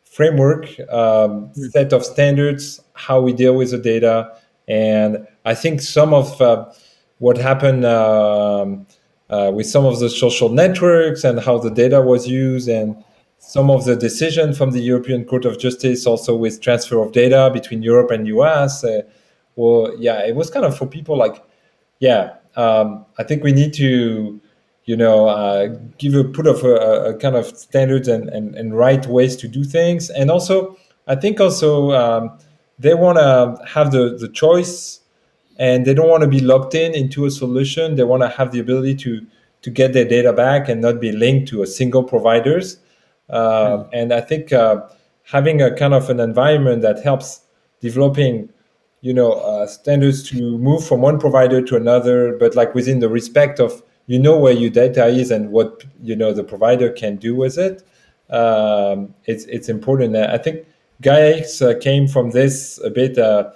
framework 0.04 0.66
um, 0.92 1.50
mm. 1.50 1.72
set 1.72 1.92
of 1.94 2.06
standards 2.06 2.82
how 2.94 3.20
we 3.20 3.34
deal 3.34 3.56
with 3.56 3.72
the 3.72 3.78
data 3.78 4.32
and 4.68 5.26
i 5.46 5.56
think 5.56 5.82
some 5.82 6.14
of 6.14 6.40
uh, 6.42 6.66
what 7.20 7.38
happened 7.38 7.86
um, 7.86 8.86
uh, 9.30 9.52
with 9.54 9.66
some 9.66 9.86
of 9.86 10.00
the 10.00 10.10
social 10.10 10.50
networks 10.50 11.24
and 11.24 11.40
how 11.40 11.58
the 11.58 11.72
data 11.72 12.02
was 12.02 12.28
used 12.28 12.68
and 12.68 12.96
some 13.48 13.70
of 13.70 13.86
the 13.86 13.96
decision 13.96 14.54
from 14.54 14.72
the 14.72 14.80
european 14.80 15.24
court 15.24 15.46
of 15.46 15.60
justice 15.60 16.06
also 16.06 16.36
with 16.36 16.62
transfer 16.62 17.02
of 17.02 17.12
data 17.12 17.50
between 17.54 17.82
europe 17.82 18.12
and 18.12 18.28
us 18.28 18.84
uh, 18.84 19.02
well 19.56 19.94
yeah 19.98 20.20
it 20.26 20.36
was 20.36 20.50
kind 20.50 20.66
of 20.66 20.78
for 20.78 20.86
people 20.86 21.18
like 21.18 21.44
yeah 22.00 22.34
um, 22.56 23.06
i 23.18 23.24
think 23.24 23.44
we 23.44 23.52
need 23.52 23.74
to 23.74 24.40
you 24.86 24.96
know, 24.96 25.28
uh, 25.28 25.68
give 25.98 26.14
a 26.14 26.24
put 26.24 26.46
of 26.46 26.64
a, 26.64 26.76
a, 27.10 27.18
kind 27.18 27.36
of 27.36 27.46
standards 27.58 28.08
and, 28.08 28.30
and, 28.30 28.56
and 28.56 28.78
right 28.78 29.06
ways 29.08 29.36
to 29.38 29.48
do 29.48 29.64
things. 29.64 30.10
And 30.12 30.30
also, 30.30 30.78
I 31.08 31.16
think 31.16 31.40
also 31.40 31.92
um, 31.92 32.38
they 32.78 32.94
want 32.94 33.18
to 33.18 33.66
have 33.68 33.92
the, 33.92 34.16
the 34.16 34.30
choice 34.30 35.00
and 35.58 35.86
they 35.86 35.94
don't 35.94 36.10
want 36.10 36.22
to 36.22 36.30
be 36.30 36.40
locked 36.40 36.76
in 36.76 36.94
into 36.94 37.26
a 37.26 37.32
solution. 37.32 37.96
They 37.96 38.04
want 38.04 38.22
to 38.22 38.30
have 38.30 38.52
the 38.52 38.60
ability 38.60 38.96
to, 38.96 39.26
to 39.64 39.70
get 39.72 39.94
their 39.94 40.06
data 40.06 40.34
back 40.34 40.70
and 40.70 40.82
not 40.82 41.00
be 41.00 41.12
linked 41.12 41.48
to 41.50 41.64
a 41.64 41.68
single 41.68 42.04
providers. 42.04 42.78
Mm. 43.30 43.90
And 43.94 44.14
I 44.14 44.22
think 44.22 44.54
uh, 44.54 44.88
having 45.24 45.62
a 45.62 45.76
kind 45.76 45.94
of 45.94 46.10
an 46.10 46.20
environment 46.20 46.82
that 46.84 47.04
helps 47.04 47.42
developing 47.82 48.50
you 49.02 49.14
know 49.14 49.34
uh, 49.34 49.68
standards 49.68 50.24
to 50.30 50.58
move 50.58 50.86
from 50.86 51.02
one 51.02 51.20
provider 51.20 51.62
to 51.62 51.76
another 51.76 52.36
but 52.40 52.56
like 52.56 52.74
within 52.74 53.00
the 53.00 53.10
respect 53.10 53.60
of 53.60 53.84
you 54.08 54.20
know 54.20 54.38
where 54.38 54.54
your 54.54 54.70
data 54.70 55.08
is 55.08 55.32
and 55.32 55.52
what 55.52 55.84
you 56.02 56.16
know 56.16 56.32
the 56.34 56.44
provider 56.44 56.92
can 56.92 57.16
do 57.16 57.36
with 57.36 57.58
it. 57.58 57.84
Um, 58.30 59.14
it's 59.26 59.46
it's 59.46 59.70
important. 59.70 60.16
I 60.16 60.38
think 60.38 60.66
GaiaX 61.02 61.62
uh, 61.62 61.80
came 61.80 62.08
from 62.08 62.32
this 62.32 62.80
a 62.84 62.90
bit 62.90 63.18
uh, 63.18 63.52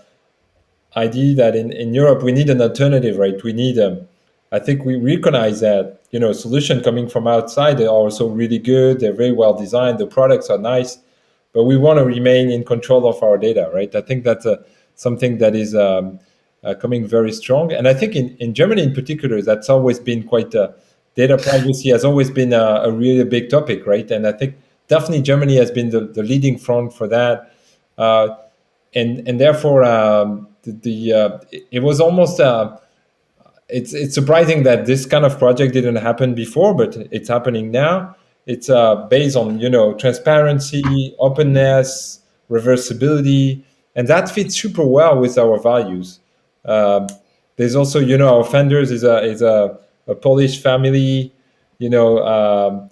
idea 0.96 1.36
that 1.36 1.56
in, 1.56 1.72
in 1.72 1.94
Europe 1.94 2.24
we 2.24 2.32
need 2.32 2.50
an 2.50 2.62
alternative, 2.62 3.18
right? 3.18 3.42
We 3.44 3.54
need 3.54 3.80
um, 3.80 4.08
I 4.52 4.60
think 4.60 4.84
we 4.84 4.96
recognize 4.96 5.60
that 5.60 6.02
you 6.12 6.20
know 6.20 6.32
solution 6.34 6.82
coming 6.82 7.08
from 7.08 7.28
outside 7.28 7.78
they 7.78 7.86
are 7.86 7.90
also 8.06 8.28
really 8.28 8.60
good. 8.60 9.00
They're 9.00 9.14
very 9.14 9.32
well 9.32 9.54
designed. 9.54 10.00
The 10.00 10.08
products 10.08 10.50
are 10.50 10.58
nice, 10.58 10.98
but 11.54 11.64
we 11.64 11.78
want 11.78 12.00
to 12.00 12.06
remain 12.06 12.50
in 12.50 12.64
control 12.64 13.08
of 13.08 13.22
our 13.22 13.38
data, 13.38 13.70
right? 13.74 13.94
I 13.94 14.02
think 14.02 14.24
that's 14.24 14.46
uh, 14.46 14.58
something 14.96 15.38
that 15.38 15.56
is 15.56 15.76
um, 15.76 16.20
uh, 16.64 16.74
coming 16.74 17.08
very 17.08 17.32
strong. 17.32 17.72
And 17.72 17.88
I 17.88 17.94
think 17.94 18.16
in, 18.16 18.36
in 18.38 18.54
Germany 18.54 18.84
in 18.84 18.94
particular, 18.94 19.42
that's 19.42 19.70
always 19.70 20.00
been 20.00 20.24
quite 20.24 20.54
uh, 20.56 20.70
data 21.16 21.38
privacy 21.38 21.90
has 21.90 22.06
always 22.06 22.30
been 22.30 22.54
a, 22.54 22.82
a, 22.84 22.92
really 22.92 23.24
big 23.24 23.50
topic, 23.50 23.86
right? 23.86 24.10
And 24.10 24.26
I 24.26 24.32
think 24.32 24.56
definitely 24.88 25.22
Germany 25.22 25.56
has 25.58 25.72
been 25.72 25.90
the, 25.90 26.02
the 26.02 26.24
leading 26.24 26.58
front 26.58 26.94
for 26.94 27.08
that. 27.08 27.54
Uh, 27.98 28.36
and 28.96 29.28
and 29.28 29.40
therefore 29.40 29.84
um, 29.84 30.48
the, 30.64 30.72
the 30.72 31.14
uh, 31.14 31.40
it 31.72 31.82
was 31.84 32.00
almost 32.00 32.40
uh, 32.40 32.78
it's 33.70 33.94
it's 33.94 34.14
surprising 34.14 34.64
that 34.64 34.86
this 34.86 35.06
kind 35.06 35.26
of 35.26 35.38
project 35.38 35.74
didn't 35.74 35.98
happen 35.98 36.34
before, 36.34 36.74
but 36.74 36.96
it's 37.12 37.30
happening 37.30 37.72
now. 37.72 38.16
It's 38.46 38.70
uh, 38.70 39.08
based 39.08 39.36
on 39.36 39.60
you 39.60 39.70
know 39.70 39.94
transparency, 39.94 41.16
openness, 41.20 42.22
reversibility, 42.50 43.64
and 43.96 44.08
that 44.08 44.30
fits 44.30 44.56
super 44.56 44.86
well 44.86 45.20
with 45.20 45.38
our 45.38 45.60
values. 45.60 46.20
Um, 46.66 47.08
there's 47.60 47.76
also, 47.76 48.00
you 48.00 48.18
know, 48.18 48.38
our 48.38 48.44
founders 48.46 48.90
is 48.90 49.04
a 49.04 49.22
is 49.22 49.42
a, 49.42 49.78
a 50.08 50.16
Polish 50.16 50.62
family, 50.62 51.34
you 51.78 51.90
know, 51.90 52.26
um, 52.26 52.90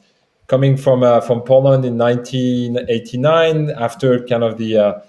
coming 0.48 0.76
from 0.76 1.04
uh, 1.04 1.22
from 1.22 1.42
Poland 1.42 1.86
in 1.86 1.98
1989 1.98 3.70
after 3.72 4.26
kind 4.26 4.44
of 4.44 4.58
the 4.58 4.78
uh, 4.78 5.00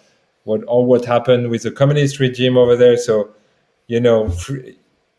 what 0.44 0.62
all 0.64 0.86
what 0.86 1.04
happened 1.04 1.50
with 1.50 1.64
the 1.64 1.72
communist 1.72 2.20
regime 2.20 2.56
over 2.56 2.76
there. 2.76 2.96
So, 2.96 3.30
you 3.88 4.00
know, 4.00 4.32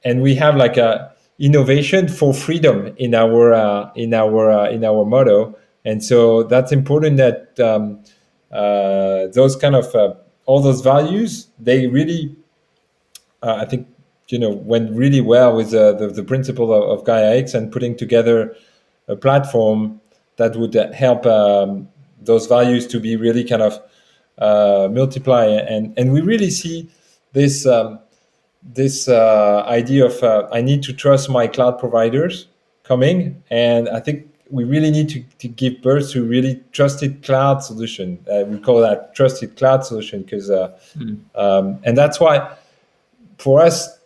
and 0.03 0.21
we 0.21 0.35
have 0.35 0.55
like 0.55 0.77
a 0.77 1.13
innovation 1.39 2.07
for 2.09 2.33
freedom 2.33 2.93
in 2.97 3.15
our 3.15 3.53
uh, 3.53 3.91
in 3.95 4.13
our 4.13 4.51
uh, 4.51 4.69
in 4.69 4.83
our 4.83 5.05
motto, 5.05 5.57
and 5.85 6.03
so 6.03 6.43
that's 6.43 6.71
important 6.71 7.17
that 7.17 7.59
um, 7.59 8.03
uh, 8.51 9.27
those 9.27 9.55
kind 9.55 9.75
of 9.75 9.93
uh, 9.95 10.13
all 10.45 10.61
those 10.61 10.81
values 10.81 11.47
they 11.59 11.87
really 11.87 12.35
uh, 13.41 13.55
I 13.55 13.65
think 13.65 13.87
you 14.27 14.37
know 14.37 14.49
went 14.49 14.91
really 14.91 15.21
well 15.21 15.55
with 15.55 15.73
uh, 15.73 15.93
the, 15.93 16.07
the 16.09 16.23
principle 16.23 16.73
of, 16.73 16.99
of 16.99 17.05
Gaia 17.05 17.37
X 17.37 17.53
and 17.53 17.71
putting 17.71 17.95
together 17.95 18.55
a 19.07 19.15
platform 19.15 20.01
that 20.35 20.55
would 20.55 20.73
help 20.93 21.25
um, 21.25 21.89
those 22.21 22.47
values 22.47 22.85
to 22.87 22.99
be 22.99 23.15
really 23.15 23.43
kind 23.43 23.61
of 23.61 23.79
multiply. 24.93 25.45
And 25.45 25.97
and 25.97 26.11
we 26.11 26.21
really 26.21 26.49
see 26.49 26.89
this 27.33 27.65
um, 27.65 27.99
this 28.61 29.07
uh, 29.07 29.63
idea 29.67 30.05
of 30.05 30.21
uh, 30.23 30.47
I 30.51 30.61
need 30.61 30.83
to 30.83 30.93
trust 30.93 31.29
my 31.29 31.47
cloud 31.47 31.79
providers 31.79 32.47
coming 32.83 33.41
and 33.49 33.89
I 33.89 33.99
think 33.99 34.25
we 34.51 34.63
really 34.63 34.89
need 34.89 35.09
to, 35.09 35.23
to 35.37 35.47
give 35.47 35.79
birth 35.81 36.11
to 36.11 36.25
really 36.25 36.59
trusted 36.71 37.21
cloud 37.21 37.59
solution. 37.59 38.17
we 38.47 38.57
call 38.59 38.81
that 38.81 39.13
trusted 39.13 39.55
cloud 39.57 39.85
solution 39.85 40.23
because 40.23 40.49
mm. 40.49 41.19
um, 41.35 41.79
and 41.83 41.97
that's 41.97 42.19
why 42.19 42.57
for 43.39 43.61
us, 43.61 43.97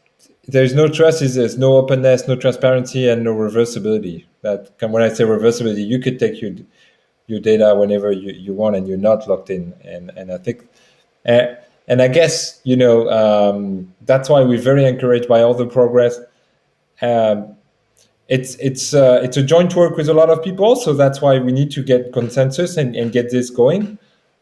there's 0.48 0.74
no 0.74 0.88
trust 0.88 1.22
is 1.22 1.36
there's 1.36 1.58
no 1.58 1.78
openness, 1.78 2.28
no 2.28 2.36
transparency, 2.36 3.10
and 3.10 3.24
no 3.24 3.34
reversibility. 3.34 4.26
That 4.42 4.72
when 4.80 5.02
I 5.04 5.10
say 5.10 5.24
reversibility, 5.24 5.86
you 5.86 6.00
could 6.00 6.20
take 6.20 6.42
your 6.42 6.52
your 7.28 7.40
data 7.40 7.74
whenever 7.76 8.12
you, 8.12 8.34
you 8.34 8.54
want, 8.54 8.76
and 8.76 8.88
you're 8.88 8.98
not 8.98 9.28
locked 9.28 9.50
in. 9.50 9.74
And 9.84 10.12
and 10.16 10.32
I 10.32 10.38
think, 10.38 10.68
uh, 11.26 11.56
and 11.88 12.02
I 12.02 12.08
guess 12.08 12.60
you 12.64 12.76
know 12.76 13.10
um, 13.10 13.94
that's 14.02 14.30
why 14.30 14.42
we're 14.42 14.62
very 14.62 14.86
encouraged 14.86 15.28
by 15.28 15.42
all 15.42 15.54
the 15.54 15.68
progress. 15.68 16.20
Um, 17.02 17.56
it's 18.30 18.56
it's 18.56 18.94
uh, 18.94 19.20
it's 19.24 19.38
a 19.38 19.44
joint 19.44 19.76
work 19.76 19.98
with 19.98 20.08
a 20.08 20.14
lot 20.14 20.30
of 20.30 20.44
people, 20.44 20.76
so 20.76 20.94
that's 20.94 21.22
why 21.22 21.40
we 21.40 21.52
need 21.52 21.72
to 21.72 21.84
get 21.84 22.14
consensus 22.14 22.78
and, 22.78 22.96
and 22.96 23.12
get 23.12 23.32
this 23.32 23.50
going 23.50 24.00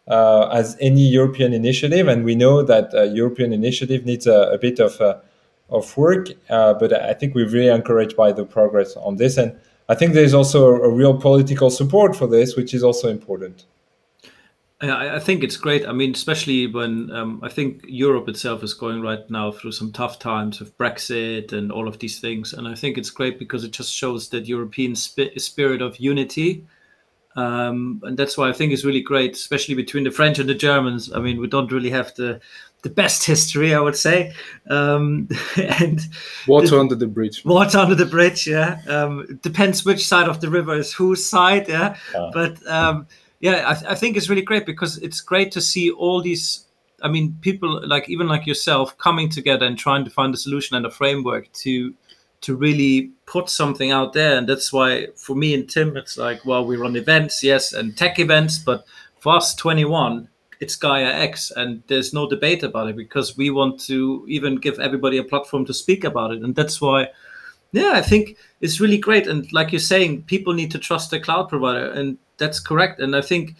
uh, 0.08 0.50
as 0.54 0.78
any 0.80 1.08
European 1.08 1.54
initiative, 1.54 2.08
and 2.08 2.24
we 2.24 2.36
know 2.36 2.62
that 2.62 2.94
uh, 2.94 3.04
European 3.04 3.54
initiative 3.54 4.06
needs 4.06 4.28
a, 4.28 4.52
a 4.54 4.58
bit 4.58 4.80
of 4.80 5.02
uh, 5.02 5.18
of 5.70 5.98
work. 5.98 6.28
Uh, 6.50 6.74
but 6.76 6.94
I 6.94 7.14
think 7.14 7.34
we're 7.34 7.50
really 7.50 7.70
encouraged 7.70 8.16
by 8.16 8.32
the 8.32 8.46
progress 8.46 8.96
on 8.98 9.16
this, 9.16 9.38
and 9.38 9.58
I 9.90 9.96
think 9.96 10.14
there's 10.14 10.34
also 10.34 10.70
a, 10.70 10.82
a 10.82 10.90
real 10.90 11.18
political 11.18 11.70
support 11.72 12.16
for 12.16 12.28
this, 12.28 12.56
which 12.56 12.74
is 12.74 12.84
also 12.84 13.10
important. 13.10 13.66
I 14.82 15.20
think 15.20 15.44
it's 15.44 15.58
great. 15.58 15.86
I 15.86 15.92
mean, 15.92 16.12
especially 16.12 16.66
when 16.66 17.12
um, 17.12 17.40
I 17.44 17.50
think 17.50 17.84
Europe 17.88 18.28
itself 18.28 18.64
is 18.64 18.74
going 18.74 19.02
right 19.02 19.30
now 19.30 19.52
through 19.52 19.74
some 19.74 19.92
tough 19.92 20.18
times 20.18 20.60
with 20.60 20.76
Brexit 20.78 21.54
and 21.54 21.72
all 21.72 21.88
of 21.88 22.00
these 22.00 22.20
things. 22.20 22.54
And 22.54 22.68
I 22.68 22.74
think 22.74 22.98
it's 22.98 23.12
great 23.12 23.38
because 23.38 23.64
it 23.64 23.72
just 23.72 23.94
shows 23.94 24.30
that 24.30 24.48
European 24.48 24.96
sp- 24.98 25.38
spirit 25.38 25.82
of 25.82 26.00
unity 26.00 26.66
um, 27.36 28.02
and 28.04 28.18
that's 28.18 28.38
why 28.38 28.50
I 28.50 28.54
think 28.54 28.74
it's 28.74 28.84
really 28.84 29.02
great, 29.02 29.36
especially 29.36 29.76
between 29.76 30.04
the 30.04 30.12
French 30.12 30.40
and 30.40 30.50
the 30.50 30.54
Germans. 30.56 31.12
I 31.14 31.20
mean, 31.20 31.40
we 31.40 31.48
don't 31.48 31.72
really 31.72 31.90
have 31.90 32.14
the 32.16 32.42
the 32.84 32.90
best 32.90 33.24
history, 33.24 33.76
I 33.76 33.80
would 33.80 33.96
say. 33.96 34.34
Um, 34.70 35.30
and 35.56 36.02
water 36.48 36.68
the, 36.68 36.80
under 36.80 36.96
the 36.96 37.08
bridge. 37.08 37.46
Water 37.46 37.78
under 37.78 37.96
the 37.96 38.08
bridge, 38.08 38.48
yeah. 38.48 38.82
Um, 38.88 39.40
depends 39.42 39.86
which 39.86 40.06
side 40.06 40.28
of 40.28 40.42
the 40.42 40.50
river 40.50 40.76
is 40.76 40.92
whose 40.92 41.24
side, 41.24 41.70
yeah. 41.70 41.96
yeah. 42.14 42.30
But 42.34 42.68
um, 42.68 43.08
yeah, 43.42 43.68
I, 43.68 43.92
I, 43.92 43.96
think 43.96 44.16
it's 44.16 44.30
really 44.30 44.44
great 44.44 44.66
because 44.66 44.98
it's 45.00 45.20
great 45.20 45.52
to 45.54 45.62
see 45.62 45.92
all 45.92 46.22
these. 46.22 46.66
I 47.02 47.10
mean, 47.10 47.38
people 47.42 47.86
like 47.88 48.08
even 48.08 48.28
like 48.28 48.46
yourself 48.46 48.98
coming 48.98 49.30
together 49.30 49.66
and 49.66 49.78
trying 49.78 50.06
to 50.06 50.12
find 50.12 50.34
a 50.34 50.38
solution 50.38 50.78
and 50.78 50.86
a 50.86 50.92
framework 50.92 51.52
to 51.54 51.94
to 52.42 52.56
really 52.56 53.12
put 53.26 53.50
something 53.50 53.92
out 53.92 54.14
there. 54.14 54.38
And 54.38 54.48
that's 54.48 54.72
why 54.74 55.08
for 55.16 55.36
me 55.36 55.54
and 55.54 55.70
Tim, 55.70 55.96
it's 55.98 56.18
like, 56.18 56.44
well, 56.46 56.66
we 56.66 56.76
run 56.76 56.96
events, 56.96 57.44
yes, 57.44 57.74
and 57.74 57.96
tech 57.96 58.20
events, 58.20 58.58
but 58.58 58.86
for 59.20 59.36
us 59.36 59.54
21, 59.56 60.28
it's 60.60 60.76
Gaia 60.76 61.06
X, 61.06 61.52
and 61.56 61.82
there's 61.88 62.14
no 62.14 62.30
debate 62.30 62.64
about 62.64 62.88
it 62.88 62.96
because 62.96 63.38
we 63.38 63.50
want 63.50 63.80
to 63.82 64.26
even 64.28 64.56
give 64.56 64.80
everybody 64.80 65.18
a 65.18 65.24
platform 65.24 65.66
to 65.66 65.74
speak 65.74 66.04
about 66.04 66.32
it, 66.32 66.42
and 66.44 66.56
that's 66.56 66.80
why, 66.80 67.08
yeah, 67.72 67.92
I 67.96 68.02
think 68.02 68.38
it's 68.60 68.80
really 68.80 68.98
great. 68.98 69.28
And 69.28 69.52
like 69.54 69.72
you're 69.72 69.80
saying, 69.80 70.24
people 70.24 70.54
need 70.54 70.72
to 70.72 70.80
trust 70.80 71.12
the 71.12 71.20
cloud 71.20 71.50
provider, 71.50 71.92
and 71.92 72.18
that's 72.38 72.60
correct. 72.60 73.00
And 73.00 73.16
I 73.16 73.22
think 73.22 73.56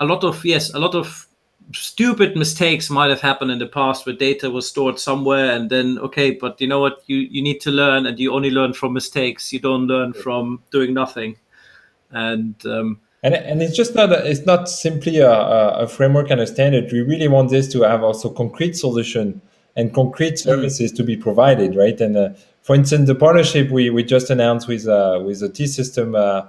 a 0.00 0.04
lot 0.04 0.24
of 0.24 0.44
yes, 0.44 0.72
a 0.74 0.78
lot 0.78 0.94
of 0.94 1.26
stupid 1.74 2.36
mistakes 2.36 2.90
might 2.90 3.10
have 3.10 3.20
happened 3.20 3.50
in 3.50 3.58
the 3.58 3.66
past 3.66 4.06
where 4.06 4.14
data 4.14 4.50
was 4.50 4.68
stored 4.68 4.98
somewhere 4.98 5.50
and 5.52 5.68
then 5.68 5.98
okay 5.98 6.30
but 6.30 6.60
you 6.60 6.66
know 6.66 6.78
what 6.78 7.02
you 7.06 7.16
you 7.16 7.42
need 7.42 7.60
to 7.60 7.70
learn 7.70 8.06
and 8.06 8.20
you 8.20 8.32
only 8.32 8.50
learn 8.50 8.72
from 8.72 8.92
mistakes 8.92 9.52
you 9.52 9.58
don't 9.58 9.86
learn 9.86 10.12
from 10.12 10.62
doing 10.70 10.94
nothing 10.94 11.36
and 12.12 12.54
um, 12.66 13.00
and, 13.22 13.34
and 13.34 13.62
it's 13.62 13.76
just 13.76 13.94
not 13.94 14.12
a, 14.12 14.30
it's 14.30 14.46
not 14.46 14.68
simply 14.68 15.18
a, 15.18 15.32
a, 15.32 15.88
framework 15.88 16.30
and 16.30 16.40
a 16.40 16.46
standard 16.46 16.92
we 16.92 17.00
really 17.00 17.26
want 17.26 17.50
this 17.50 17.66
to 17.72 17.82
have 17.82 18.04
also 18.04 18.30
concrete 18.30 18.76
solution 18.76 19.40
and 19.74 19.92
concrete 19.92 20.34
mm. 20.34 20.38
services 20.38 20.92
mm. 20.92 20.96
to 20.96 21.02
be 21.02 21.16
provided 21.16 21.74
right 21.74 22.00
and 22.00 22.16
uh, 22.16 22.28
for 22.66 22.74
instance 22.74 23.06
the 23.06 23.14
partnership 23.14 23.70
we, 23.70 23.90
we 23.90 24.02
just 24.02 24.28
announced 24.28 24.66
with 24.66 24.88
uh, 24.88 25.22
with 25.24 25.38
the 25.38 25.48
T 25.48 25.68
system 25.68 26.16
uh, 26.16 26.42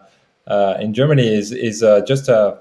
uh, 0.47 0.75
in 0.81 0.93
Germany 0.93 1.27
is 1.31 1.51
is 1.51 1.83
uh, 1.83 2.01
just 2.05 2.27
a 2.27 2.59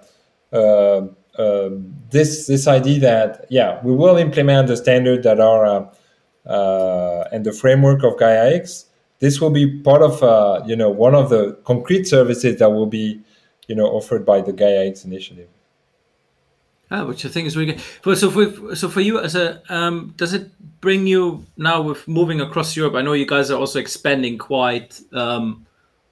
uh, 0.52 1.06
um, 1.38 1.94
this 2.10 2.46
this 2.46 2.66
idea 2.68 3.00
that 3.00 3.46
yeah 3.48 3.80
we 3.82 3.94
will 3.94 4.18
implement 4.18 4.68
the 4.68 4.76
standard 4.76 5.22
that 5.22 5.40
are 5.40 5.90
and 7.32 7.46
the 7.46 7.52
framework 7.52 8.04
of 8.04 8.18
Gaia 8.18 8.54
X 8.54 8.84
this 9.20 9.40
will 9.40 9.50
be 9.50 9.80
part 9.80 10.02
of 10.02 10.68
you 10.68 10.76
know 10.76 10.90
one 10.90 11.14
of 11.14 11.30
the 11.30 11.58
concrete 11.64 12.06
services 12.06 12.58
that 12.58 12.70
will 12.70 12.90
be 13.00 13.20
you 13.68 13.74
know 13.74 13.86
offered 13.86 14.26
by 14.26 14.42
the 14.42 14.52
Gaia 14.52 14.86
X 14.86 15.04
initiative. 15.06 15.48
Which 16.88 17.24
I 17.26 17.28
think 17.28 17.46
is 17.46 17.56
really 17.56 17.72
good. 18.04 18.16
So, 18.16 18.30
for, 18.30 18.76
so 18.76 18.88
for 18.88 19.00
you 19.00 19.18
as 19.18 19.34
a, 19.34 19.60
um, 19.68 20.14
does 20.16 20.32
it 20.32 20.50
bring 20.80 21.06
you 21.06 21.44
now 21.56 21.82
with 21.82 22.06
moving 22.06 22.40
across 22.40 22.76
Europe? 22.76 22.94
I 22.94 23.02
know 23.02 23.12
you 23.12 23.26
guys 23.26 23.50
are 23.50 23.58
also 23.58 23.80
expanding 23.80 24.38
quite 24.38 25.00
um, 25.12 25.66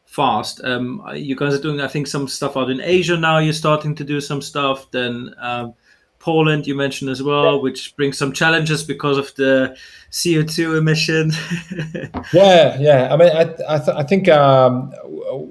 fast. 0.04 0.60
Um, 0.64 1.06
you 1.14 1.36
guys 1.36 1.54
are 1.54 1.62
doing, 1.62 1.80
I 1.80 1.86
think, 1.86 2.08
some 2.08 2.26
stuff 2.26 2.56
out 2.56 2.70
in 2.70 2.80
Asia 2.80 3.16
now. 3.16 3.38
You're 3.38 3.52
starting 3.52 3.94
to 3.94 4.04
do 4.04 4.20
some 4.20 4.42
stuff. 4.42 4.90
Then 4.90 5.34
um, 5.38 5.74
Poland, 6.18 6.66
you 6.66 6.74
mentioned 6.74 7.10
as 7.10 7.22
well, 7.22 7.60
which 7.60 7.94
brings 7.96 8.16
some 8.16 8.32
challenges 8.32 8.82
because 8.82 9.18
of 9.18 9.34
the 9.34 9.76
CO2 10.10 10.78
emission. 10.78 11.30
yeah, 12.32 12.80
yeah. 12.80 13.12
I 13.12 13.16
mean, 13.16 13.30
I, 13.30 13.42
I, 13.68 13.78
th- 13.78 13.96
I 13.96 14.02
think 14.02 14.28
um, 14.28 14.92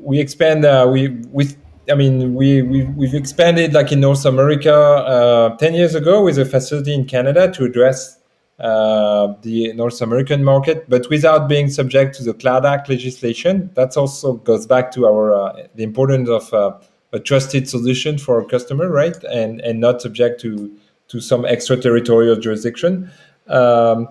we 0.01 0.19
expand. 0.19 0.65
Uh, 0.65 0.89
we 0.91 1.09
we 1.32 1.49
I 1.92 1.96
mean, 1.96 2.34
we, 2.34 2.62
we, 2.62 2.84
we've 2.86 3.14
expanded 3.14 3.74
like 3.74 3.92
in 3.92 4.00
North 4.00 4.26
America 4.26 4.74
uh, 4.74 5.58
10 5.58 5.74
years 5.74 5.96
ago 5.96 6.24
with 6.24 6.38
a 6.38 6.46
facility 6.46 6.94
in 6.94 7.06
Canada 7.06 7.52
to 7.52 7.66
address 7.66 8.20
uh, 8.60 9.34
the 9.42 9.74
North 9.74 10.02
American 10.02 10.44
market, 10.44 10.90
but 10.90 11.10
without 11.10 11.50
being 11.50 11.70
subject 11.70 12.16
to 12.16 12.24
the 12.24 12.34
Cloud 12.34 12.66
Act 12.66 12.88
legislation. 12.88 13.70
That 13.74 13.98
also 13.98 14.36
goes 14.36 14.66
back 14.66 14.92
to 14.92 15.06
our 15.06 15.34
uh, 15.34 15.68
the 15.76 15.84
importance 15.84 16.30
of 16.30 16.54
uh, 16.54 16.78
a 17.12 17.20
trusted 17.20 17.68
solution 17.68 18.18
for 18.18 18.42
our 18.42 18.48
customer, 18.48 18.90
right? 18.90 19.22
And, 19.26 19.60
and 19.62 19.80
not 19.82 20.02
subject 20.02 20.40
to, 20.42 20.72
to 21.10 21.20
some 21.20 21.46
extraterritorial 21.46 22.38
jurisdiction. 22.38 23.12
Um, 23.48 24.08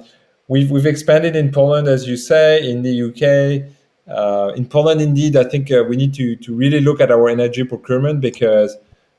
we've, 0.48 0.70
we've 0.70 0.86
expanded 0.86 1.36
in 1.36 1.50
Poland, 1.50 1.88
as 1.88 2.06
you 2.06 2.16
say, 2.18 2.68
in 2.68 2.82
the 2.82 3.02
UK. 3.08 3.72
Uh, 4.08 4.52
in 4.56 4.66
Poland, 4.66 5.00
indeed, 5.00 5.36
I 5.36 5.44
think 5.44 5.70
uh, 5.70 5.84
we 5.88 5.96
need 5.96 6.14
to, 6.14 6.36
to 6.36 6.54
really 6.54 6.80
look 6.80 7.00
at 7.00 7.10
our 7.10 7.28
energy 7.28 7.64
procurement 7.64 8.20
because 8.20 8.76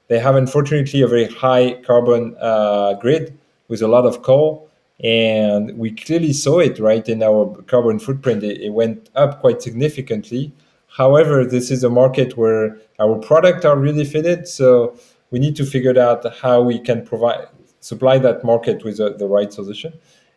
they 0.08 0.20
have 0.20 0.36
unfortunately 0.36 1.02
a 1.02 1.08
very 1.08 1.28
high 1.28 1.82
carbon 1.86 2.36
uh, 2.40 2.94
grid 2.96 3.38
with 3.68 3.82
a 3.82 3.88
lot 3.88 4.06
of 4.06 4.22
coal. 4.22 4.70
And 5.04 5.78
we 5.78 5.92
clearly 5.92 6.34
saw 6.34 6.60
it 6.60 6.80
right 6.80 7.08
in 7.08 7.24
our 7.24 7.56
carbon 7.64 8.00
footprint. 8.00 8.44
It, 8.44 8.62
it 8.62 8.70
went 8.70 9.10
up 9.16 9.42
quite 9.42 9.62
significantly. 9.62 10.54
However, 10.88 11.44
this 11.46 11.72
is 11.72 11.84
a 11.84 11.90
market 11.90 12.38
where 12.38 12.78
our 13.00 13.18
products 13.18 13.66
are 13.66 13.78
really 13.78 14.06
fitted. 14.06 14.48
So 14.48 14.96
we 15.32 15.40
need 15.40 15.56
to 15.56 15.66
figure 15.66 15.98
out 16.00 16.24
how 16.38 16.62
we 16.62 16.80
can 16.80 17.04
provide 17.06 17.48
supply 17.80 18.18
that 18.20 18.44
market 18.44 18.84
with 18.84 18.98
the 18.98 19.28
right 19.28 19.52
solution. 19.52 19.94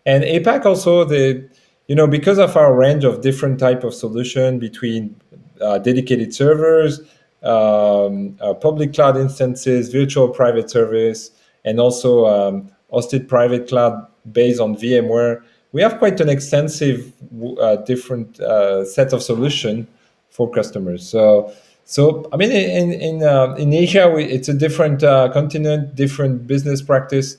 And 0.06 0.24
APAC 0.24 0.64
also 0.64 1.04
the 1.04 1.48
you 1.88 1.94
know, 1.94 2.06
because 2.06 2.38
of 2.38 2.56
our 2.56 2.74
range 2.74 3.04
of 3.04 3.20
different 3.20 3.58
type 3.60 3.84
of 3.84 3.94
solution 3.94 4.58
between 4.58 5.14
uh, 5.60 5.78
dedicated 5.78 6.34
servers, 6.34 7.00
um, 7.42 8.36
uh, 8.40 8.54
public 8.54 8.92
cloud 8.92 9.16
instances, 9.16 9.92
virtual 9.92 10.28
private 10.28 10.68
service, 10.68 11.30
and 11.64 11.80
also 11.80 12.26
um, 12.26 12.70
hosted 12.92 13.28
private 13.28 13.68
cloud 13.68 14.06
based 14.32 14.60
on 14.60 14.76
VMware, 14.76 15.42
we 15.72 15.82
have 15.82 15.98
quite 15.98 16.20
an 16.20 16.28
extensive 16.28 17.12
uh, 17.60 17.76
different 17.76 18.40
uh, 18.40 18.84
set 18.84 19.12
of 19.12 19.22
solution 19.22 19.86
for 20.30 20.50
customers. 20.50 21.08
So, 21.08 21.52
so 21.84 22.28
I 22.32 22.36
mean, 22.36 22.50
in 22.50 22.92
in 22.92 23.22
uh, 23.22 23.54
in 23.54 23.72
Asia, 23.72 24.10
we, 24.10 24.24
it's 24.24 24.48
a 24.48 24.54
different 24.54 25.02
uh, 25.02 25.28
continent, 25.32 25.94
different 25.94 26.46
business 26.46 26.82
practice. 26.82 27.36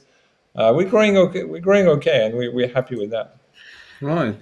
we're 0.55 0.89
growing 0.89 1.17
okay. 1.17 1.43
We're 1.43 1.61
growing 1.61 1.87
okay, 1.87 2.25
and 2.25 2.37
we, 2.37 2.47
we're 2.49 2.73
happy 2.73 2.95
with 2.95 3.09
that. 3.11 3.36
Right. 4.01 4.35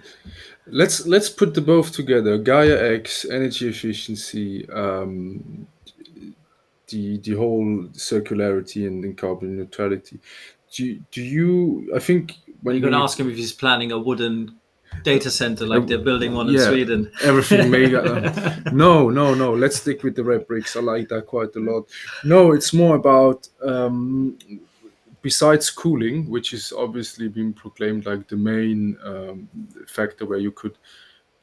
Let's 0.67 1.05
let's 1.05 1.29
put 1.29 1.53
the 1.53 1.61
both 1.61 1.91
together. 1.91 2.37
Gaia 2.37 2.93
X, 2.95 3.25
energy 3.25 3.69
efficiency, 3.69 4.67
um, 4.69 5.67
the 6.87 7.17
the 7.19 7.33
whole 7.33 7.65
circularity 7.93 8.87
and, 8.87 9.03
and 9.03 9.17
carbon 9.17 9.57
neutrality. 9.57 10.19
Do 10.73 10.99
do 11.11 11.21
you? 11.21 11.91
I 11.95 11.99
think 11.99 12.33
when 12.61 12.75
you're 12.75 12.81
going 12.81 12.93
to 12.93 12.99
ask 12.99 13.19
him 13.19 13.29
if 13.29 13.37
he's 13.37 13.53
planning 13.53 13.91
a 13.91 13.99
wooden 13.99 14.55
data 15.03 15.29
center 15.29 15.65
like 15.65 15.87
they're 15.87 15.97
building 15.97 16.33
one 16.33 16.49
in 16.49 16.59
Sweden. 16.59 17.11
Everything 17.21 17.69
mega. 17.71 18.61
No, 18.71 19.09
no, 19.09 19.33
no. 19.33 19.53
Let's 19.53 19.77
stick 19.77 20.03
with 20.03 20.15
the 20.15 20.23
red 20.23 20.47
bricks. 20.47 20.75
I 20.75 20.79
like 20.79 21.09
that 21.09 21.25
quite 21.25 21.55
a 21.55 21.59
lot. 21.59 21.89
No, 22.23 22.53
it's 22.53 22.73
more 22.73 22.95
about 22.95 23.47
um, 23.63 24.37
besides 25.25 25.71
cooling, 25.71 26.29
which 26.29 26.53
is 26.53 26.71
obviously 26.71 27.27
being 27.27 27.51
proclaimed 27.51 28.05
like 28.05 28.27
the 28.27 28.37
main 28.37 28.95
um, 29.03 29.49
factor 29.87 30.23
where 30.23 30.37
you 30.37 30.51
could 30.51 30.77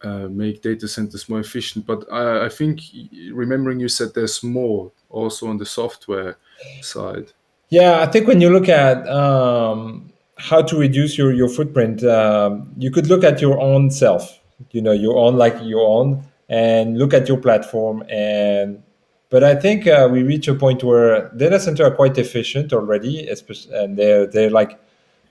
uh, 0.05 0.29
make 0.29 0.63
data 0.63 0.87
centers 0.87 1.29
more 1.29 1.41
efficient. 1.41 1.85
But 1.85 2.07
I, 2.13 2.47
I, 2.47 2.49
think 2.49 2.81
remembering 3.33 3.81
you 3.81 3.89
said 3.89 4.15
there's 4.15 4.41
more 4.45 4.93
also 5.11 5.49
on 5.49 5.57
the 5.59 5.67
software 5.67 6.37
side. 6.81 7.33
Yeah, 7.71 8.03
I 8.03 8.07
think 8.07 8.29
when 8.29 8.41
you 8.41 8.51
look 8.51 8.69
at 8.69 8.99
um, 9.09 10.13
how 10.39 10.63
to 10.63 10.79
reduce 10.79 11.19
your 11.19 11.33
your 11.33 11.49
footprint, 11.49 12.05
um, 12.05 12.73
you 12.79 12.93
could 12.93 13.09
look 13.09 13.25
at 13.25 13.41
your 13.41 13.59
own 13.61 13.91
self. 13.91 14.39
You 14.71 14.81
know, 14.81 14.93
your 14.93 15.17
own 15.19 15.35
like 15.37 15.57
your 15.61 15.85
own, 15.97 16.23
and 16.49 16.99
look 16.99 17.13
at 17.13 17.27
your 17.27 17.39
platform 17.39 18.05
and 18.09 18.81
but 19.33 19.43
I 19.43 19.55
think 19.55 19.87
uh, 19.87 20.11
we 20.13 20.23
reach 20.23 20.47
a 20.47 20.55
point 20.55 20.85
where 20.85 21.31
data 21.31 21.59
center 21.59 21.87
are 21.87 21.91
quite 21.91 22.19
efficient 22.19 22.71
already, 22.75 23.27
and 23.73 23.97
they're 23.97 24.27
they're 24.27 24.51
like, 24.51 24.79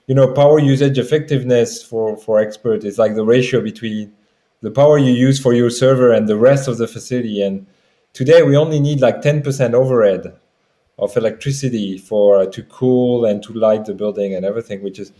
you 0.08 0.14
know, 0.16 0.26
power 0.34 0.58
usage 0.58 0.98
effectiveness 0.98 1.84
for 1.84 2.16
for 2.16 2.40
expert 2.40 2.82
is 2.82 2.98
like 2.98 3.14
the 3.14 3.24
ratio 3.24 3.60
between 3.60 4.12
the 4.60 4.72
power 4.72 4.98
you 4.98 5.12
use 5.12 5.38
for 5.38 5.54
your 5.54 5.70
server 5.70 6.12
and 6.12 6.28
the 6.28 6.36
rest 6.36 6.66
of 6.66 6.78
the 6.78 6.88
facility. 6.88 7.40
And 7.42 7.64
today 8.12 8.42
we 8.42 8.56
only 8.56 8.80
need 8.80 9.00
like 9.00 9.22
ten 9.22 9.40
percent 9.40 9.72
overhead 9.72 10.34
of 10.98 11.16
electricity 11.16 11.96
for 11.96 12.40
uh, 12.40 12.46
to 12.46 12.64
cool 12.64 13.24
and 13.24 13.40
to 13.44 13.52
light 13.52 13.84
the 13.84 13.94
building 13.94 14.34
and 14.34 14.44
everything, 14.44 14.82
which 14.82 14.98
is 14.98 15.12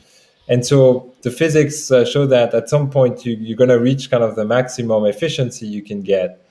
and 0.48 0.66
so 0.66 1.14
the 1.22 1.30
physics 1.30 1.92
uh, 1.92 2.04
show 2.04 2.26
that 2.26 2.52
at 2.52 2.68
some 2.68 2.90
point 2.90 3.24
you, 3.24 3.36
you're 3.36 3.56
going 3.56 3.70
to 3.70 3.78
reach 3.78 4.10
kind 4.10 4.24
of 4.24 4.34
the 4.34 4.44
maximum 4.44 5.04
efficiency 5.04 5.68
you 5.68 5.82
can 5.82 6.00
get. 6.02 6.44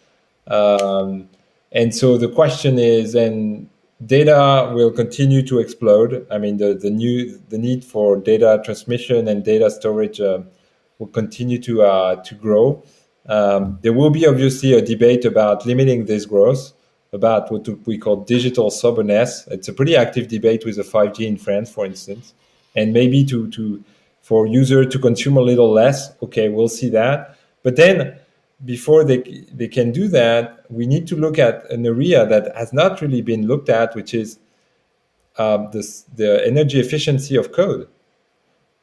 Um, 0.47 1.27
and 1.71 1.93
so 1.93 2.17
the 2.17 2.29
question 2.29 2.77
is, 2.79 3.15
and 3.15 3.69
data 4.05 4.71
will 4.73 4.91
continue 4.91 5.41
to 5.43 5.59
explode. 5.59 6.25
I 6.31 6.37
mean, 6.37 6.57
the, 6.57 6.73
the 6.73 6.89
new 6.89 7.39
the 7.49 7.57
need 7.57 7.83
for 7.85 8.17
data 8.17 8.61
transmission 8.63 9.27
and 9.27 9.43
data 9.43 9.69
storage 9.71 10.19
uh, 10.19 10.39
will 10.99 11.07
continue 11.07 11.59
to 11.59 11.83
uh, 11.83 12.15
to 12.23 12.35
grow. 12.35 12.83
Um, 13.27 13.79
there 13.81 13.93
will 13.93 14.09
be 14.09 14.25
obviously 14.27 14.73
a 14.73 14.81
debate 14.81 15.25
about 15.25 15.65
limiting 15.65 16.05
this 16.05 16.25
growth, 16.25 16.73
about 17.13 17.51
what 17.51 17.67
we 17.85 17.97
call 17.97 18.17
digital 18.17 18.71
soberness. 18.71 19.47
It's 19.51 19.67
a 19.67 19.73
pretty 19.73 19.95
active 19.95 20.27
debate 20.27 20.65
with 20.65 20.77
the 20.77 20.83
5G 20.83 21.27
in 21.27 21.37
France, 21.37 21.71
for 21.71 21.85
instance. 21.85 22.33
and 22.75 22.93
maybe 22.93 23.23
to 23.25 23.49
to 23.51 23.83
for 24.21 24.45
user 24.47 24.85
to 24.85 24.99
consume 24.99 25.37
a 25.37 25.41
little 25.41 25.71
less. 25.71 26.13
Okay, 26.21 26.49
we'll 26.49 26.69
see 26.69 26.89
that. 26.89 27.35
But 27.63 27.75
then 27.75 28.19
before 28.65 29.03
they 29.03 29.45
they 29.51 29.67
can 29.67 29.91
do 29.91 30.07
that, 30.09 30.65
we 30.69 30.85
need 30.85 31.07
to 31.07 31.15
look 31.15 31.39
at 31.39 31.69
an 31.71 31.85
area 31.85 32.25
that 32.25 32.55
has 32.55 32.73
not 32.73 33.01
really 33.01 33.21
been 33.21 33.47
looked 33.47 33.69
at, 33.69 33.95
which 33.95 34.13
is 34.13 34.39
uh, 35.37 35.69
this, 35.69 36.03
the 36.15 36.45
energy 36.45 36.79
efficiency 36.79 37.35
of 37.35 37.51
code 37.51 37.87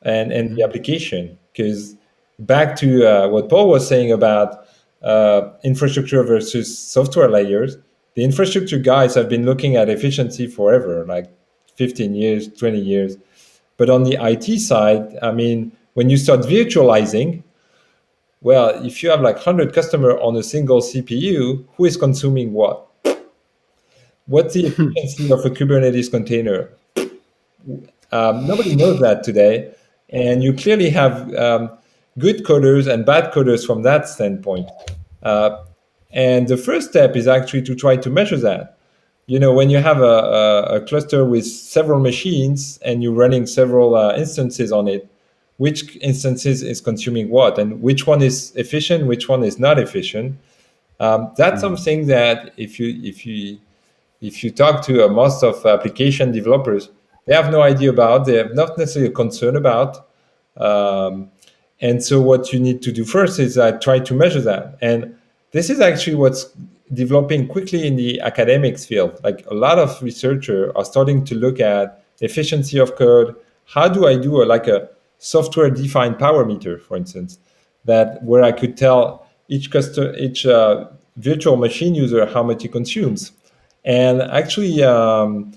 and 0.02 0.32
and 0.32 0.56
the 0.56 0.62
application. 0.62 1.38
Because 1.52 1.96
back 2.38 2.76
to 2.76 3.06
uh, 3.06 3.28
what 3.28 3.48
Paul 3.48 3.68
was 3.68 3.86
saying 3.86 4.12
about 4.12 4.66
uh, 5.02 5.50
infrastructure 5.64 6.22
versus 6.22 6.76
software 6.78 7.28
layers, 7.28 7.76
the 8.14 8.24
infrastructure 8.24 8.78
guys 8.78 9.14
have 9.14 9.28
been 9.28 9.44
looking 9.44 9.76
at 9.76 9.88
efficiency 9.88 10.46
forever, 10.46 11.04
like 11.06 11.30
15 11.76 12.14
years, 12.14 12.48
20 12.48 12.78
years. 12.78 13.16
But 13.76 13.90
on 13.90 14.02
the 14.02 14.18
IT 14.20 14.58
side, 14.58 15.16
I 15.22 15.30
mean, 15.30 15.70
when 15.94 16.10
you 16.10 16.16
start 16.16 16.40
virtualizing, 16.40 17.44
well, 18.40 18.84
if 18.84 19.02
you 19.02 19.10
have 19.10 19.20
like 19.20 19.36
100 19.36 19.74
customer 19.74 20.12
on 20.20 20.36
a 20.36 20.42
single 20.42 20.80
CPU, 20.80 21.64
who 21.76 21.84
is 21.84 21.96
consuming 21.96 22.52
what? 22.52 22.86
What's 24.26 24.54
the 24.54 24.66
efficiency 24.66 25.32
of 25.32 25.44
a 25.44 25.50
Kubernetes 25.50 26.10
container? 26.10 26.70
Um, 28.12 28.46
nobody 28.46 28.76
knows 28.76 29.00
that 29.00 29.24
today. 29.24 29.74
And 30.10 30.42
you 30.42 30.52
clearly 30.52 30.90
have 30.90 31.34
um, 31.34 31.70
good 32.18 32.44
coders 32.44 32.90
and 32.90 33.04
bad 33.04 33.32
coders 33.32 33.66
from 33.66 33.82
that 33.82 34.08
standpoint. 34.08 34.68
Uh, 35.22 35.64
and 36.10 36.48
the 36.48 36.56
first 36.56 36.90
step 36.90 37.16
is 37.16 37.26
actually 37.26 37.62
to 37.62 37.74
try 37.74 37.96
to 37.96 38.10
measure 38.10 38.38
that. 38.38 38.78
You 39.26 39.38
know, 39.38 39.52
when 39.52 39.68
you 39.68 39.78
have 39.78 40.00
a, 40.00 40.04
a, 40.04 40.62
a 40.76 40.80
cluster 40.80 41.24
with 41.24 41.44
several 41.44 42.00
machines 42.00 42.78
and 42.82 43.02
you're 43.02 43.12
running 43.12 43.46
several 43.46 43.94
uh, 43.94 44.16
instances 44.16 44.72
on 44.72 44.88
it, 44.88 45.10
which 45.58 45.96
instances 45.96 46.62
is 46.62 46.80
consuming 46.80 47.28
what 47.28 47.58
and 47.58 47.82
which 47.82 48.06
one 48.06 48.22
is 48.22 48.54
efficient, 48.56 49.06
which 49.06 49.28
one 49.28 49.44
is 49.44 49.58
not 49.58 49.78
efficient. 49.78 50.38
Um, 51.00 51.32
that's 51.36 51.62
mm-hmm. 51.62 51.76
something 51.76 52.06
that 52.06 52.52
if 52.56 52.80
you 52.80 52.98
if 53.02 53.26
you 53.26 53.58
if 54.20 54.42
you 54.42 54.50
talk 54.50 54.82
to 54.86 55.04
uh, 55.04 55.08
most 55.08 55.44
of 55.44 55.64
application 55.66 56.32
developers, 56.32 56.90
they 57.26 57.34
have 57.34 57.50
no 57.50 57.62
idea 57.62 57.90
about. 57.90 58.26
They 58.26 58.36
have 58.36 58.54
not 58.54 58.78
necessarily 58.78 59.10
a 59.10 59.14
concern 59.14 59.54
about. 59.54 60.08
Um, 60.56 61.30
and 61.80 62.02
so 62.02 62.20
what 62.20 62.52
you 62.52 62.58
need 62.58 62.82
to 62.82 62.92
do 62.92 63.04
first 63.04 63.38
is 63.38 63.58
uh, 63.58 63.72
try 63.78 64.00
to 64.00 64.14
measure 64.14 64.40
that. 64.40 64.78
And 64.80 65.16
this 65.52 65.70
is 65.70 65.80
actually 65.80 66.16
what's 66.16 66.50
developing 66.92 67.46
quickly 67.46 67.86
in 67.86 67.96
the 67.96 68.20
academics 68.20 68.84
field. 68.84 69.20
Like 69.22 69.46
a 69.46 69.54
lot 69.54 69.78
of 69.78 70.02
researchers 70.02 70.72
are 70.74 70.84
starting 70.84 71.24
to 71.26 71.34
look 71.34 71.60
at 71.60 72.02
efficiency 72.20 72.78
of 72.78 72.96
code. 72.96 73.36
How 73.66 73.88
do 73.88 74.06
I 74.06 74.16
do 74.16 74.42
a, 74.42 74.44
like 74.44 74.66
a 74.66 74.88
software 75.18 75.70
defined 75.70 76.18
power 76.18 76.44
meter, 76.44 76.78
for 76.78 76.96
instance, 76.96 77.38
that 77.84 78.22
where 78.22 78.42
I 78.42 78.52
could 78.52 78.76
tell 78.76 79.26
each 79.48 79.70
customer, 79.70 80.14
each 80.16 80.46
uh, 80.46 80.86
virtual 81.16 81.56
machine 81.56 81.94
user 81.94 82.26
how 82.26 82.42
much 82.42 82.62
he 82.62 82.68
consumes. 82.68 83.32
And 83.84 84.22
actually, 84.22 84.82
um, 84.82 85.52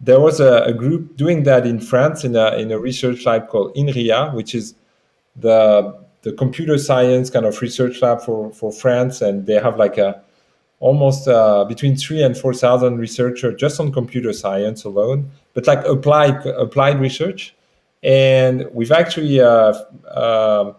there 0.00 0.20
was 0.20 0.40
a, 0.40 0.64
a, 0.64 0.72
group 0.72 1.16
doing 1.16 1.44
that 1.44 1.66
in 1.66 1.80
France 1.80 2.24
in 2.24 2.36
a, 2.36 2.56
in 2.56 2.70
a 2.70 2.78
research 2.78 3.24
lab 3.24 3.48
called 3.48 3.74
INRIA, 3.74 4.34
which 4.34 4.54
is 4.54 4.74
the 5.36 5.96
the 6.22 6.32
computer 6.32 6.76
science 6.76 7.30
kind 7.30 7.46
of 7.46 7.62
research 7.62 8.02
lab 8.02 8.20
for, 8.20 8.52
for 8.52 8.72
France, 8.72 9.20
and 9.20 9.46
they 9.46 9.54
have 9.54 9.76
like 9.78 9.96
a 9.96 10.20
almost 10.80 11.28
uh, 11.28 11.64
between 11.64 11.96
three 11.96 12.22
and 12.22 12.36
four 12.36 12.52
thousand 12.52 12.98
researchers 12.98 13.54
just 13.58 13.78
on 13.78 13.92
computer 13.92 14.32
science 14.32 14.84
alone, 14.84 15.30
but 15.54 15.66
like 15.66 15.84
applied 15.84 16.44
applied 16.46 17.00
research. 17.00 17.54
And 18.02 18.66
we've 18.72 18.92
actually 18.92 19.40
uh, 19.40 19.74
uh, 20.08 20.72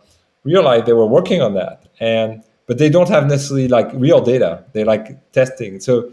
realized 0.43 0.85
they 0.85 0.93
were 0.93 1.05
working 1.05 1.41
on 1.41 1.53
that, 1.55 1.87
and 1.99 2.43
but 2.67 2.77
they 2.77 2.89
don't 2.89 3.09
have 3.09 3.27
necessarily 3.27 3.67
like 3.67 3.89
real 3.93 4.21
data. 4.21 4.63
They 4.73 4.83
like 4.83 5.31
testing. 5.31 5.79
So 5.79 6.11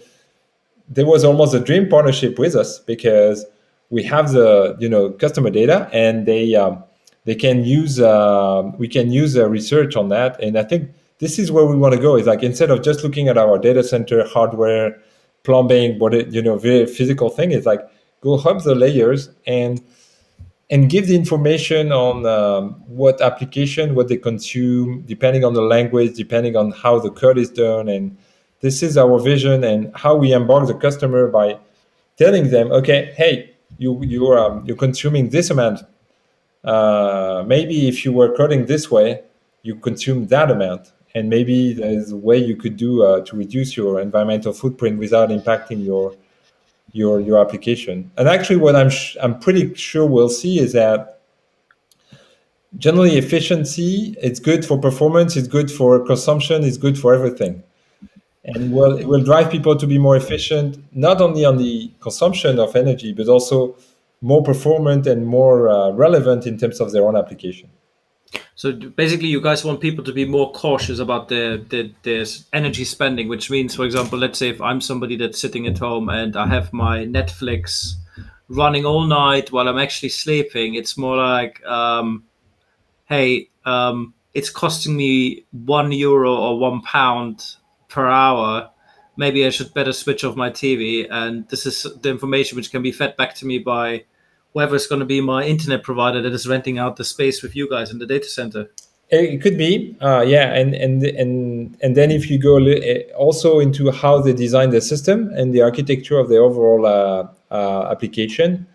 there 0.89 1.07
was 1.07 1.25
almost 1.25 1.55
a 1.55 1.61
dream 1.61 1.89
partnership 1.89 2.39
with 2.39 2.55
us 2.55 2.79
because 2.79 3.45
we 3.91 4.03
have 4.05 4.33
the 4.33 4.77
you 4.81 4.89
know 4.89 5.11
customer 5.11 5.51
data, 5.51 5.89
and 5.93 6.27
they 6.27 6.55
um, 6.55 6.83
they 7.25 7.35
can 7.35 7.65
use 7.65 8.01
uh, 8.01 8.71
we 8.79 8.89
can 8.89 9.13
use 9.13 9.37
research 9.39 9.97
on 9.97 10.09
that. 10.09 10.41
And 10.43 10.59
I 10.59 10.63
think 10.63 10.91
this 11.19 11.39
is 11.39 11.53
where 11.53 11.65
we 11.65 11.77
want 11.77 11.95
to 11.95 12.01
go. 12.01 12.17
Is 12.17 12.27
like 12.27 12.43
instead 12.43 12.71
of 12.71 12.83
just 12.83 13.05
looking 13.05 13.29
at 13.29 13.39
our 13.39 13.59
data 13.59 13.85
center 13.85 14.27
hardware, 14.27 15.01
plumbing, 15.43 15.99
what 15.99 16.15
it 16.15 16.33
you 16.33 16.43
know 16.43 16.59
very 16.59 16.87
physical 16.87 17.31
thing 17.31 17.53
is 17.53 17.67
like 17.67 17.81
go 18.21 18.37
hub 18.37 18.63
the 18.63 18.75
layers 18.75 19.31
and 19.47 19.83
and 20.71 20.89
give 20.89 21.09
the 21.09 21.15
information 21.15 21.93
on 21.93 22.25
um, 22.27 22.83
what 22.87 23.21
application, 23.21 23.95
what 23.95 24.09
they 24.09 24.17
consume, 24.17 25.03
depending 25.07 25.45
on 25.45 25.55
the 25.55 25.61
language, 25.61 26.15
depending 26.15 26.57
on 26.57 26.71
how 26.73 26.99
the 26.99 27.11
code 27.11 27.39
is 27.39 27.51
done. 27.51 27.89
And 27.89 28.17
this 28.61 28.83
is 28.83 28.97
our 28.97 29.19
vision 29.19 29.63
and 29.63 29.95
how 29.95 30.17
we 30.17 30.33
embark 30.33 30.67
the 30.67 30.75
customer 30.75 31.29
by 31.29 31.59
telling 32.17 32.51
them, 32.51 32.73
okay, 32.73 33.13
hey, 33.17 33.55
you 33.79 34.01
you're 34.05 34.39
um, 34.39 34.65
you're 34.65 34.77
consuming 34.77 35.31
this 35.31 35.51
amount. 35.51 35.81
Uh, 36.63 37.45
maybe 37.47 37.89
if 37.89 38.05
you 38.05 38.13
were 38.13 38.35
coding 38.35 38.67
this 38.67 38.91
way, 38.91 39.23
you 39.63 39.75
consume 39.75 40.29
that 40.29 40.51
amount, 40.51 40.93
and 41.15 41.29
maybe 41.29 41.75
there's 41.75 42.13
a 42.13 42.17
way 42.17 42.39
you 42.39 42.57
could 42.57 42.77
do 42.77 43.03
uh, 43.03 43.21
to 43.23 43.37
reduce 43.37 43.77
your 43.77 44.01
environmental 44.01 44.53
footprint 44.53 44.99
without 44.99 45.29
impacting 45.29 45.85
your 45.85 46.15
your 46.95 47.21
your 47.21 47.39
application. 47.39 48.11
And 48.17 48.29
actually, 48.29 48.57
what 48.57 48.75
I'm 48.77 48.89
sh- 48.89 49.17
I'm 49.21 49.39
pretty 49.39 49.75
sure 49.75 50.07
we'll 50.07 50.31
see 50.31 50.59
is 50.59 50.73
that 50.73 51.21
generally 52.79 53.19
efficiency 53.19 54.17
it's 54.23 54.41
good 54.41 54.65
for 54.65 54.79
performance, 54.79 55.37
it's 55.37 55.49
good 55.49 55.71
for 55.71 56.05
consumption, 56.07 56.65
it's 56.65 56.79
good 56.79 56.97
for 56.99 57.13
everything, 57.13 57.63
and 58.45 58.73
will 58.73 58.97
it 58.97 59.07
will 59.07 59.23
drive 59.23 59.51
people 59.51 59.77
to 59.77 59.87
be 59.87 59.99
more 59.99 60.17
efficient, 60.17 60.79
not 60.93 61.21
only 61.21 61.45
on 61.45 61.59
the 61.59 61.91
consumption 62.01 62.59
of 62.59 62.75
energy, 62.77 63.13
but 63.13 63.29
also 63.29 63.77
more 64.21 64.43
performant 64.43 65.07
and 65.07 65.27
more 65.27 65.69
uh, 65.69 65.91
relevant 65.91 66.47
in 66.47 66.57
terms 66.57 66.81
of 66.81 66.93
their 66.93 67.07
own 67.07 67.17
application. 67.17 67.69
So 68.57 68.73
basically, 68.73 69.29
you 69.29 69.41
guys 69.41 69.65
want 69.65 69.81
people 69.81 70.05
to 70.05 70.13
be 70.13 70.25
more 70.25 70.53
cautious 70.53 71.01
about 71.01 71.29
their, 71.29 71.59
their, 71.59 71.89
their 72.05 72.25
energy 72.53 72.85
spending, 72.85 73.29
which 73.29 73.51
means, 73.51 73.75
for 73.75 73.85
example, 73.85 74.19
let's 74.19 74.39
say 74.39 74.49
if 74.49 74.61
I'm 74.61 74.81
somebody 74.81 75.17
that's 75.17 75.41
sitting 75.41 75.67
at 75.67 75.79
home 75.79 76.09
and 76.09 76.37
I 76.37 76.47
have 76.47 76.73
my 76.73 77.05
Netflix 77.05 77.95
running 78.49 78.87
all 78.87 79.07
night 79.07 79.51
while 79.51 79.69
I'm 79.69 79.79
actually 79.79 80.11
sleeping, 80.11 80.77
it's 80.77 80.97
more 80.97 81.17
like, 81.17 81.65
um, 81.67 82.25
hey, 83.07 83.51
um, 83.65 84.15
it's 84.35 84.51
costing 84.51 84.97
me 84.97 85.47
one 85.51 85.91
euro 85.91 86.33
or 86.33 86.59
one 86.59 86.81
pound 86.83 87.57
per 87.89 88.07
hour. 88.07 88.71
Maybe 89.17 89.45
I 89.45 89.51
should 89.51 89.75
better 89.75 89.93
switch 89.93 90.23
off 90.23 90.37
my 90.37 90.51
TV. 90.51 91.09
And 91.11 91.49
this 91.49 91.67
is 91.67 91.87
the 92.03 92.11
information 92.11 92.55
which 92.55 92.71
can 92.71 92.83
be 92.83 92.93
fed 92.93 93.17
back 93.17 93.35
to 93.37 93.47
me 93.47 93.59
by 93.59 94.05
whoever's 94.55 94.87
going 94.87 95.01
to 95.01 95.07
be 95.07 95.21
my 95.21 95.45
internet 95.45 95.83
provider 95.83 96.23
that 96.23 96.33
is 96.33 96.47
renting 96.49 96.79
out 96.79 96.97
the 96.97 97.05
space 97.05 97.43
with 97.43 97.55
you 97.55 97.69
guys 97.69 97.91
in 97.91 97.99
the 97.99 98.07
data 98.07 98.29
center. 98.29 98.71
It 99.11 99.43
could 99.43 99.59
be, 99.59 99.95
uh, 100.01 100.25
yeah, 100.27 100.55
and 100.55 100.75
and 100.75 101.03
and 101.03 101.77
and 101.83 101.95
then 101.95 102.11
if 102.11 102.31
you 102.31 102.39
go 102.39 102.57
eh, 102.57 103.03
also 103.17 103.59
into 103.59 103.91
how 103.91 104.21
they 104.21 104.33
design 104.33 104.71
the 104.71 104.81
system 104.81 105.31
and 105.37 105.53
the 105.53 105.61
architecture 105.61 106.19
of 106.19 106.31
the 106.31 106.39
overall 106.39 106.87
uh, 106.87 107.29
uh, 107.51 107.91
application, 107.91 108.67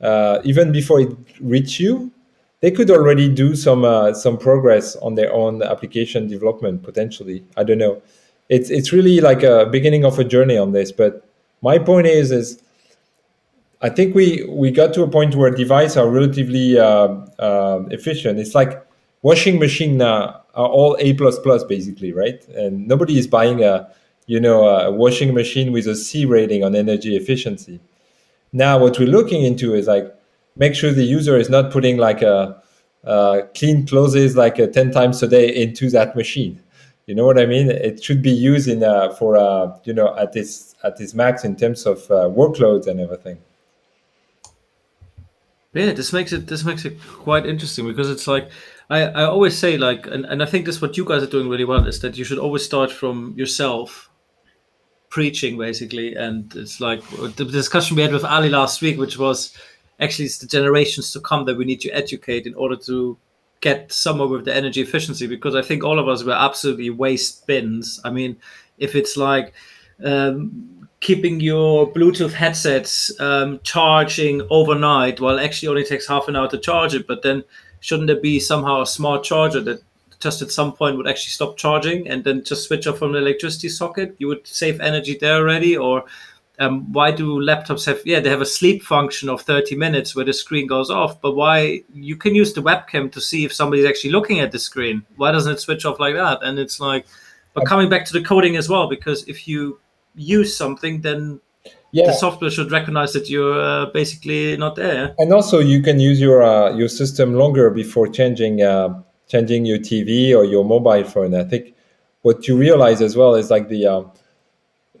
uh, 0.00 0.38
even 0.44 0.70
before 0.70 1.00
it 1.00 1.10
reach 1.40 1.80
you, 1.80 2.12
they 2.60 2.70
could 2.70 2.90
already 2.90 3.28
do 3.28 3.56
some 3.56 3.84
uh, 3.84 4.14
some 4.14 4.38
progress 4.38 4.94
on 4.96 5.16
their 5.16 5.32
own 5.32 5.62
application 5.64 6.28
development 6.28 6.84
potentially. 6.84 7.44
I 7.56 7.64
don't 7.64 7.78
know. 7.78 8.00
It's 8.48 8.70
it's 8.70 8.92
really 8.92 9.20
like 9.20 9.42
a 9.42 9.66
beginning 9.66 10.04
of 10.04 10.18
a 10.18 10.24
journey 10.24 10.56
on 10.56 10.72
this. 10.72 10.92
But 10.92 11.26
my 11.60 11.78
point 11.78 12.06
is 12.06 12.30
is 12.30 12.62
I 13.82 13.88
think 13.88 14.14
we 14.14 14.44
we 14.48 14.70
got 14.70 14.94
to 14.94 15.02
a 15.02 15.08
point 15.08 15.34
where 15.34 15.50
devices 15.50 15.96
are 15.96 16.08
relatively 16.08 16.78
uh, 16.78 17.08
uh, 17.38 17.82
efficient. 17.90 18.38
It's 18.38 18.54
like 18.54 18.80
washing 19.22 19.58
machine 19.58 19.98
now 19.98 20.42
are 20.54 20.68
all 20.68 20.96
A 21.00 21.14
plus 21.14 21.38
plus 21.40 21.64
basically, 21.64 22.12
right? 22.12 22.46
And 22.50 22.86
nobody 22.86 23.18
is 23.18 23.26
buying 23.26 23.64
a 23.64 23.90
you 24.26 24.38
know 24.38 24.68
a 24.68 24.90
washing 24.90 25.34
machine 25.34 25.72
with 25.72 25.86
a 25.88 25.96
C 25.96 26.24
rating 26.24 26.62
on 26.62 26.76
energy 26.76 27.16
efficiency. 27.16 27.80
Now 28.52 28.78
what 28.78 28.98
we're 28.98 29.08
looking 29.08 29.42
into 29.42 29.74
is 29.74 29.88
like 29.88 30.14
make 30.56 30.74
sure 30.76 30.92
the 30.92 31.04
user 31.04 31.36
is 31.36 31.50
not 31.50 31.72
putting 31.72 31.96
like 31.96 32.22
a, 32.22 32.62
a 33.04 33.42
clean 33.56 33.86
clothes 33.86 34.36
like 34.36 34.58
a 34.60 34.68
ten 34.68 34.92
times 34.92 35.22
a 35.24 35.28
day 35.28 35.48
into 35.54 35.90
that 35.90 36.14
machine. 36.14 36.60
You 37.06 37.16
know 37.16 37.26
what 37.26 37.38
I 37.38 37.46
mean? 37.46 37.68
It 37.68 38.04
should 38.04 38.22
be 38.22 38.30
used 38.30 38.68
in 38.68 38.84
uh, 38.84 39.12
for 39.14 39.36
uh, 39.36 39.76
you 39.84 39.92
know 39.92 40.16
at 40.16 40.36
its 40.36 40.76
at 40.84 41.00
its 41.00 41.14
max 41.14 41.44
in 41.44 41.56
terms 41.56 41.84
of 41.84 41.98
uh, 42.12 42.30
workloads 42.30 42.86
and 42.86 43.00
everything. 43.00 43.38
Yeah, 45.74 45.92
this 45.92 46.12
makes 46.12 46.32
it 46.32 46.46
this 46.48 46.64
makes 46.64 46.84
it 46.84 47.00
quite 47.00 47.46
interesting 47.46 47.86
because 47.86 48.10
it's 48.10 48.26
like 48.26 48.50
I, 48.90 49.04
I 49.04 49.24
always 49.24 49.56
say 49.56 49.78
like 49.78 50.06
and, 50.06 50.26
and 50.26 50.42
I 50.42 50.46
think 50.46 50.66
this 50.66 50.82
what 50.82 50.96
you 50.98 51.04
guys 51.04 51.22
are 51.22 51.26
doing 51.30 51.48
really 51.48 51.64
well 51.64 51.86
is 51.86 52.00
that 52.00 52.18
you 52.18 52.24
should 52.24 52.38
always 52.38 52.64
start 52.64 52.92
from 52.92 53.32
yourself 53.36 54.10
preaching 55.08 55.58
basically 55.58 56.14
and 56.14 56.54
it's 56.56 56.80
like 56.80 57.02
the 57.36 57.44
discussion 57.44 57.96
we 57.96 58.02
had 58.02 58.12
with 58.12 58.24
Ali 58.24 58.50
last 58.50 58.82
week 58.82 58.98
which 58.98 59.18
was 59.18 59.56
actually 60.00 60.26
it's 60.26 60.38
the 60.38 60.46
generations 60.46 61.12
to 61.12 61.20
come 61.20 61.46
that 61.46 61.56
we 61.56 61.64
need 61.64 61.80
to 61.80 61.90
educate 61.90 62.46
in 62.46 62.54
order 62.54 62.76
to 62.76 63.16
get 63.62 63.92
somewhere 63.92 64.28
with 64.28 64.44
the 64.44 64.54
energy 64.54 64.82
efficiency 64.82 65.26
because 65.26 65.54
I 65.54 65.62
think 65.62 65.84
all 65.84 65.98
of 65.98 66.08
us 66.08 66.24
were 66.24 66.32
absolutely 66.32 66.90
waste 66.90 67.46
bins. 67.46 68.00
I 68.04 68.10
mean, 68.10 68.36
if 68.76 68.94
it's 68.96 69.16
like 69.16 69.54
um, 70.04 70.81
keeping 71.02 71.40
your 71.40 71.92
Bluetooth 71.92 72.32
headsets 72.32 73.10
um, 73.20 73.58
charging 73.64 74.40
overnight, 74.50 75.20
well, 75.20 75.38
actually 75.40 75.68
only 75.68 75.84
takes 75.84 76.06
half 76.06 76.28
an 76.28 76.36
hour 76.36 76.48
to 76.48 76.56
charge 76.56 76.94
it, 76.94 77.08
but 77.08 77.22
then 77.22 77.42
shouldn't 77.80 78.06
there 78.06 78.20
be 78.20 78.38
somehow 78.38 78.80
a 78.80 78.86
smart 78.86 79.24
charger 79.24 79.60
that 79.60 79.82
just 80.20 80.40
at 80.40 80.52
some 80.52 80.72
point 80.72 80.96
would 80.96 81.08
actually 81.08 81.32
stop 81.32 81.56
charging 81.56 82.06
and 82.06 82.22
then 82.22 82.44
just 82.44 82.68
switch 82.68 82.86
off 82.86 82.98
from 82.98 83.12
the 83.12 83.18
electricity 83.18 83.68
socket? 83.68 84.14
You 84.18 84.28
would 84.28 84.46
save 84.46 84.80
energy 84.80 85.18
there 85.20 85.34
already, 85.34 85.76
or 85.76 86.04
um, 86.60 86.92
why 86.92 87.10
do 87.10 87.40
laptops 87.40 87.84
have 87.86 88.00
yeah 88.04 88.20
they 88.20 88.28
have 88.28 88.42
a 88.42 88.46
sleep 88.46 88.82
function 88.82 89.28
of 89.28 89.40
30 89.40 89.74
minutes 89.74 90.14
where 90.14 90.24
the 90.24 90.34
screen 90.34 90.66
goes 90.66 90.90
off 90.90 91.20
but 91.22 91.34
why 91.34 91.82
you 91.94 92.14
can 92.14 92.34
use 92.34 92.52
the 92.52 92.62
webcam 92.62 93.10
to 93.10 93.22
see 93.22 93.44
if 93.46 93.54
somebody's 93.54 93.86
actually 93.86 94.10
looking 94.10 94.38
at 94.40 94.52
the 94.52 94.58
screen 94.58 95.02
why 95.16 95.32
doesn't 95.32 95.54
it 95.54 95.60
switch 95.60 95.86
off 95.86 95.98
like 95.98 96.14
that 96.14 96.40
and 96.42 96.58
it's 96.58 96.78
like 96.78 97.06
but 97.54 97.64
coming 97.64 97.88
back 97.88 98.04
to 98.04 98.12
the 98.12 98.22
coding 98.22 98.56
as 98.56 98.68
well 98.68 98.86
because 98.86 99.26
if 99.26 99.48
you 99.48 99.80
use 100.14 100.56
something 100.56 101.00
then 101.00 101.40
yeah. 101.92 102.06
the 102.06 102.12
software 102.12 102.50
should 102.50 102.70
recognize 102.70 103.12
that 103.12 103.28
you're 103.28 103.60
uh, 103.60 103.86
basically 103.86 104.56
not 104.56 104.76
there 104.76 105.14
and 105.18 105.32
also 105.32 105.58
you 105.58 105.82
can 105.82 106.00
use 106.00 106.20
your 106.20 106.42
uh, 106.42 106.74
your 106.74 106.88
system 106.88 107.34
longer 107.34 107.70
before 107.70 108.08
changing 108.08 108.62
uh, 108.62 109.00
changing 109.28 109.64
your 109.64 109.78
tv 109.78 110.34
or 110.36 110.44
your 110.44 110.64
mobile 110.64 111.04
phone 111.04 111.34
i 111.34 111.44
think 111.44 111.74
what 112.22 112.46
you 112.48 112.56
realize 112.56 113.02
as 113.02 113.16
well 113.16 113.34
is 113.34 113.50
like 113.50 113.68
the 113.68 113.86
um, 113.86 114.10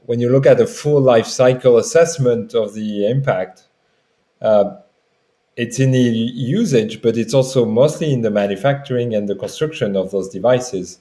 when 0.06 0.20
you 0.20 0.28
look 0.28 0.46
at 0.46 0.58
the 0.58 0.66
full 0.66 1.00
life 1.00 1.26
cycle 1.26 1.78
assessment 1.78 2.54
of 2.54 2.74
the 2.74 3.08
impact, 3.08 3.68
uh, 4.40 4.76
it's 5.56 5.78
in 5.78 5.92
the 5.92 5.98
usage, 5.98 7.02
but 7.02 7.16
it's 7.16 7.34
also 7.34 7.64
mostly 7.64 8.12
in 8.12 8.22
the 8.22 8.30
manufacturing 8.30 9.14
and 9.14 9.28
the 9.28 9.34
construction 9.34 9.96
of 9.96 10.10
those 10.10 10.28
devices. 10.28 10.98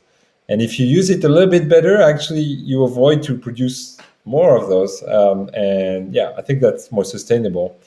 And 0.52 0.62
if 0.62 0.78
you 0.78 0.86
use 0.86 1.10
it 1.10 1.24
a 1.24 1.30
little 1.30 1.50
bit 1.50 1.70
better, 1.70 2.02
actually, 2.02 2.42
you 2.42 2.84
avoid 2.84 3.24
to 3.24 3.38
produce 3.38 3.98
more 4.26 4.58
of 4.58 4.68
those. 4.68 5.02
Um, 5.08 5.50
and 5.54 6.14
yeah, 6.14 6.34
I 6.38 6.42
think 6.42 6.60
that's 6.60 6.92
more 6.92 7.06
sustainable. 7.06 7.80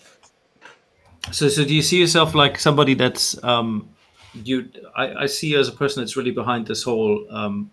So, 1.30 1.50
so 1.50 1.62
do 1.62 1.74
you 1.74 1.82
see 1.82 2.00
yourself 2.00 2.34
like 2.34 2.58
somebody 2.58 2.94
that's 2.94 3.42
um, 3.44 3.90
you? 4.32 4.70
I, 4.96 5.24
I 5.24 5.26
see 5.26 5.48
you 5.48 5.60
as 5.60 5.68
a 5.68 5.72
person 5.72 6.02
that's 6.02 6.16
really 6.16 6.30
behind 6.30 6.66
this 6.66 6.82
whole 6.82 7.26
um, 7.30 7.70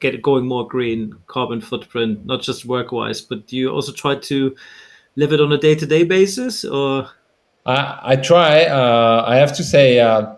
get 0.00 0.20
going 0.20 0.46
more 0.46 0.66
green, 0.66 1.14
carbon 1.28 1.60
footprint, 1.60 2.26
not 2.26 2.42
just 2.42 2.64
work 2.64 2.90
wise, 2.90 3.20
but 3.20 3.46
do 3.46 3.56
you 3.56 3.70
also 3.70 3.92
try 3.92 4.16
to 4.16 4.56
live 5.14 5.32
it 5.32 5.40
on 5.40 5.52
a 5.52 5.58
day 5.58 5.76
to 5.76 5.86
day 5.86 6.02
basis 6.02 6.64
or? 6.64 7.08
I, 7.64 7.98
I 8.02 8.16
try. 8.16 8.64
Uh, 8.64 9.24
I 9.24 9.36
have 9.36 9.54
to 9.56 9.62
say, 9.62 10.00
uh, 10.00 10.34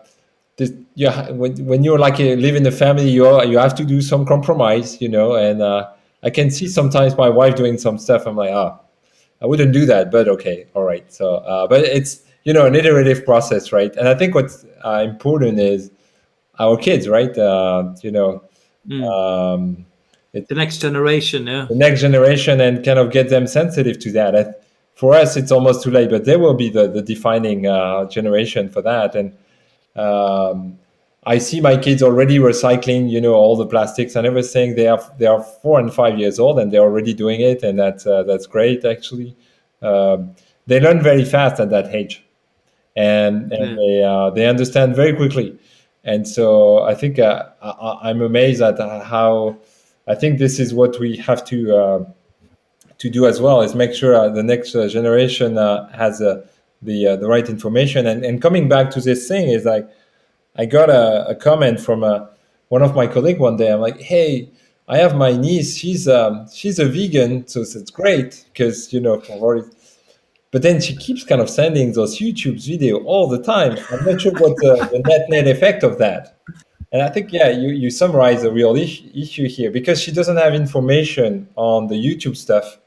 this, 0.57 0.73
yeah, 0.95 1.31
when, 1.31 1.53
when 1.67 1.85
you're 1.85 1.99
like 1.99 2.21
a, 2.21 2.37
live 2.37 2.55
in 2.55 2.67
a 2.67 2.71
family, 2.71 3.11
you 3.11 3.43
you 3.45 3.59
have 3.59 3.75
to 3.77 3.85
do 3.85 4.01
some 4.01 4.25
compromise, 4.25 5.01
you 5.01 5.09
know. 5.09 5.35
And 5.35 5.63
uh, 5.63 5.91
I 6.23 6.31
can 6.31 6.51
see 6.51 6.69
sometimes 6.69 7.17
my 7.17 7.29
wife 7.29 7.57
doing 7.57 7.79
some 7.79 7.99
stuff. 7.99 8.27
I'm 8.27 8.37
like, 8.37 8.53
ah, 8.53 8.79
I 9.43 9.47
wouldn't 9.47 9.73
do 9.73 9.87
that, 9.87 10.11
but 10.11 10.29
okay, 10.29 10.67
all 10.75 10.85
right. 10.85 11.13
So, 11.13 11.37
uh, 11.37 11.67
but 11.67 11.81
it's 11.85 12.23
you 12.45 12.53
know 12.53 12.67
an 12.67 12.75
iterative 12.75 13.25
process, 13.25 13.73
right? 13.73 13.95
And 13.97 14.09
I 14.09 14.15
think 14.15 14.35
what's 14.35 14.65
uh, 14.85 15.03
important 15.05 15.59
is 15.59 15.91
our 16.59 16.77
kids, 16.77 17.09
right? 17.09 17.37
Uh, 17.37 17.95
you 18.03 18.13
know, 18.13 18.43
Mm. 18.89 19.05
Um, 19.05 19.87
it, 20.33 20.49
the 20.49 20.55
next 20.55 20.79
generation, 20.79 21.47
yeah. 21.47 21.67
The 21.69 21.75
next 21.75 22.01
generation, 22.01 22.61
and 22.61 22.85
kind 22.85 22.99
of 22.99 23.11
get 23.11 23.29
them 23.29 23.47
sensitive 23.47 23.99
to 24.01 24.13
that. 24.13 24.37
I, 24.37 24.47
for 24.95 25.15
us, 25.15 25.37
it's 25.37 25.51
almost 25.51 25.83
too 25.83 25.91
late, 25.91 26.11
but 26.11 26.25
they 26.25 26.37
will 26.37 26.55
be 26.55 26.69
the, 26.69 26.89
the 26.89 27.03
defining 27.03 27.67
uh, 27.67 28.07
generation 28.07 28.69
for 28.69 28.83
that. 28.83 29.15
And 29.15 29.37
um, 29.97 30.79
I 31.27 31.39
see 31.39 31.61
my 31.61 31.77
kids 31.77 32.03
already 32.03 32.39
recycling, 32.39 33.11
you 33.11 33.21
know, 33.21 33.35
all 33.35 33.57
the 33.57 33.67
plastics 33.67 34.15
and 34.15 34.27
everything. 34.27 34.75
They 34.75 34.89
are 34.89 35.01
they 35.19 35.27
are 35.27 35.43
four 35.43 35.81
and 35.81 35.93
five 35.93 36.19
years 36.19 36.39
old, 36.39 36.59
and 36.59 36.73
they're 36.73 36.83
already 36.83 37.15
doing 37.15 37.41
it, 37.41 37.63
and 37.63 37.79
that's 37.79 38.07
uh, 38.07 38.23
that's 38.25 38.47
great 38.47 38.85
actually. 38.85 39.37
Um, 39.83 40.35
they 40.67 40.81
learn 40.81 41.03
very 41.03 41.25
fast 41.25 41.61
at 41.61 41.71
that 41.71 41.95
age, 41.95 42.25
and 42.97 43.53
and 43.53 43.79
they 43.79 44.03
uh, 44.03 44.31
they 44.31 44.47
understand 44.47 44.95
very 44.95 45.15
quickly 45.15 45.59
and 46.05 46.29
so 46.29 46.83
I 46.83 46.95
think 46.95 47.19
uh, 47.19 47.49
I, 47.63 48.11
am 48.11 48.21
amazed 48.21 48.61
at 48.61 48.79
how 48.79 49.57
I 50.07 50.15
think 50.15 50.39
this 50.39 50.61
is 50.61 50.75
what 50.75 51.01
we 51.01 51.17
have 51.17 51.45
to 51.47 51.77
uh, 51.77 52.05
to 52.99 53.11
do 53.11 53.27
as 53.27 53.41
well 53.41 53.63
is 53.63 53.75
make 53.75 53.95
sure 53.95 54.15
uh, 54.15 54.29
the 54.29 54.43
next 54.43 54.75
uh, 54.75 54.87
generation 54.87 55.57
uh, 55.57 55.89
has 55.89 56.21
uh, 56.21 56.47
the 56.85 57.17
the 57.17 57.29
right 57.29 57.49
information. 57.49 58.07
And, 58.07 58.25
and 58.25 58.41
coming 58.41 58.69
back 58.69 58.91
to 58.91 59.01
this 59.01 59.27
thing 59.29 59.49
is 59.49 59.65
like 59.65 59.89
I 60.57 60.67
got 60.67 60.91
a, 60.91 61.29
a 61.29 61.35
comment 61.35 61.81
from 61.81 62.05
a, 62.05 62.31
one 62.69 62.83
of 62.83 62.95
my 62.95 63.07
colleagues 63.07 63.41
one 63.41 63.57
day. 63.57 63.73
I'm 63.73 63.81
like, 63.81 64.01
hey. 64.01 64.51
I 64.87 64.99
have 64.99 65.17
my 65.17 65.33
niece. 65.33 65.79
She's 65.79 66.07
um, 66.07 66.47
she's 66.53 66.79
a 66.79 66.85
vegan, 66.85 67.47
so 67.47 67.63
it's 67.63 67.91
great 67.91 68.45
because 68.53 68.93
you 68.93 69.01
know 69.01 69.19
for 69.19 69.65
but 70.55 70.63
then 70.63 70.81
she 70.81 70.95
keeps 70.95 71.25
kind 71.25 71.41
of 71.41 71.51
sending 71.51 71.95
those 71.95 72.21
YouTube's 72.21 72.69
video 72.69 73.03
all 73.03 73.27
the 73.27 73.43
time. 73.43 73.77
I'm 73.91 74.05
not 74.05 74.21
sure 74.21 74.31
what 74.35 74.55
the, 74.59 74.89
the 74.93 75.01
net 75.01 75.29
net 75.29 75.49
effect 75.49 75.83
of 75.83 75.99
that. 75.99 76.39
And 76.93 77.03
I 77.03 77.09
think, 77.09 77.33
yeah, 77.33 77.49
you, 77.49 77.71
you 77.71 77.91
summarize 77.91 78.43
the 78.43 78.53
real 78.53 78.77
issue, 78.77 79.11
issue 79.13 79.49
here 79.49 79.73
because 79.73 80.01
she 80.01 80.13
doesn't 80.13 80.37
have 80.37 80.55
information 80.55 81.49
on 81.57 81.89
the 81.89 81.97
YouTube 81.97 82.37
stuff. 82.37 82.79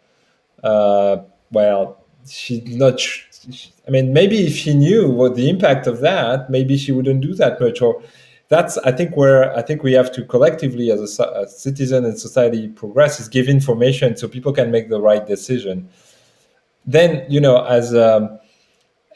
Uh, 0.64 1.18
well, 1.52 2.06
she's 2.26 2.66
not. 2.74 3.02
I 3.88 3.92
mean, 3.92 4.14
maybe 4.14 4.46
if 4.46 4.56
she 4.56 4.74
knew 4.74 5.10
what 5.10 5.36
the 5.36 5.50
impact 5.50 5.88
of 5.88 6.02
that, 6.02 6.50
maybe 6.50 6.78
she 6.78 6.92
wouldn't 6.92 7.22
do 7.22 7.34
that 7.36 7.60
much. 7.62 7.82
Or 7.82 8.02
that's, 8.50 8.78
I 8.80 8.92
think, 8.92 9.16
where 9.16 9.56
I 9.56 9.62
think 9.62 9.84
we 9.84 9.94
have 9.94 10.12
to 10.14 10.26
collectively, 10.26 10.92
as 10.92 11.20
a, 11.20 11.48
citizen 11.48 12.04
and 12.06 12.20
society, 12.20 12.68
progress 12.68 13.20
is 13.20 13.28
give 13.28 13.48
information 13.48 14.18
so 14.18 14.28
people 14.28 14.52
can 14.52 14.72
make 14.72 14.90
the 14.90 15.00
right 15.00 15.26
decision 15.26 15.90
then 16.88 17.26
you 17.30 17.40
know 17.40 17.64
as 17.66 17.94
um, 17.94 18.40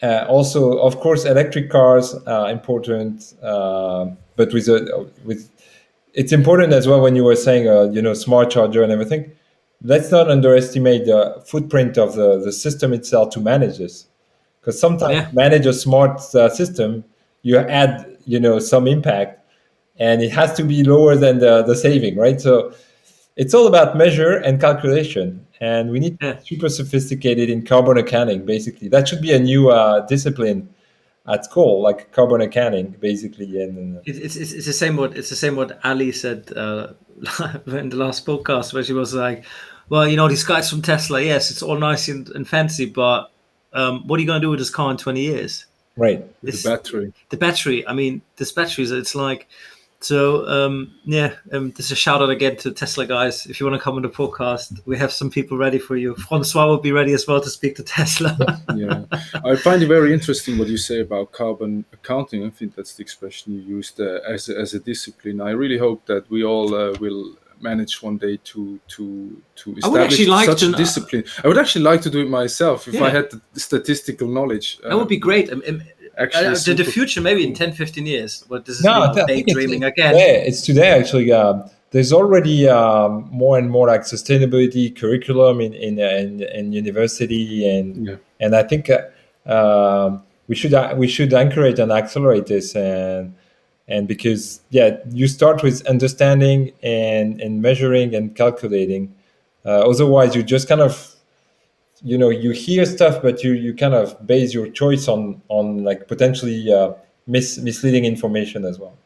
uh, 0.03 0.26
also 0.28 0.78
of 0.80 0.99
course 0.99 1.26
electric 1.26 1.69
cars 1.69 2.13
are 2.28 2.51
important 2.51 3.34
uh, 3.41 4.05
but 4.36 4.53
with 4.53 4.67
a, 4.67 5.09
with 5.24 5.49
it's 6.13 6.34
important 6.34 6.74
as 6.74 6.86
well 6.88 7.01
when 7.01 7.15
you 7.15 7.24
were 7.24 7.36
saying 7.36 7.67
uh, 7.67 7.84
you 7.84 8.01
know 8.01 8.13
smart 8.13 8.51
charger 8.51 8.84
and 8.84 8.91
everything 8.91 9.32
let's 9.84 10.11
not 10.11 10.30
underestimate 10.30 11.05
the 11.05 11.41
footprint 11.47 11.97
of 11.97 12.13
the, 12.15 12.39
the 12.43 12.51
system 12.51 12.93
itself 12.93 13.30
to 13.34 13.39
manage 13.39 13.78
this 13.78 14.05
because 14.62 14.80
sometimes 14.80 15.14
yeah. 15.14 15.30
manage 15.34 15.66
a 15.66 15.74
smart 15.74 16.22
uh, 16.36 16.47
system 16.49 17.03
you 17.41 17.57
add 17.57 18.18
you 18.26 18.39
know 18.39 18.59
some 18.59 18.88
impact 18.88 19.39
and 19.97 20.22
it 20.22 20.32
has 20.32 20.53
to 20.53 20.64
be 20.64 20.84
lower 20.84 21.16
than 21.16 21.39
the, 21.39 21.64
the 21.64 21.76
saving 21.76 22.16
right 22.16 22.39
so 22.39 22.74
it's 23.36 23.53
all 23.53 23.68
about 23.68 23.97
measure 23.97 24.38
and 24.38 24.62
calculation 24.62 25.45
and 25.59 25.91
we 25.91 25.99
need 25.99 26.18
yeah. 26.22 26.38
super 26.39 26.70
sophisticated 26.70 27.49
in 27.49 27.66
carbon 27.66 27.97
accounting 27.97 28.45
basically 28.45 28.88
that 28.88 29.07
should 29.07 29.22
be 29.22 29.34
a 29.34 29.39
new 29.39 29.70
uh, 29.70 30.05
discipline 30.07 30.70
at 31.28 31.45
school 31.45 31.82
like 31.82 32.12
carbon 32.12 32.41
accounting 32.41 32.91
basically 32.99 33.62
and, 33.62 33.97
uh, 33.97 34.01
it's, 34.05 34.36
it's, 34.36 34.51
it's 34.51 34.66
the 34.66 34.74
same 34.74 34.97
what 34.97 35.16
it's 35.18 35.30
the 35.30 35.36
same 35.36 35.55
what 35.55 35.80
ali 35.84 36.12
said 36.12 36.51
uh, 36.55 36.88
in 37.68 37.89
the 37.89 37.97
last 37.97 38.26
podcast 38.26 38.74
where 38.74 38.84
she 38.84 38.93
was 38.93 39.14
like 39.14 39.43
well 39.89 40.07
you 40.07 40.18
know 40.18 40.28
these 40.28 40.43
guys 40.43 40.70
from 40.70 40.82
tesla 40.82 41.22
yes 41.22 41.51
it's 41.51 41.62
all 41.62 41.78
nice 41.78 42.07
and, 42.07 42.30
and 42.30 42.47
fancy 42.47 42.86
but 42.86 43.30
um, 43.74 44.07
what 44.07 44.17
are 44.17 44.22
you 44.22 44.28
going 44.28 44.41
to 44.41 44.45
do 44.45 44.49
with 44.49 44.59
this 44.59 44.69
car 44.69 44.91
in 44.91 44.97
20 44.97 45.22
years 45.22 45.65
right 45.97 46.26
the 46.43 46.61
battery 46.63 47.13
the 47.30 47.38
battery 47.38 47.86
i 47.88 47.93
mean 47.93 48.22
this 48.38 48.51
battery 48.51 48.84
is 48.84 48.91
it's 48.91 49.15
like 49.15 49.47
so 50.01 50.47
um, 50.47 50.95
yeah, 51.05 51.36
um, 51.53 51.74
is 51.78 51.91
a 51.91 51.95
shout 51.95 52.24
out 52.24 52.32
again 52.32 52.57
to 52.57 52.72
Tesla 52.72 53.05
guys. 53.05 53.45
If 53.45 53.59
you 53.59 53.67
want 53.67 53.80
to 53.80 53.84
come 53.84 53.97
on 53.97 54.01
the 54.01 54.09
podcast, 54.09 54.82
we 54.86 54.97
have 54.97 55.11
some 55.11 55.30
people 55.30 55.57
ready 55.57 55.78
for 55.78 55.95
you. 55.95 56.15
Francois 56.15 56.65
will 56.65 56.80
be 56.80 56.91
ready 56.91 57.13
as 57.13 57.28
well 57.28 57.39
to 57.39 57.49
speak 57.49 57.76
to 57.76 57.84
Tesla. 57.84 58.36
yeah, 58.76 59.05
I 59.45 59.55
find 59.55 59.84
it 59.84 59.88
very 59.88 60.11
interesting 60.11 60.57
what 60.57 60.69
you 60.69 60.78
say 60.78 61.01
about 61.01 61.32
carbon 61.32 61.86
accounting. 61.93 62.43
I 62.43 62.49
think 62.49 62.76
that's 62.76 62.95
the 62.95 63.03
expression 63.03 63.53
you 63.53 63.61
used 63.61 63.99
uh, 64.01 64.22
as 64.28 64.49
a, 64.49 64.57
as 64.57 64.74
a 64.74 64.80
discipline. 64.80 65.39
I 65.39 65.51
really 65.51 65.78
hope 65.78 66.07
that 66.07 66.30
we 66.32 66.43
all 66.43 66.74
uh, 66.74 66.97
will 66.99 67.36
manage 67.62 68.01
one 68.01 68.18
day 68.18 68.38
to 68.43 68.80
to 68.88 69.41
to 69.55 69.76
establish 69.76 70.28
like 70.28 70.45
such 70.45 70.59
to, 70.62 70.74
a 70.74 70.76
discipline. 70.76 71.24
I 71.43 71.47
would 71.47 71.57
actually 71.57 71.84
like 71.84 72.01
to 72.01 72.09
do 72.09 72.22
it 72.22 72.30
myself 72.30 72.88
if 72.88 72.95
yeah. 72.95 73.05
I 73.05 73.09
had 73.09 73.32
the 73.32 73.59
statistical 73.59 74.28
knowledge. 74.28 74.78
That 74.80 74.95
would 74.95 75.07
be 75.07 75.18
uh, 75.18 75.28
great. 75.28 75.51
Um, 75.51 75.64
um, 75.68 75.82
actually 76.18 76.47
uh, 76.47 76.55
the, 76.66 76.74
the 76.74 76.84
future 76.84 77.22
maybe 77.22 77.45
in 77.47 77.53
10 77.53 77.72
15 77.72 78.05
years 78.05 78.43
but 78.49 78.66
this 78.66 78.80
is 78.80 78.84
no, 78.84 79.14
daydreaming 79.28 79.84
again 79.86 80.14
today, 80.14 80.43
it's 80.45 80.62
today 80.62 80.89
actually 80.89 81.32
uh, 81.32 81.64
there's 81.91 82.12
already 82.12 82.68
um, 82.68 83.30
more 83.32 83.57
and 83.57 83.70
more 83.70 83.88
like 83.88 84.01
sustainability 84.01 84.95
curriculum 84.95 85.62
in 85.62 85.74
in, 85.74 85.99
in, 85.99 86.41
in 86.41 86.74
university 86.74 87.68
and 87.68 88.07
yeah. 88.07 88.16
and 88.39 88.55
I 88.55 88.64
think 88.64 88.89
uh, 88.89 89.01
um, 89.45 90.24
we 90.47 90.55
should 90.55 90.74
uh, 90.74 90.93
we 90.97 91.07
should 91.07 91.34
encourage 91.34 91.80
and 91.80 91.91
accelerate 91.91 92.47
this 92.47 92.76
and 92.76 93.34
and 93.88 94.07
because 94.07 94.61
yeah 94.69 94.97
you 95.11 95.27
start 95.27 95.63
with 95.63 95.86
understanding 95.88 96.71
and 96.84 97.41
and 97.41 97.61
measuring 97.61 98.15
and 98.15 98.36
calculating 98.36 99.13
uh, 99.65 99.89
otherwise 99.89 100.36
you 100.36 100.43
just 100.43 100.67
kind 100.67 100.82
of 100.82 101.15
you 102.03 102.17
know 102.17 102.29
you 102.29 102.51
hear 102.51 102.86
stuff, 102.86 103.21
but 103.21 103.43
you 103.43 103.53
you 103.53 103.73
kind 103.73 103.93
of 103.93 104.25
base 104.25 104.53
your 104.53 104.67
choice 104.69 105.07
on 105.07 105.41
on 105.49 105.84
like 105.84 106.07
potentially 106.07 106.71
uh, 106.73 106.93
mis- 107.27 107.59
misleading 107.59 108.05
information 108.05 108.65
as 108.65 108.79
well. 108.79 108.97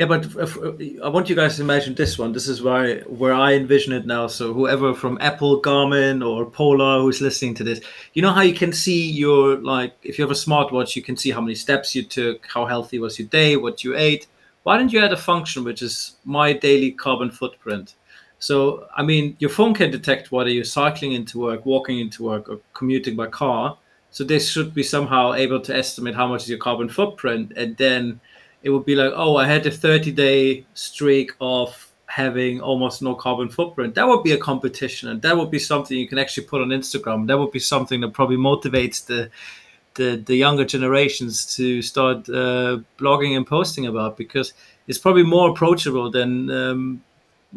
Yeah, 0.00 0.06
but 0.06 0.24
if, 0.24 0.56
uh, 0.56 0.72
I 1.04 1.10
want 1.10 1.28
you 1.28 1.36
guys 1.36 1.56
to 1.56 1.62
imagine 1.62 1.94
this 1.94 2.18
one. 2.18 2.32
This 2.32 2.48
is 2.48 2.62
where 2.62 3.34
I 3.34 3.52
envision 3.52 3.92
it 3.92 4.06
now. 4.06 4.28
So 4.28 4.54
whoever 4.54 4.94
from 4.94 5.18
Apple, 5.20 5.60
Garmin, 5.60 6.26
or 6.26 6.46
Polar 6.46 7.02
who's 7.02 7.20
listening 7.20 7.54
to 7.56 7.64
this, 7.64 7.82
you 8.14 8.22
know 8.22 8.32
how 8.32 8.40
you 8.40 8.54
can 8.54 8.72
see 8.72 9.10
your 9.10 9.58
like 9.58 9.92
if 10.02 10.18
you 10.18 10.24
have 10.24 10.30
a 10.30 10.44
smartwatch, 10.46 10.96
you 10.96 11.02
can 11.02 11.18
see 11.18 11.32
how 11.32 11.42
many 11.42 11.54
steps 11.54 11.94
you 11.94 12.02
took, 12.02 12.46
how 12.46 12.64
healthy 12.64 12.98
was 12.98 13.18
your 13.18 13.28
day, 13.28 13.58
what 13.58 13.84
you 13.84 13.94
ate. 13.94 14.26
Why 14.62 14.78
don't 14.78 14.90
you 14.90 15.04
add 15.04 15.12
a 15.12 15.18
function 15.18 15.64
which 15.64 15.82
is 15.82 16.16
my 16.24 16.54
daily 16.54 16.92
carbon 16.92 17.30
footprint? 17.30 17.94
So 18.38 18.86
I 18.96 19.02
mean, 19.02 19.36
your 19.38 19.50
phone 19.50 19.74
can 19.74 19.90
detect 19.90 20.32
whether 20.32 20.48
you're 20.48 20.64
cycling 20.64 21.12
into 21.12 21.38
work, 21.40 21.66
walking 21.66 21.98
into 21.98 22.24
work, 22.24 22.48
or 22.48 22.60
commuting 22.72 23.16
by 23.16 23.26
car. 23.26 23.76
So 24.12 24.24
this 24.24 24.48
should 24.48 24.72
be 24.72 24.82
somehow 24.82 25.34
able 25.34 25.60
to 25.60 25.76
estimate 25.76 26.14
how 26.14 26.26
much 26.26 26.44
is 26.44 26.48
your 26.48 26.58
carbon 26.58 26.88
footprint, 26.88 27.52
and 27.54 27.76
then 27.76 28.20
it 28.62 28.70
would 28.70 28.84
be 28.84 28.94
like, 28.94 29.12
oh, 29.14 29.36
I 29.36 29.46
had 29.46 29.66
a 29.66 29.70
30 29.70 30.12
day 30.12 30.66
streak 30.74 31.32
of 31.40 31.90
having 32.06 32.60
almost 32.60 33.02
no 33.02 33.14
carbon 33.14 33.48
footprint. 33.48 33.94
That 33.94 34.06
would 34.06 34.22
be 34.22 34.32
a 34.32 34.38
competition, 34.38 35.08
and 35.08 35.22
that 35.22 35.36
would 35.36 35.50
be 35.50 35.58
something 35.58 35.96
you 35.96 36.08
can 36.08 36.18
actually 36.18 36.46
put 36.46 36.60
on 36.60 36.68
Instagram. 36.68 37.26
That 37.26 37.38
would 37.38 37.52
be 37.52 37.60
something 37.60 38.00
that 38.00 38.12
probably 38.12 38.36
motivates 38.36 39.06
the 39.06 39.30
the, 39.94 40.22
the 40.24 40.36
younger 40.36 40.64
generations 40.64 41.56
to 41.56 41.82
start 41.82 42.28
uh, 42.28 42.78
blogging 42.96 43.36
and 43.36 43.44
posting 43.44 43.86
about 43.86 44.16
because 44.16 44.54
it's 44.86 44.98
probably 44.98 45.24
more 45.24 45.50
approachable 45.50 46.12
than 46.12 46.48
um, 46.48 47.02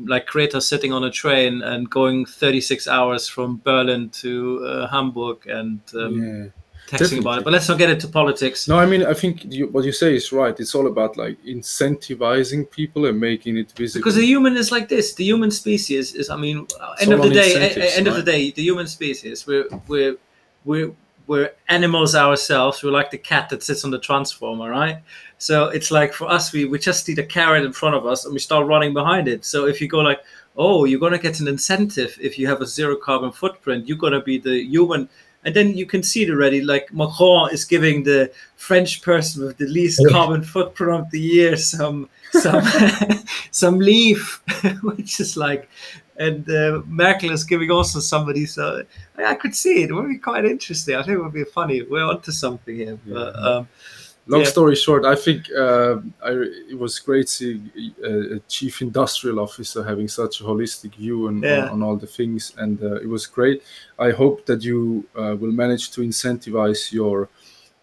like 0.05 0.25
creators 0.25 0.65
sitting 0.65 0.91
on 0.91 1.03
a 1.03 1.11
train 1.11 1.61
and 1.61 1.91
going 1.91 2.25
36 2.25 2.87
hours 2.87 3.27
from 3.27 3.61
Berlin 3.63 4.09
to 4.09 4.65
uh, 4.65 4.87
Hamburg 4.87 5.45
and 5.45 5.79
um, 5.93 6.23
yeah 6.23 6.62
texting 6.93 7.19
about 7.19 7.39
it. 7.39 7.43
But 7.43 7.53
let's 7.53 7.67
not 7.67 7.77
get 7.77 7.89
into 7.89 8.07
politics. 8.07 8.67
No, 8.67 8.77
I 8.77 8.85
mean, 8.85 9.05
I 9.05 9.13
think 9.13 9.45
you, 9.45 9.67
what 9.67 9.83
you 9.85 9.91
say 9.91 10.15
is 10.15 10.31
right. 10.31 10.57
It's 10.59 10.75
all 10.75 10.87
about 10.87 11.17
like 11.17 11.41
incentivizing 11.43 12.69
people 12.69 13.05
and 13.05 13.19
making 13.19 13.57
it 13.57 13.71
visible. 13.71 14.01
Because 14.01 14.15
the 14.15 14.25
human 14.25 14.55
is 14.57 14.71
like 14.71 14.89
this. 14.89 15.13
The 15.13 15.23
human 15.23 15.51
species 15.51 16.13
is. 16.13 16.29
I 16.29 16.37
mean, 16.37 16.67
end 17.01 17.13
of 17.13 17.21
the 17.21 17.29
day, 17.29 17.55
end 17.55 17.77
right? 17.77 18.07
of 18.07 18.15
the 18.15 18.31
day, 18.31 18.51
the 18.51 18.63
human 18.63 18.87
species. 18.87 19.45
We're 19.47 19.67
we're 19.87 20.17
we're 20.65 20.91
we're 21.27 21.51
animals 21.69 22.15
ourselves. 22.15 22.83
We're 22.83 22.91
like 22.91 23.11
the 23.11 23.17
cat 23.17 23.49
that 23.49 23.63
sits 23.63 23.85
on 23.85 23.91
the 23.91 23.99
transformer, 23.99 24.69
right? 24.69 25.01
So 25.37 25.65
it's 25.69 25.91
like 25.91 26.13
for 26.13 26.29
us, 26.29 26.53
we 26.53 26.65
we 26.65 26.79
just 26.79 27.05
see 27.05 27.13
the 27.13 27.23
carrot 27.23 27.65
in 27.65 27.73
front 27.73 27.95
of 27.95 28.05
us 28.05 28.25
and 28.25 28.33
we 28.33 28.39
start 28.39 28.67
running 28.67 28.93
behind 28.93 29.27
it. 29.27 29.45
So 29.45 29.67
if 29.67 29.81
you 29.81 29.87
go 29.87 29.99
like, 29.99 30.21
oh, 30.55 30.85
you're 30.85 30.99
gonna 30.99 31.17
get 31.17 31.39
an 31.39 31.47
incentive 31.47 32.17
if 32.21 32.37
you 32.37 32.47
have 32.47 32.61
a 32.61 32.67
zero 32.67 32.95
carbon 32.95 33.31
footprint. 33.31 33.87
You're 33.87 33.97
gonna 33.97 34.21
be 34.21 34.37
the 34.37 34.63
human 34.63 35.09
and 35.45 35.55
then 35.55 35.75
you 35.75 35.85
can 35.85 36.03
see 36.03 36.23
it 36.23 36.29
already. 36.29 36.61
Like 36.61 36.93
Macron 36.93 37.51
is 37.51 37.65
giving 37.65 38.03
the 38.03 38.31
French 38.55 39.01
person 39.01 39.45
with 39.45 39.57
the 39.57 39.67
least 39.67 40.01
carbon 40.09 40.43
footprint 40.43 41.01
of 41.01 41.11
the 41.11 41.19
year 41.19 41.57
some 41.57 42.09
some 42.31 42.63
some 43.51 43.79
leaf, 43.79 44.41
which 44.81 45.19
is 45.19 45.35
like, 45.35 45.69
and 46.17 46.49
uh, 46.49 46.81
Merkel 46.85 47.31
is 47.31 47.43
giving 47.43 47.71
also 47.71 47.99
somebody. 47.99 48.45
So 48.45 48.83
I 49.17 49.35
could 49.35 49.55
see 49.55 49.83
it. 49.83 49.89
It 49.89 49.93
would 49.93 50.07
be 50.07 50.17
quite 50.17 50.45
interesting. 50.45 50.95
I 50.95 51.03
think 51.03 51.17
it 51.17 51.23
would 51.23 51.33
be 51.33 51.43
funny. 51.43 51.81
We're 51.81 52.05
onto 52.05 52.31
something 52.31 52.75
here. 52.75 52.99
But, 53.05 53.35
um, 53.35 53.67
long 54.27 54.41
yeah. 54.41 54.47
story 54.47 54.75
short, 54.75 55.05
I 55.05 55.15
think 55.15 55.51
uh, 55.51 55.97
I, 56.23 56.31
it 56.69 56.77
was 56.77 56.99
great 56.99 57.29
seeing 57.29 57.71
a, 58.03 58.35
a, 58.35 58.39
chief 58.47 58.81
industrial 58.81 59.39
officer 59.39 59.83
having 59.83 60.07
such 60.07 60.41
a 60.41 60.43
holistic 60.43 60.95
view 60.95 61.27
on, 61.27 61.41
yeah. 61.41 61.65
on, 61.65 61.69
on, 61.69 61.83
all 61.83 61.95
the 61.97 62.07
things, 62.07 62.53
and 62.57 62.81
uh, 62.81 62.95
it 62.95 63.07
was 63.07 63.25
great. 63.25 63.63
I 63.99 64.11
hope 64.11 64.45
that 64.45 64.63
you 64.63 65.05
uh, 65.15 65.35
will 65.39 65.51
manage 65.51 65.91
to 65.91 66.01
incentivize 66.01 66.91
your 66.91 67.29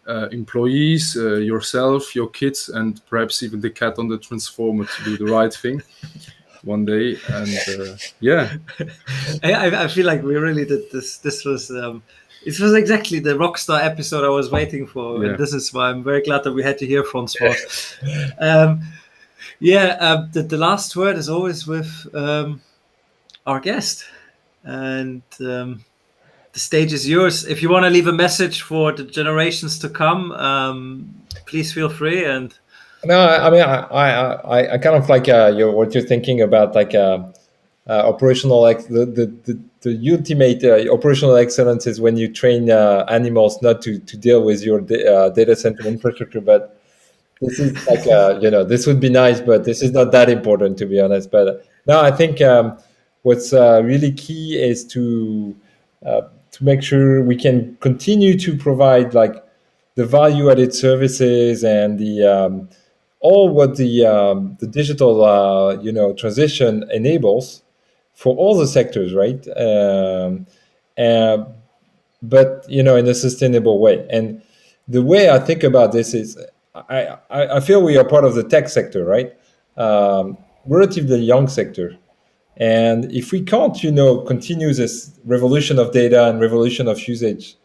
uh, 0.07 0.29
employees, 0.33 1.17
uh, 1.17 1.37
yourself, 1.37 2.15
your 2.15 2.29
kids, 2.29 2.69
and 2.71 3.05
perhaps 3.07 3.43
even 3.43 3.61
the 3.61 3.71
cat 3.71 3.99
on 3.99 4.09
the 4.09 4.19
transformer 4.19 4.87
to 4.87 5.05
do 5.05 5.17
the 5.19 5.31
right 5.31 5.53
thing. 5.53 5.83
one 6.63 6.85
day 6.85 7.17
and 7.29 7.81
uh, 7.81 7.97
yeah 8.21 8.53
I, 9.43 9.85
I 9.85 9.89
feel 9.89 10.05
like 10.05 10.23
we 10.23 10.37
really 10.37 10.67
did 10.67 10.91
this 10.93 11.17
this 11.17 11.43
was 11.47 11.71
um, 11.71 12.03
it 12.45 12.59
was 12.59 12.75
exactly 12.75 13.19
the 13.19 13.35
rockstar 13.35 13.85
episode 13.85 14.25
I 14.25 14.29
was 14.29 14.51
waiting 14.51 14.87
for, 14.87 15.23
yeah. 15.23 15.31
and 15.31 15.39
this 15.39 15.53
is 15.53 15.73
why 15.73 15.91
I'm 15.91 16.03
very 16.03 16.23
glad 16.23 16.45
that 16.45 16.53
we 16.53 16.63
had 16.63 16.79
to 16.79 16.87
hear 16.87 17.05
Francois. 17.05 17.55
um, 18.39 18.83
yeah, 19.59 19.97
uh, 20.01 20.27
the, 20.33 20.43
the 20.43 20.57
last 20.57 20.97
word 20.97 21.17
is 21.17 21.29
always 21.29 21.67
with 21.67 22.07
um, 22.15 22.61
our 23.47 23.61
guest, 23.61 24.05
and 24.65 25.23
um, 25.41 25.85
the 26.53 26.61
stage 26.61 26.93
is 26.93 27.09
yours. 27.09 27.45
If 27.47 27.63
you 27.63 27.69
want 27.69 27.85
to 27.85 27.91
leave 27.91 28.07
a 28.07 28.13
message 28.13 28.63
for 28.63 28.93
the 28.93 29.05
generations 29.05 29.79
to 29.81 29.89
come, 29.89 30.33
um, 30.33 31.15
please 31.47 31.73
feel 31.73 31.89
free. 31.89 32.25
And 32.25 32.53
no, 33.05 33.19
I 33.19 33.51
mean, 33.51 33.63
I, 33.63 33.81
I, 33.81 34.75
I 34.75 34.79
kind 34.79 34.97
of 34.97 35.09
like 35.09 35.29
uh, 35.29 35.53
your, 35.55 35.73
what 35.73 35.95
you're 35.95 36.07
thinking 36.07 36.41
about, 36.41 36.75
like. 36.75 36.95
Uh, 36.95 37.25
uh, 37.89 38.09
operational 38.09 38.61
like 38.61 38.87
the, 38.87 39.05
the, 39.05 39.27
the, 39.45 39.61
the 39.83 40.13
ultimate 40.13 40.63
uh, 40.63 40.93
operational 40.93 41.37
excellence 41.37 41.87
is 41.87 42.01
when 42.01 42.17
you 42.17 42.33
train 42.33 42.71
uh, 42.71 43.05
animals 43.09 43.61
not 43.63 43.81
to, 43.83 43.99
to 44.01 44.17
deal 44.17 44.43
with 44.43 44.63
your 44.63 44.81
da- 44.81 45.31
data 45.31 45.57
center 45.57 45.87
infrastructure 45.87 46.41
but 46.41 46.79
this 47.41 47.59
is 47.59 47.87
like 47.87 48.05
you 48.43 48.51
know 48.51 48.63
this 48.65 48.87
would 48.87 49.01
be 49.01 49.09
nice 49.09 49.41
but 49.41 49.65
this 49.65 49.83
is 49.83 49.93
not 49.93 50.13
that 50.13 50.29
important 50.29 50.77
to 50.77 50.87
be 50.87 51.01
honest. 51.01 51.31
But 51.31 51.67
no 51.87 51.99
i 52.01 52.11
think 52.11 52.43
um, 52.43 52.77
what's 53.23 53.53
really 53.53 54.13
key 54.13 54.61
is 54.61 54.85
to 54.89 55.57
to 56.53 56.65
make 56.65 56.83
sure 56.83 57.23
we 57.23 57.37
can 57.37 57.77
continue 57.81 58.39
to 58.39 58.57
provide 58.57 59.15
like 59.15 59.45
the 59.95 60.07
value 60.07 60.51
added 60.51 60.75
services 60.75 61.65
and 61.65 61.99
the 61.99 62.25
um, 62.25 62.69
all 63.21 63.49
what 63.51 63.77
the 63.77 64.07
um, 64.07 64.57
the 64.61 64.67
digital 64.67 65.25
uh, 65.25 65.77
you 65.81 65.93
know 65.93 66.13
transition 66.13 66.89
enables 66.91 67.63
for 68.15 68.37
all 68.37 68.57
the 68.57 68.67
sectors, 68.67 69.15
right? 69.15 69.47
Um, 69.57 70.47
uh, 70.99 71.45
but 72.23 72.67
you 72.69 72.83
know, 72.83 72.97
in 72.97 73.07
a 73.07 73.15
sustainable 73.15 73.81
way. 73.81 74.07
And 74.11 74.43
the 74.89 75.03
way 75.03 75.31
I 75.31 75.39
think 75.39 75.63
about 75.63 75.93
this 75.93 76.15
is, 76.15 76.39
I, 76.75 77.17
I, 77.31 77.57
I 77.57 77.61
feel 77.61 77.83
we 77.83 77.97
are 77.97 78.05
part 78.05 78.25
of 78.25 78.35
the 78.35 78.45
tech 78.45 78.69
sector, 78.69 79.05
right? 79.05 79.33
Um, 79.77 80.37
relatively 80.67 81.21
young 81.21 81.49
sector. 81.49 81.97
And 82.57 83.11
if 83.11 83.33
we 83.33 83.41
can't, 83.41 83.83
you 83.83 83.91
know, 83.91 84.19
continue 84.19 84.75
this 84.75 85.19
revolution 85.25 85.79
of 85.79 85.93
data 85.93 86.29
and 86.29 86.41
revolution 86.41 86.89
of 86.89 87.09
usage, 87.09 87.57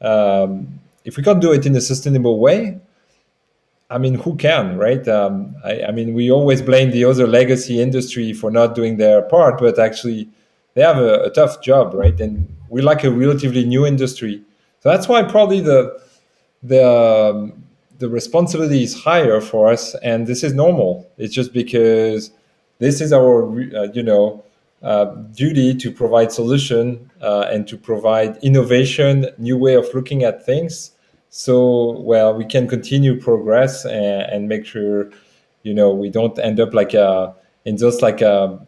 um, 0.00 0.80
if 1.04 1.16
we 1.16 1.22
can't 1.22 1.40
do 1.40 1.52
it 1.52 1.66
in 1.66 1.76
a 1.76 1.80
sustainable 1.80 2.40
way, 2.40 2.80
I 3.90 3.98
mean, 3.98 4.14
who 4.14 4.36
can, 4.36 4.78
right? 4.78 5.06
Um, 5.08 5.56
I, 5.64 5.82
I, 5.88 5.90
mean, 5.90 6.14
we 6.14 6.30
always 6.30 6.62
blame 6.62 6.92
the 6.92 7.04
other 7.04 7.26
legacy 7.26 7.82
industry 7.82 8.32
for 8.32 8.50
not 8.50 8.76
doing 8.76 8.98
their 8.98 9.22
part, 9.22 9.58
but 9.58 9.78
actually, 9.78 10.28
they 10.74 10.82
have 10.82 10.98
a, 10.98 11.24
a 11.24 11.30
tough 11.30 11.60
job, 11.60 11.92
right? 11.94 12.18
And 12.20 12.56
we're 12.68 12.84
like 12.84 13.02
a 13.02 13.10
relatively 13.10 13.64
new 13.64 13.84
industry, 13.84 14.42
so 14.78 14.90
that's 14.90 15.08
why 15.08 15.24
probably 15.24 15.60
the 15.60 16.00
the 16.62 16.88
um, 16.88 17.64
the 17.98 18.08
responsibility 18.08 18.82
is 18.84 18.94
higher 18.94 19.40
for 19.40 19.72
us, 19.72 19.96
and 19.96 20.26
this 20.26 20.44
is 20.44 20.54
normal. 20.54 21.10
It's 21.18 21.34
just 21.34 21.52
because 21.52 22.30
this 22.78 23.00
is 23.00 23.12
our, 23.12 23.44
uh, 23.76 23.88
you 23.92 24.02
know, 24.02 24.44
uh, 24.82 25.06
duty 25.34 25.74
to 25.74 25.90
provide 25.90 26.32
solution 26.32 27.10
uh, 27.20 27.48
and 27.50 27.66
to 27.68 27.76
provide 27.76 28.38
innovation, 28.38 29.26
new 29.36 29.58
way 29.58 29.74
of 29.74 29.86
looking 29.92 30.22
at 30.22 30.46
things 30.46 30.92
so 31.30 31.98
well 32.00 32.34
we 32.34 32.44
can 32.44 32.68
continue 32.68 33.18
progress 33.18 33.84
and, 33.84 34.22
and 34.32 34.48
make 34.48 34.66
sure 34.66 35.10
you 35.62 35.72
know 35.72 35.92
we 35.92 36.10
don't 36.10 36.38
end 36.40 36.58
up 36.58 36.74
like 36.74 36.92
a 36.92 37.08
uh, 37.08 37.32
in 37.64 37.76
just 37.76 38.02
like 38.02 38.20
a 38.20 38.30
uh, 38.30 38.58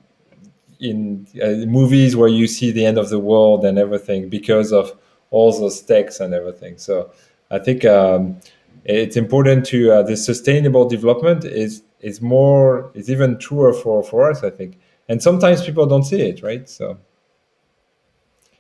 in 0.81 1.27
uh, 1.43 1.67
movies 1.67 2.17
where 2.17 2.29
you 2.29 2.47
see 2.47 2.71
the 2.73 2.85
end 2.85 2.99
of 2.99 3.09
the 3.09 3.19
world 3.19 3.65
and 3.65 3.79
everything 3.79 4.29
because 4.29 4.73
of 4.73 4.93
all 5.31 5.53
those 5.59 5.81
techs 5.81 6.21
and 6.21 6.35
everything. 6.35 6.77
So 6.79 7.11
i 7.51 7.59
think 7.59 7.85
um, 7.85 8.41
it's 8.85 9.17
important 9.17 9.67
to 9.67 9.93
uh, 9.93 10.03
the 10.03 10.17
sustainable 10.17 10.89
development 10.89 11.45
is 11.45 11.83
is 12.01 12.21
more 12.21 12.91
is 12.95 13.11
even 13.11 13.39
truer 13.39 13.73
for 13.73 14.03
for 14.03 14.31
us 14.31 14.43
i 14.43 14.51
think. 14.51 14.79
And 15.09 15.23
sometimes 15.23 15.65
people 15.65 15.87
don't 15.87 16.05
see 16.05 16.23
it 16.23 16.43
right? 16.43 16.69
So. 16.69 16.99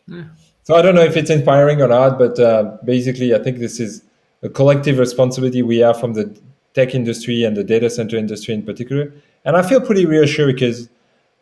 Yeah. 0.08 0.24
So 0.64 0.76
I 0.76 0.82
don't 0.82 0.94
know 0.94 1.02
if 1.02 1.16
it's 1.16 1.30
inspiring 1.30 1.82
or 1.82 1.88
not, 1.88 2.18
but 2.18 2.38
uh, 2.38 2.76
basically, 2.84 3.34
I 3.34 3.38
think 3.38 3.58
this 3.58 3.80
is 3.80 4.04
a 4.42 4.48
collective 4.48 4.98
responsibility 4.98 5.62
we 5.62 5.78
have 5.78 5.98
from 5.98 6.14
the 6.14 6.38
tech 6.74 6.94
industry 6.94 7.44
and 7.44 7.56
the 7.56 7.64
data 7.64 7.90
center 7.90 8.16
industry 8.16 8.54
in 8.54 8.62
particular. 8.62 9.12
And 9.44 9.56
I 9.56 9.62
feel 9.62 9.80
pretty 9.80 10.06
reassured 10.06 10.54
because 10.54 10.88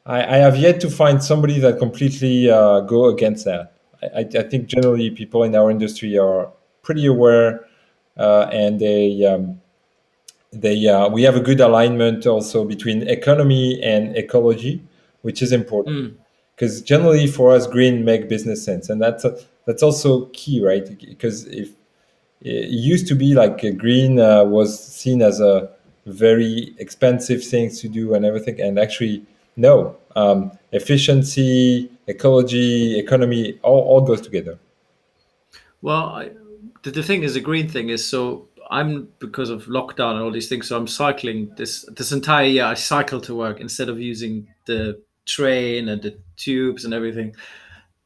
I, 0.06 0.22
I 0.22 0.36
have 0.38 0.56
yet 0.56 0.80
to 0.80 0.90
find 0.90 1.22
somebody 1.22 1.58
that 1.60 1.78
completely 1.78 2.50
uh, 2.50 2.80
go 2.80 3.06
against 3.06 3.44
that. 3.44 3.72
I, 4.02 4.20
I, 4.20 4.42
think 4.42 4.66
generally 4.66 5.10
people 5.10 5.44
in 5.44 5.54
our 5.54 5.70
industry 5.70 6.18
are 6.18 6.50
pretty 6.82 7.04
aware, 7.04 7.66
uh, 8.16 8.48
and 8.50 8.80
they 8.80 9.26
um, 9.26 9.60
they 10.50 10.88
uh, 10.88 11.10
we 11.10 11.22
have 11.24 11.36
a 11.36 11.40
good 11.40 11.60
alignment 11.60 12.26
also 12.26 12.64
between 12.64 13.06
economy 13.06 13.78
and 13.82 14.16
ecology, 14.16 14.82
which 15.20 15.42
is 15.42 15.52
important. 15.52 16.14
Mm 16.14 16.19
because 16.60 16.82
generally 16.82 17.26
for 17.26 17.52
us 17.52 17.66
green 17.66 18.04
make 18.04 18.28
business 18.28 18.62
sense 18.62 18.90
and 18.90 19.00
that's 19.00 19.24
that's 19.64 19.82
also 19.82 20.26
key, 20.26 20.62
right? 20.62 20.86
Because 20.98 21.46
if 21.46 21.70
it 22.42 22.68
used 22.68 23.06
to 23.08 23.14
be 23.14 23.34
like 23.34 23.60
green 23.78 24.18
uh, 24.18 24.44
was 24.44 24.78
seen 24.78 25.22
as 25.22 25.40
a 25.40 25.70
very 26.04 26.74
expensive 26.78 27.42
thing 27.42 27.70
to 27.70 27.88
do 27.88 28.14
and 28.14 28.26
everything, 28.26 28.60
and 28.60 28.78
actually 28.78 29.24
no, 29.56 29.96
um, 30.16 30.52
efficiency, 30.72 31.90
ecology, 32.06 32.98
economy, 32.98 33.58
all, 33.62 33.80
all 33.82 34.00
goes 34.02 34.20
together. 34.20 34.58
Well, 35.82 36.04
I, 36.04 36.30
the, 36.82 36.90
the 36.90 37.02
thing 37.02 37.22
is, 37.22 37.34
the 37.34 37.40
green 37.40 37.68
thing 37.68 37.88
is 37.88 38.04
so 38.04 38.48
I'm 38.70 39.08
because 39.18 39.48
of 39.48 39.64
lockdown 39.64 40.12
and 40.12 40.22
all 40.22 40.30
these 40.30 40.48
things. 40.48 40.68
So 40.68 40.76
I'm 40.76 40.86
cycling 40.86 41.52
this 41.56 41.86
this 41.96 42.12
entire 42.12 42.46
year. 42.46 42.64
I 42.64 42.74
cycle 42.74 43.20
to 43.22 43.34
work 43.34 43.60
instead 43.60 43.88
of 43.88 43.98
using 43.98 44.46
the 44.66 45.00
train 45.30 45.88
and 45.88 46.02
the 46.02 46.18
tubes 46.36 46.84
and 46.84 46.94
everything. 46.94 47.34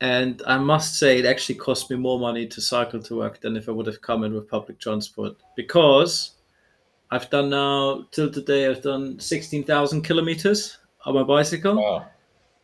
And 0.00 0.42
I 0.46 0.58
must 0.58 0.98
say, 0.98 1.18
it 1.18 1.24
actually 1.24 1.54
cost 1.54 1.90
me 1.90 1.96
more 1.96 2.18
money 2.18 2.46
to 2.46 2.60
cycle 2.60 3.00
to 3.02 3.16
work 3.16 3.40
than 3.40 3.56
if 3.56 3.68
I 3.68 3.72
would 3.72 3.86
have 3.86 4.00
come 4.02 4.24
in 4.24 4.34
with 4.34 4.50
public 4.50 4.78
transport 4.78 5.36
because 5.56 6.32
I've 7.10 7.30
done 7.30 7.50
now 7.50 8.06
till 8.10 8.30
today. 8.30 8.66
I've 8.66 8.82
done 8.82 9.18
sixteen 9.20 9.64
thousand 9.64 10.02
kilometers 10.02 10.78
on 11.06 11.14
my 11.14 11.22
bicycle. 11.22 11.76
Wow. 11.76 12.06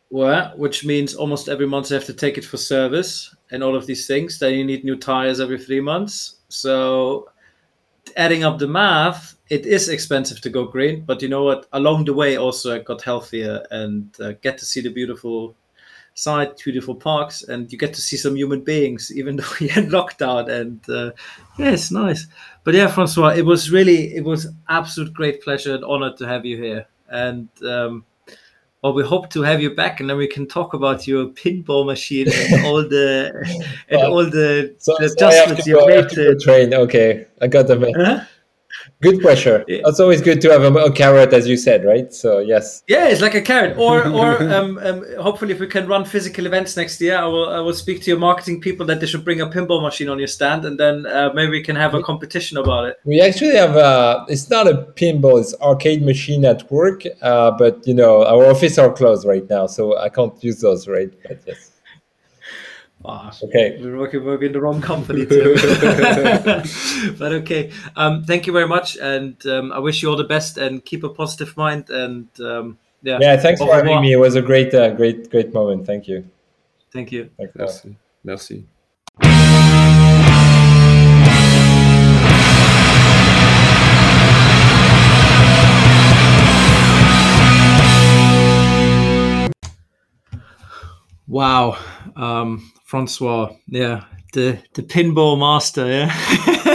Well, 0.09 0.53
which 0.57 0.83
means 0.85 1.15
almost 1.15 1.47
every 1.47 1.67
month 1.67 1.89
I 1.89 1.95
have 1.95 2.05
to 2.05 2.13
take 2.13 2.37
it 2.37 2.43
for 2.43 2.57
service 2.57 3.33
and 3.51 3.63
all 3.63 3.77
of 3.77 3.85
these 3.85 4.07
things. 4.07 4.39
Then 4.39 4.55
you 4.55 4.65
need 4.65 4.83
new 4.83 4.97
tires 4.97 5.39
every 5.39 5.57
three 5.57 5.79
months. 5.79 6.41
So, 6.49 7.29
adding 8.15 8.43
up 8.43 8.59
the 8.59 8.67
math, 8.67 9.37
it 9.49 9.65
is 9.65 9.89
expensive 9.89 10.41
to 10.41 10.49
go 10.49 10.65
green. 10.65 11.03
But 11.05 11.21
you 11.21 11.29
know 11.29 11.43
what? 11.43 11.67
Along 11.73 12.05
the 12.05 12.13
way, 12.13 12.37
also 12.37 12.75
I 12.75 12.79
got 12.79 13.01
healthier 13.01 13.65
and 13.71 14.15
uh, 14.19 14.33
get 14.41 14.57
to 14.59 14.65
see 14.65 14.81
the 14.81 14.89
beautiful 14.89 15.55
side, 16.13 16.55
beautiful 16.63 16.95
parks, 16.95 17.43
and 17.43 17.71
you 17.71 17.77
get 17.77 17.93
to 17.93 18.01
see 18.01 18.17
some 18.17 18.35
human 18.35 18.61
beings, 18.61 19.11
even 19.15 19.35
though 19.35 19.53
you're 19.59 19.77
in 19.77 19.89
lockdown. 19.89 20.49
And 20.49 20.89
uh, 20.89 21.11
yeah, 21.57 21.71
it's 21.71 21.91
nice. 21.91 22.27
But 22.63 22.73
yeah, 22.73 22.87
Francois, 22.87 23.35
it 23.35 23.45
was 23.45 23.71
really, 23.71 24.15
it 24.15 24.23
was 24.23 24.47
absolute 24.69 25.13
great 25.13 25.41
pleasure 25.43 25.75
and 25.75 25.83
honor 25.83 26.13
to 26.17 26.27
have 26.27 26.45
you 26.45 26.57
here. 26.57 26.85
And 27.09 27.49
um, 27.63 28.05
well, 28.81 28.93
we 28.93 29.03
hope 29.03 29.29
to 29.29 29.43
have 29.43 29.61
you 29.61 29.75
back, 29.75 29.99
and 29.99 30.09
then 30.09 30.17
we 30.17 30.27
can 30.27 30.47
talk 30.47 30.73
about 30.73 31.05
your 31.07 31.27
pinball 31.27 31.85
machine 31.85 32.27
and 32.31 32.65
all 32.65 32.81
the 32.81 33.31
and 33.89 34.01
all 34.11 34.25
the, 34.25 34.75
So, 34.79 34.95
the 34.99 35.09
so 35.09 35.13
adjustments 35.13 35.65
to 35.65 35.69
you 35.69 35.75
go, 35.75 35.87
I 35.87 35.91
have 35.93 36.05
made. 36.05 36.15
To, 36.15 36.39
train. 36.39 36.73
Okay, 36.73 37.27
I 37.41 37.47
got 37.47 37.67
the 37.67 37.93
Huh? 37.95 38.25
Good 39.01 39.21
pressure. 39.21 39.63
Yeah. 39.67 39.81
It's 39.85 39.99
always 39.99 40.21
good 40.21 40.41
to 40.41 40.51
have 40.51 40.63
a, 40.63 40.73
a 40.79 40.91
carrot, 40.91 41.33
as 41.33 41.47
you 41.47 41.57
said, 41.57 41.85
right? 41.85 42.13
So 42.13 42.39
yes. 42.39 42.83
Yeah, 42.87 43.07
it's 43.07 43.21
like 43.21 43.35
a 43.35 43.41
carrot. 43.41 43.77
Or 43.77 44.05
or 44.21 44.41
um, 44.51 44.77
um, 44.79 45.05
hopefully, 45.19 45.53
if 45.53 45.59
we 45.59 45.67
can 45.67 45.87
run 45.87 46.05
physical 46.05 46.45
events 46.45 46.77
next 46.77 47.01
year, 47.01 47.17
I 47.17 47.25
will 47.25 47.49
I 47.49 47.59
will 47.59 47.73
speak 47.73 48.01
to 48.03 48.11
your 48.11 48.19
marketing 48.19 48.61
people 48.61 48.85
that 48.87 48.99
they 48.99 49.07
should 49.07 49.25
bring 49.25 49.41
a 49.41 49.47
pinball 49.47 49.81
machine 49.81 50.09
on 50.09 50.19
your 50.19 50.27
stand, 50.27 50.65
and 50.65 50.79
then 50.79 51.05
uh, 51.05 51.31
maybe 51.33 51.51
we 51.51 51.63
can 51.63 51.75
have 51.75 51.93
a 51.93 52.01
competition 52.01 52.57
about 52.57 52.85
it. 52.85 52.97
We 53.05 53.21
actually 53.21 53.55
have 53.55 53.75
a, 53.75 54.25
it's 54.27 54.49
not 54.49 54.67
a 54.67 54.75
pinball, 54.95 55.39
it's 55.39 55.53
arcade 55.61 56.03
machine 56.03 56.45
at 56.45 56.69
work, 56.71 57.03
uh, 57.21 57.51
but 57.51 57.85
you 57.87 57.93
know, 57.93 58.25
our 58.25 58.45
office 58.49 58.77
are 58.77 58.91
closed 58.91 59.25
right 59.25 59.47
now, 59.49 59.67
so 59.67 59.97
I 59.97 60.09
can't 60.09 60.41
use 60.43 60.59
those, 60.61 60.87
right? 60.87 61.11
But 61.23 61.41
yes. 61.45 61.70
Ah, 63.03 63.31
Okay. 63.43 63.79
We're 63.81 63.97
working 63.97 64.25
maybe 64.25 64.45
in 64.45 64.51
the 64.53 64.61
wrong 64.61 64.81
company 64.81 65.25
too. 65.25 65.55
but 67.19 67.31
okay. 67.31 67.71
Um, 67.95 68.23
thank 68.23 68.45
you 68.47 68.53
very 68.53 68.67
much, 68.67 68.97
and 68.97 69.35
um, 69.47 69.71
I 69.71 69.79
wish 69.79 70.01
you 70.03 70.09
all 70.09 70.17
the 70.17 70.23
best, 70.35 70.57
and 70.57 70.83
keep 70.85 71.03
a 71.03 71.09
positive 71.09 71.55
mind. 71.57 71.89
And 71.89 72.27
um, 72.39 72.77
yeah, 73.01 73.17
Yeah, 73.19 73.37
thanks 73.37 73.59
for 73.59 73.67
having 73.73 73.85
revoir. 73.85 74.01
me. 74.01 74.11
It 74.13 74.17
was 74.19 74.35
a 74.35 74.41
great, 74.41 74.73
uh, 74.73 74.93
great, 74.93 75.29
great 75.31 75.53
moment. 75.53 75.85
Thank 75.85 76.07
you. 76.07 76.25
Thank 76.93 77.11
you. 77.11 77.29
Thanks. 77.37 77.55
a 77.55 77.59
lot. 77.59 77.95
Merci. 78.23 78.65
Merci. 79.23 79.71
Wow, 91.27 91.77
um, 92.17 92.71
Francois. 92.91 93.55
Yeah, 93.67 94.03
the 94.33 94.59
the 94.73 94.83
pinball 94.83 95.39
master. 95.39 95.87
Yeah. 95.87 96.11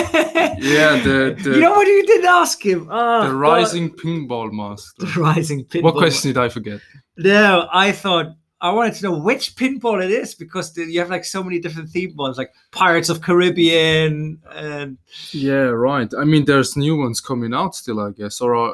Yeah, 0.58 0.96
the 1.04 1.36
the, 1.44 1.50
you 1.50 1.60
know 1.60 1.72
what 1.72 1.86
you 1.86 2.06
didn't 2.06 2.24
ask 2.42 2.64
him? 2.64 2.88
Ah, 2.90 3.28
the 3.28 3.34
rising 3.34 3.90
pinball 3.90 4.50
master. 4.50 5.04
the 5.04 5.20
rising 5.20 5.64
pinball. 5.66 5.82
What 5.82 5.94
question 5.96 6.30
did 6.32 6.38
I 6.38 6.48
forget? 6.48 6.80
No, 7.18 7.68
I 7.70 7.92
thought 7.92 8.26
I 8.62 8.72
wanted 8.72 8.94
to 8.94 9.02
know 9.04 9.18
which 9.18 9.54
pinball 9.54 10.02
it 10.02 10.10
is 10.10 10.34
because 10.34 10.72
the, 10.72 10.84
you 10.84 10.98
have 11.00 11.10
like 11.10 11.26
so 11.26 11.44
many 11.44 11.58
different 11.60 11.90
theme 11.90 12.16
ones, 12.16 12.38
like 12.38 12.52
Pirates 12.72 13.10
of 13.10 13.20
Caribbean 13.20 14.40
and 14.54 14.96
Yeah, 15.32 15.68
right. 15.90 16.10
I 16.18 16.24
mean, 16.24 16.46
there's 16.46 16.74
new 16.74 16.96
ones 16.96 17.20
coming 17.20 17.52
out 17.52 17.74
still, 17.74 18.00
I 18.00 18.10
guess, 18.12 18.40
or 18.40 18.56
uh, 18.56 18.72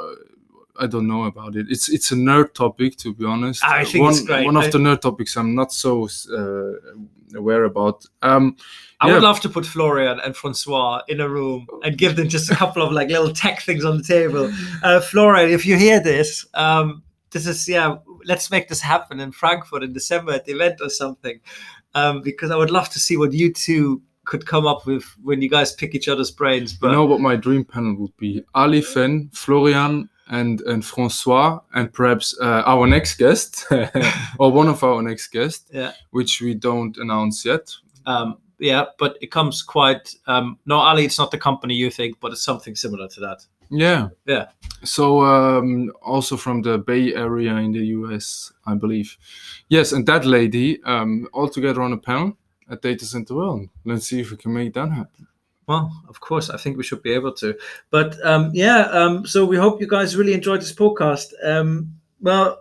I 0.81 0.87
don't 0.87 1.09
know 1.09 1.25
about 1.25 1.57
it. 1.57 1.67
It's 1.69 1.89
it's 1.89 2.13
a 2.13 2.15
nerd 2.15 2.55
topic, 2.55 2.97
to 2.99 3.13
be 3.13 3.25
honest. 3.25 3.65
I 3.65 3.85
think 3.85 4.03
one 4.05 4.13
it's 4.13 4.23
great. 4.23 4.47
one 4.47 4.57
of 4.57 4.65
I- 4.65 4.71
the 4.71 4.79
nerd 4.79 5.01
topics 5.01 5.37
I'm 5.37 5.55
not 5.57 5.73
so 5.73 6.09
uh, 6.39 6.73
aware 7.37 7.65
about. 7.65 8.05
Um, 8.23 8.57
I 9.01 9.09
Yeah. 9.09 9.15
would 9.15 9.23
love 9.23 9.41
to 9.41 9.49
put 9.49 9.67
Florian 9.67 10.21
and 10.21 10.37
Francois 10.37 11.03
in 11.09 11.21
a 11.21 11.29
room 11.29 11.67
and 11.83 11.99
give 11.99 12.17
them 12.17 12.29
just 12.29 12.51
a 12.51 12.55
couple 12.55 12.83
of 12.83 12.93
like 12.93 13.09
little 13.09 13.33
tech 13.33 13.61
things 13.63 13.85
on 13.85 13.97
the 13.97 14.05
table. 14.05 14.53
Uh, 14.83 15.01
Florian, 15.01 15.51
if 15.51 15.67
you 15.67 15.77
hear 15.77 16.01
this, 16.01 16.47
um, 16.55 17.03
this 17.31 17.47
is 17.47 17.69
yeah, 17.69 17.97
let's 18.25 18.51
make 18.51 18.69
this 18.69 18.81
happen 18.81 19.19
in 19.21 19.33
Frankfurt 19.33 19.83
in 19.83 19.93
December 19.93 20.33
at 20.33 20.45
the 20.45 20.53
event 20.53 20.81
or 20.81 20.89
something, 20.89 21.41
um, 21.95 22.23
because 22.23 22.51
I 22.51 22.57
would 22.57 22.71
love 22.71 22.91
to 22.91 23.01
see 23.01 23.17
what 23.17 23.33
you 23.33 23.53
two 23.53 24.03
could 24.25 24.47
come 24.47 24.67
up 24.67 24.87
with 24.87 25.05
when 25.25 25.43
you 25.43 25.49
guys 25.49 25.73
pick 25.73 25.95
each 25.97 26.07
other's 26.09 26.31
brains. 26.31 26.73
But 26.73 26.89
you 26.89 26.93
know 26.93 27.05
what 27.07 27.21
my 27.21 27.35
dream 27.35 27.65
panel 27.65 27.97
would 27.97 28.17
be? 28.19 28.45
Ali 28.55 28.81
Fenn, 28.83 29.31
Florian, 29.33 30.09
and 30.29 30.61
and 30.63 30.85
Francois, 30.85 31.61
and 31.75 31.93
perhaps 31.93 32.37
uh, 32.41 32.63
our 32.67 32.87
next 32.87 33.17
guest 33.17 33.67
or 34.39 34.53
one 34.53 34.69
of 34.69 34.83
our 34.83 35.03
next 35.03 35.29
guests, 35.29 35.71
yeah. 35.73 35.93
which 36.11 36.41
we 36.41 36.55
don't 36.55 36.97
announce 36.99 37.45
yet. 37.45 37.71
Um, 38.07 38.39
yeah, 38.59 38.87
but 38.99 39.19
it 39.21 39.31
comes 39.31 39.63
quite. 39.63 40.15
Um, 40.27 40.59
no, 40.67 40.77
Ali, 40.77 41.05
it's 41.05 41.19
not 41.19 41.31
the 41.31 41.39
company 41.39 41.75
you 41.75 41.91
think, 41.91 42.19
but 42.21 42.33
it's 42.33 42.45
something 42.45 42.77
similar 42.77 43.09
to 43.09 43.21
that. 43.21 43.45
Yeah. 43.73 44.09
Yeah. 44.27 44.49
So 44.85 45.25
um, 45.25 45.93
also 46.03 46.37
from 46.37 46.63
the 46.63 46.79
Bay 46.79 47.15
Area 47.15 47.57
in 47.57 47.73
the 47.73 47.85
US, 47.87 48.53
I 48.67 48.75
believe. 48.75 49.17
Yes, 49.69 49.93
and 49.93 50.07
that 50.07 50.27
lady 50.27 50.83
um, 50.85 51.27
all 51.33 51.49
together 51.49 51.83
on 51.83 51.93
a 51.93 51.97
panel 51.97 52.37
at 52.71 52.83
Data 52.83 53.07
Center 53.07 53.35
World. 53.35 53.69
Let's 53.85 54.07
see 54.07 54.21
if 54.21 54.31
we 54.31 54.37
can 54.37 54.53
make 54.53 54.75
that 54.75 54.91
happen. 54.91 55.27
Well, 55.73 56.05
of 56.07 56.21
course, 56.21 56.51
I 56.51 56.59
think 56.59 56.77
we 56.77 56.85
should 56.85 57.03
be 57.03 57.15
able 57.15 57.33
to. 57.35 57.57
But 57.91 58.23
um, 58.25 58.51
yeah, 58.53 58.81
um, 58.91 59.27
so 59.27 59.47
we 59.47 59.57
hope 59.57 59.81
you 59.81 59.87
guys 59.87 60.17
really 60.17 60.35
enjoyed 60.35 60.61
this 60.61 60.75
podcast. 60.75 61.33
Um, 61.43 61.95
well, 62.21 62.61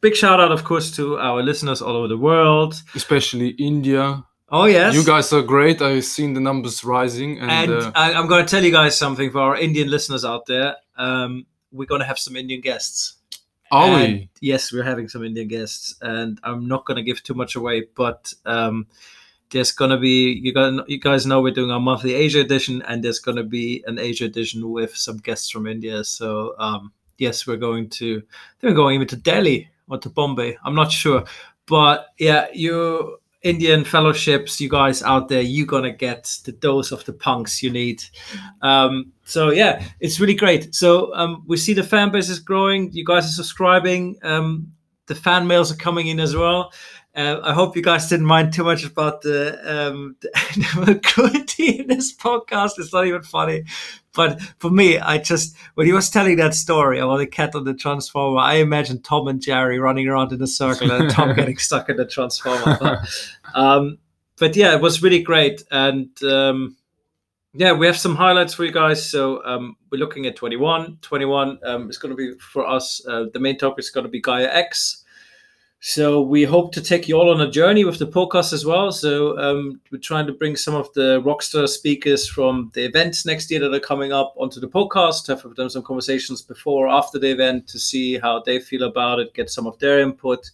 big 0.00 0.14
shout 0.14 0.38
out, 0.38 0.52
of 0.52 0.62
course, 0.62 0.94
to 0.96 1.18
our 1.18 1.42
listeners 1.42 1.82
all 1.82 1.96
over 1.96 2.06
the 2.06 2.16
world. 2.16 2.80
Especially 2.94 3.48
India. 3.58 4.24
Oh 4.50 4.66
yes, 4.66 4.94
You 4.94 5.04
guys 5.04 5.32
are 5.32 5.42
great. 5.42 5.82
I've 5.82 6.04
seen 6.04 6.34
the 6.34 6.40
numbers 6.40 6.84
rising, 6.84 7.40
and, 7.40 7.50
And 7.50 7.72
uh, 7.72 7.92
I, 7.96 8.14
I'm 8.14 8.28
going 8.28 8.46
to 8.46 8.50
tell 8.50 8.64
you 8.64 8.70
guys 8.70 8.96
something 8.96 9.32
for 9.32 9.40
our 9.40 9.56
Indian 9.56 9.90
listeners 9.90 10.24
out 10.24 10.46
there. 10.46 10.76
Um, 10.96 11.46
we're 11.72 11.86
going 11.86 12.00
to 12.00 12.06
have 12.06 12.18
some 12.18 12.36
Indian 12.36 12.60
guests. 12.60 13.14
are 13.72 13.88
And 13.88 14.12
we? 14.12 14.30
Yes, 14.40 14.72
we're 14.72 14.84
having 14.84 15.08
some 15.08 15.24
Indian 15.24 15.48
guests, 15.48 15.96
and 16.00 16.40
I'm 16.44 16.68
not 16.68 16.86
going 16.86 16.96
to 16.96 17.02
give 17.02 17.20
too 17.22 17.34
much 17.34 17.56
away, 17.56 17.88
but 17.94 18.32
um, 18.46 18.86
there's 19.50 19.72
going 19.72 19.90
to 19.90 19.98
be 19.98 20.32
you 20.42 20.52
guys, 20.52 20.78
you 20.86 21.00
guys 21.00 21.26
know 21.26 21.40
we're 21.40 21.54
doing 21.54 21.70
our 21.70 21.80
monthly 21.80 22.14
Asia 22.14 22.40
edition, 22.40 22.82
and 22.82 23.02
there's 23.02 23.18
going 23.18 23.36
to 23.36 23.44
be 23.44 23.82
an 23.86 23.98
Asia 23.98 24.24
edition 24.24 24.70
with 24.70 24.94
some 24.96 25.18
guests 25.18 25.50
from 25.50 25.66
India. 25.66 26.04
So 26.04 26.54
um, 26.58 26.92
yes, 27.18 27.46
we're 27.46 27.56
going 27.56 27.88
to. 27.90 28.22
They're 28.60 28.74
going 28.74 28.96
even 28.96 29.08
to 29.08 29.16
Delhi 29.16 29.68
or 29.88 29.98
to 29.98 30.10
Bombay. 30.10 30.56
I'm 30.64 30.74
not 30.74 30.92
sure, 30.92 31.24
but 31.66 32.08
yeah, 32.18 32.46
you 32.52 33.18
Indian 33.42 33.84
fellowships, 33.84 34.60
you 34.60 34.68
guys 34.68 35.02
out 35.02 35.28
there, 35.28 35.40
you're 35.40 35.66
gonna 35.66 35.92
get 35.92 36.38
the 36.44 36.52
dose 36.52 36.90
of 36.90 37.04
the 37.04 37.12
punks 37.12 37.62
you 37.62 37.70
need. 37.70 38.02
Um, 38.62 39.12
so 39.24 39.50
yeah, 39.50 39.84
it's 40.00 40.18
really 40.18 40.34
great. 40.34 40.74
So 40.74 41.14
um, 41.14 41.44
we 41.46 41.56
see 41.56 41.72
the 41.72 41.84
fan 41.84 42.10
base 42.10 42.28
is 42.28 42.40
growing. 42.40 42.92
You 42.92 43.04
guys 43.04 43.24
are 43.26 43.28
subscribing. 43.32 44.18
Um, 44.22 44.72
the 45.06 45.14
fan 45.14 45.46
mails 45.46 45.72
are 45.72 45.76
coming 45.76 46.08
in 46.08 46.20
as 46.20 46.36
well. 46.36 46.72
Uh, 47.18 47.40
I 47.42 47.52
hope 47.52 47.74
you 47.74 47.82
guys 47.82 48.08
didn't 48.08 48.26
mind 48.26 48.52
too 48.52 48.62
much 48.62 48.84
about 48.84 49.22
the, 49.22 49.58
um, 49.66 50.14
the 50.22 51.00
crudity 51.04 51.80
in 51.80 51.88
this 51.88 52.16
podcast. 52.16 52.78
It's 52.78 52.92
not 52.92 53.08
even 53.08 53.22
funny. 53.22 53.64
But 54.14 54.40
for 54.58 54.70
me, 54.70 55.00
I 55.00 55.18
just 55.18 55.56
when 55.74 55.88
he 55.88 55.92
was 55.92 56.10
telling 56.10 56.36
that 56.36 56.54
story 56.54 57.00
about 57.00 57.16
the 57.16 57.26
cat 57.26 57.56
on 57.56 57.64
the 57.64 57.74
transformer, 57.74 58.38
I 58.38 58.54
imagined 58.54 59.02
Tom 59.02 59.26
and 59.26 59.42
Jerry 59.42 59.80
running 59.80 60.06
around 60.06 60.32
in 60.32 60.40
a 60.40 60.46
circle 60.46 60.92
and 60.92 61.10
Tom 61.10 61.34
getting 61.36 61.58
stuck 61.58 61.88
in 61.88 61.96
the 61.96 62.06
transformer. 62.06 62.78
But, 62.80 62.98
um, 63.52 63.98
but 64.38 64.54
yeah, 64.54 64.76
it 64.76 64.80
was 64.80 65.02
really 65.02 65.22
great, 65.22 65.64
and 65.72 66.10
um, 66.22 66.76
yeah, 67.52 67.72
we 67.72 67.86
have 67.86 67.96
some 67.96 68.14
highlights 68.14 68.54
for 68.54 68.64
you 68.64 68.72
guys. 68.72 69.08
So 69.10 69.44
um, 69.44 69.76
we're 69.90 69.98
looking 69.98 70.26
at 70.26 70.36
21. 70.36 70.98
21 71.02 71.58
um, 71.64 71.90
is 71.90 71.98
going 71.98 72.10
to 72.10 72.16
be 72.16 72.38
for 72.38 72.66
us. 72.66 73.04
Uh, 73.06 73.26
the 73.32 73.40
main 73.40 73.58
topic 73.58 73.80
is 73.80 73.90
going 73.90 74.04
to 74.04 74.10
be 74.10 74.20
Gaia 74.20 74.48
X. 74.52 74.97
So 75.80 76.22
we 76.22 76.42
hope 76.42 76.72
to 76.72 76.82
take 76.82 77.06
you 77.06 77.16
all 77.16 77.30
on 77.30 77.40
a 77.40 77.50
journey 77.50 77.84
with 77.84 78.00
the 78.00 78.06
podcast 78.06 78.52
as 78.52 78.66
well. 78.66 78.90
So 78.90 79.38
um, 79.38 79.80
we're 79.92 79.98
trying 79.98 80.26
to 80.26 80.32
bring 80.32 80.56
some 80.56 80.74
of 80.74 80.92
the 80.94 81.22
rockstar 81.22 81.68
speakers 81.68 82.26
from 82.26 82.72
the 82.74 82.84
events 82.84 83.24
next 83.24 83.48
year 83.48 83.60
that 83.60 83.72
are 83.72 83.78
coming 83.78 84.12
up 84.12 84.34
onto 84.36 84.58
the 84.58 84.66
podcast. 84.66 85.28
Have 85.28 85.44
with 85.44 85.56
them 85.56 85.68
some 85.68 85.84
conversations 85.84 86.42
before 86.42 86.86
or 86.86 86.90
after 86.90 87.20
the 87.20 87.30
event 87.30 87.68
to 87.68 87.78
see 87.78 88.18
how 88.18 88.42
they 88.44 88.58
feel 88.58 88.82
about 88.82 89.20
it, 89.20 89.34
get 89.34 89.50
some 89.50 89.68
of 89.68 89.78
their 89.78 90.00
input. 90.00 90.50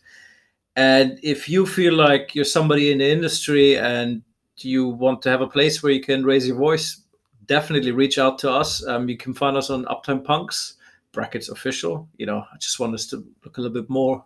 And 0.77 1.19
if 1.23 1.49
you 1.49 1.65
feel 1.65 1.95
like 1.95 2.35
you're 2.35 2.45
somebody 2.45 2.93
in 2.93 2.99
the 2.99 3.11
industry 3.11 3.79
and 3.79 4.23
you 4.59 4.89
want 4.89 5.23
to 5.23 5.31
have 5.31 5.41
a 5.41 5.47
place 5.47 5.83
where 5.83 5.93
you 5.93 6.03
can 6.03 6.23
raise 6.23 6.47
your 6.47 6.57
voice, 6.57 7.01
definitely 7.47 7.93
reach 7.93 8.19
out 8.19 8.39
to 8.41 8.51
us. 8.51 8.87
Um, 8.87 9.09
you 9.09 9.17
can 9.17 9.33
find 9.33 9.57
us 9.57 9.71
on 9.71 9.87
Uptime 9.87 10.23
Punks 10.23 10.75
brackets 11.13 11.49
official. 11.49 12.09
You 12.19 12.27
know, 12.27 12.45
I 12.53 12.59
just 12.59 12.79
want 12.79 12.93
us 12.93 13.07
to 13.07 13.25
look 13.43 13.57
a 13.57 13.63
little 13.63 13.81
bit 13.81 13.89
more 13.89 14.23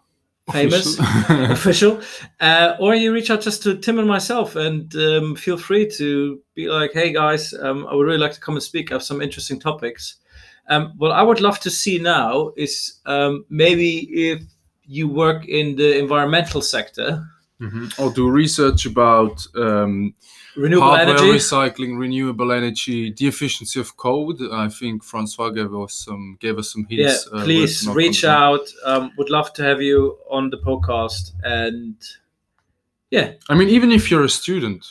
famous, 0.52 0.98
official. 1.28 2.00
Uh, 2.40 2.76
or 2.80 2.94
you 2.94 3.12
reach 3.12 3.30
out 3.30 3.40
just 3.40 3.62
to 3.62 3.76
Tim 3.76 3.98
and 3.98 4.08
myself, 4.08 4.56
and 4.56 4.94
um, 4.96 5.36
feel 5.36 5.58
free 5.58 5.88
to 5.96 6.40
be 6.54 6.68
like, 6.68 6.92
"Hey 6.92 7.12
guys, 7.12 7.54
um, 7.54 7.86
I 7.86 7.94
would 7.94 8.06
really 8.06 8.18
like 8.18 8.32
to 8.32 8.40
come 8.40 8.54
and 8.54 8.62
speak. 8.62 8.90
I 8.90 8.94
have 8.94 9.02
some 9.02 9.22
interesting 9.22 9.60
topics." 9.60 10.16
Um, 10.68 10.92
what 10.98 11.12
I 11.12 11.22
would 11.22 11.40
love 11.40 11.60
to 11.60 11.70
see 11.70 11.98
now 11.98 12.52
is 12.56 13.00
um, 13.06 13.44
maybe 13.48 14.08
if 14.12 14.42
you 14.84 15.08
work 15.08 15.46
in 15.46 15.76
the 15.76 15.98
environmental 15.98 16.60
sector, 16.60 17.26
mm-hmm. 17.60 18.02
or 18.02 18.12
do 18.12 18.30
research 18.30 18.86
about 18.86 19.46
um, 19.56 20.14
renewable 20.56 20.86
hardware 20.88 21.16
energy. 21.18 21.32
recycling, 21.38 21.98
renewable 21.98 22.52
energy, 22.52 23.12
the 23.12 23.26
efficiency 23.28 23.78
of 23.80 23.96
code. 23.96 24.40
I 24.52 24.68
think 24.68 25.04
Francois 25.04 25.50
gave 25.50 25.74
us 25.74 25.94
some 25.94 26.36
gave 26.40 26.58
us 26.58 26.72
some 26.72 26.84
hints. 26.88 27.28
uh, 27.32 27.44
please 27.44 27.86
worth 27.86 27.96
reach 27.96 28.24
knocking 28.24 28.60
out. 28.60 28.66
Um, 28.84 29.12
would 29.18 29.30
love 29.30 29.52
to 29.54 29.62
have 29.62 29.80
you 29.82 30.18
on 30.30 30.50
the 30.50 30.58
podcast. 30.58 31.32
And 31.44 31.96
yeah, 33.10 33.32
I 33.48 33.54
mean, 33.54 33.68
even 33.68 33.90
if 33.92 34.10
you're 34.10 34.24
a 34.24 34.28
student 34.28 34.84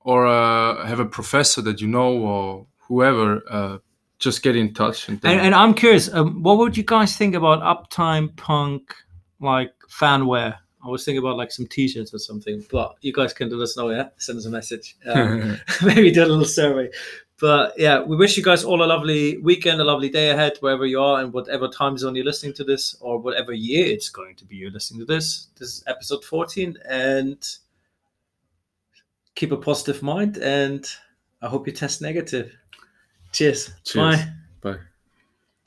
or 0.00 0.26
uh, 0.26 0.86
have 0.86 1.00
a 1.00 1.04
professor 1.06 1.60
that 1.62 1.80
you 1.80 1.88
know 1.88 2.12
or 2.18 2.66
whoever, 2.88 3.42
uh, 3.50 3.78
just 4.18 4.42
get 4.42 4.56
in 4.56 4.72
touch. 4.74 5.08
And, 5.08 5.20
then- 5.20 5.32
and, 5.32 5.40
and 5.46 5.54
I'm 5.54 5.74
curious, 5.74 6.12
um, 6.12 6.42
what 6.42 6.58
would 6.58 6.76
you 6.76 6.82
guys 6.84 7.16
think 7.16 7.34
about 7.34 7.60
Uptime 7.62 8.34
Punk 8.36 8.94
like 9.40 9.72
fanware? 9.90 10.56
I 10.84 10.88
was 10.88 11.04
thinking 11.04 11.18
about 11.18 11.36
like 11.36 11.50
some 11.50 11.66
T-shirts 11.66 12.14
or 12.14 12.18
something, 12.18 12.64
but 12.70 12.96
you 13.00 13.12
guys 13.12 13.32
can 13.32 13.50
let 13.50 13.60
us 13.60 13.76
know. 13.76 13.90
Yeah, 13.90 14.08
send 14.16 14.38
us 14.38 14.46
a 14.46 14.50
message. 14.50 14.96
Um, 15.08 15.58
maybe 15.84 16.10
do 16.10 16.24
a 16.24 16.26
little 16.26 16.44
survey. 16.44 16.90
But 17.40 17.74
yeah, 17.78 18.02
we 18.02 18.16
wish 18.16 18.36
you 18.36 18.42
guys 18.42 18.64
all 18.64 18.82
a 18.82 18.84
lovely 18.84 19.38
weekend, 19.38 19.80
a 19.80 19.84
lovely 19.84 20.08
day 20.08 20.30
ahead, 20.30 20.56
wherever 20.60 20.86
you 20.86 21.00
are, 21.00 21.20
and 21.20 21.32
whatever 21.32 21.68
time 21.68 21.96
zone 21.96 22.16
you're 22.16 22.24
listening 22.24 22.52
to 22.54 22.64
this, 22.64 22.96
or 23.00 23.18
whatever 23.18 23.52
year 23.52 23.86
it's 23.86 24.08
going 24.08 24.34
to 24.36 24.44
be 24.44 24.56
you're 24.56 24.72
listening 24.72 25.00
to 25.00 25.06
this. 25.06 25.48
This 25.56 25.68
is 25.68 25.84
episode 25.86 26.24
14, 26.24 26.76
and 26.88 27.46
keep 29.36 29.52
a 29.52 29.56
positive 29.56 30.02
mind. 30.02 30.38
And 30.38 30.84
I 31.40 31.46
hope 31.48 31.66
you 31.66 31.72
test 31.72 32.02
negative. 32.02 32.56
Cheers. 33.32 33.70
Cheers. 33.84 34.16
Bye. 34.16 34.24
Bye. 34.24 34.32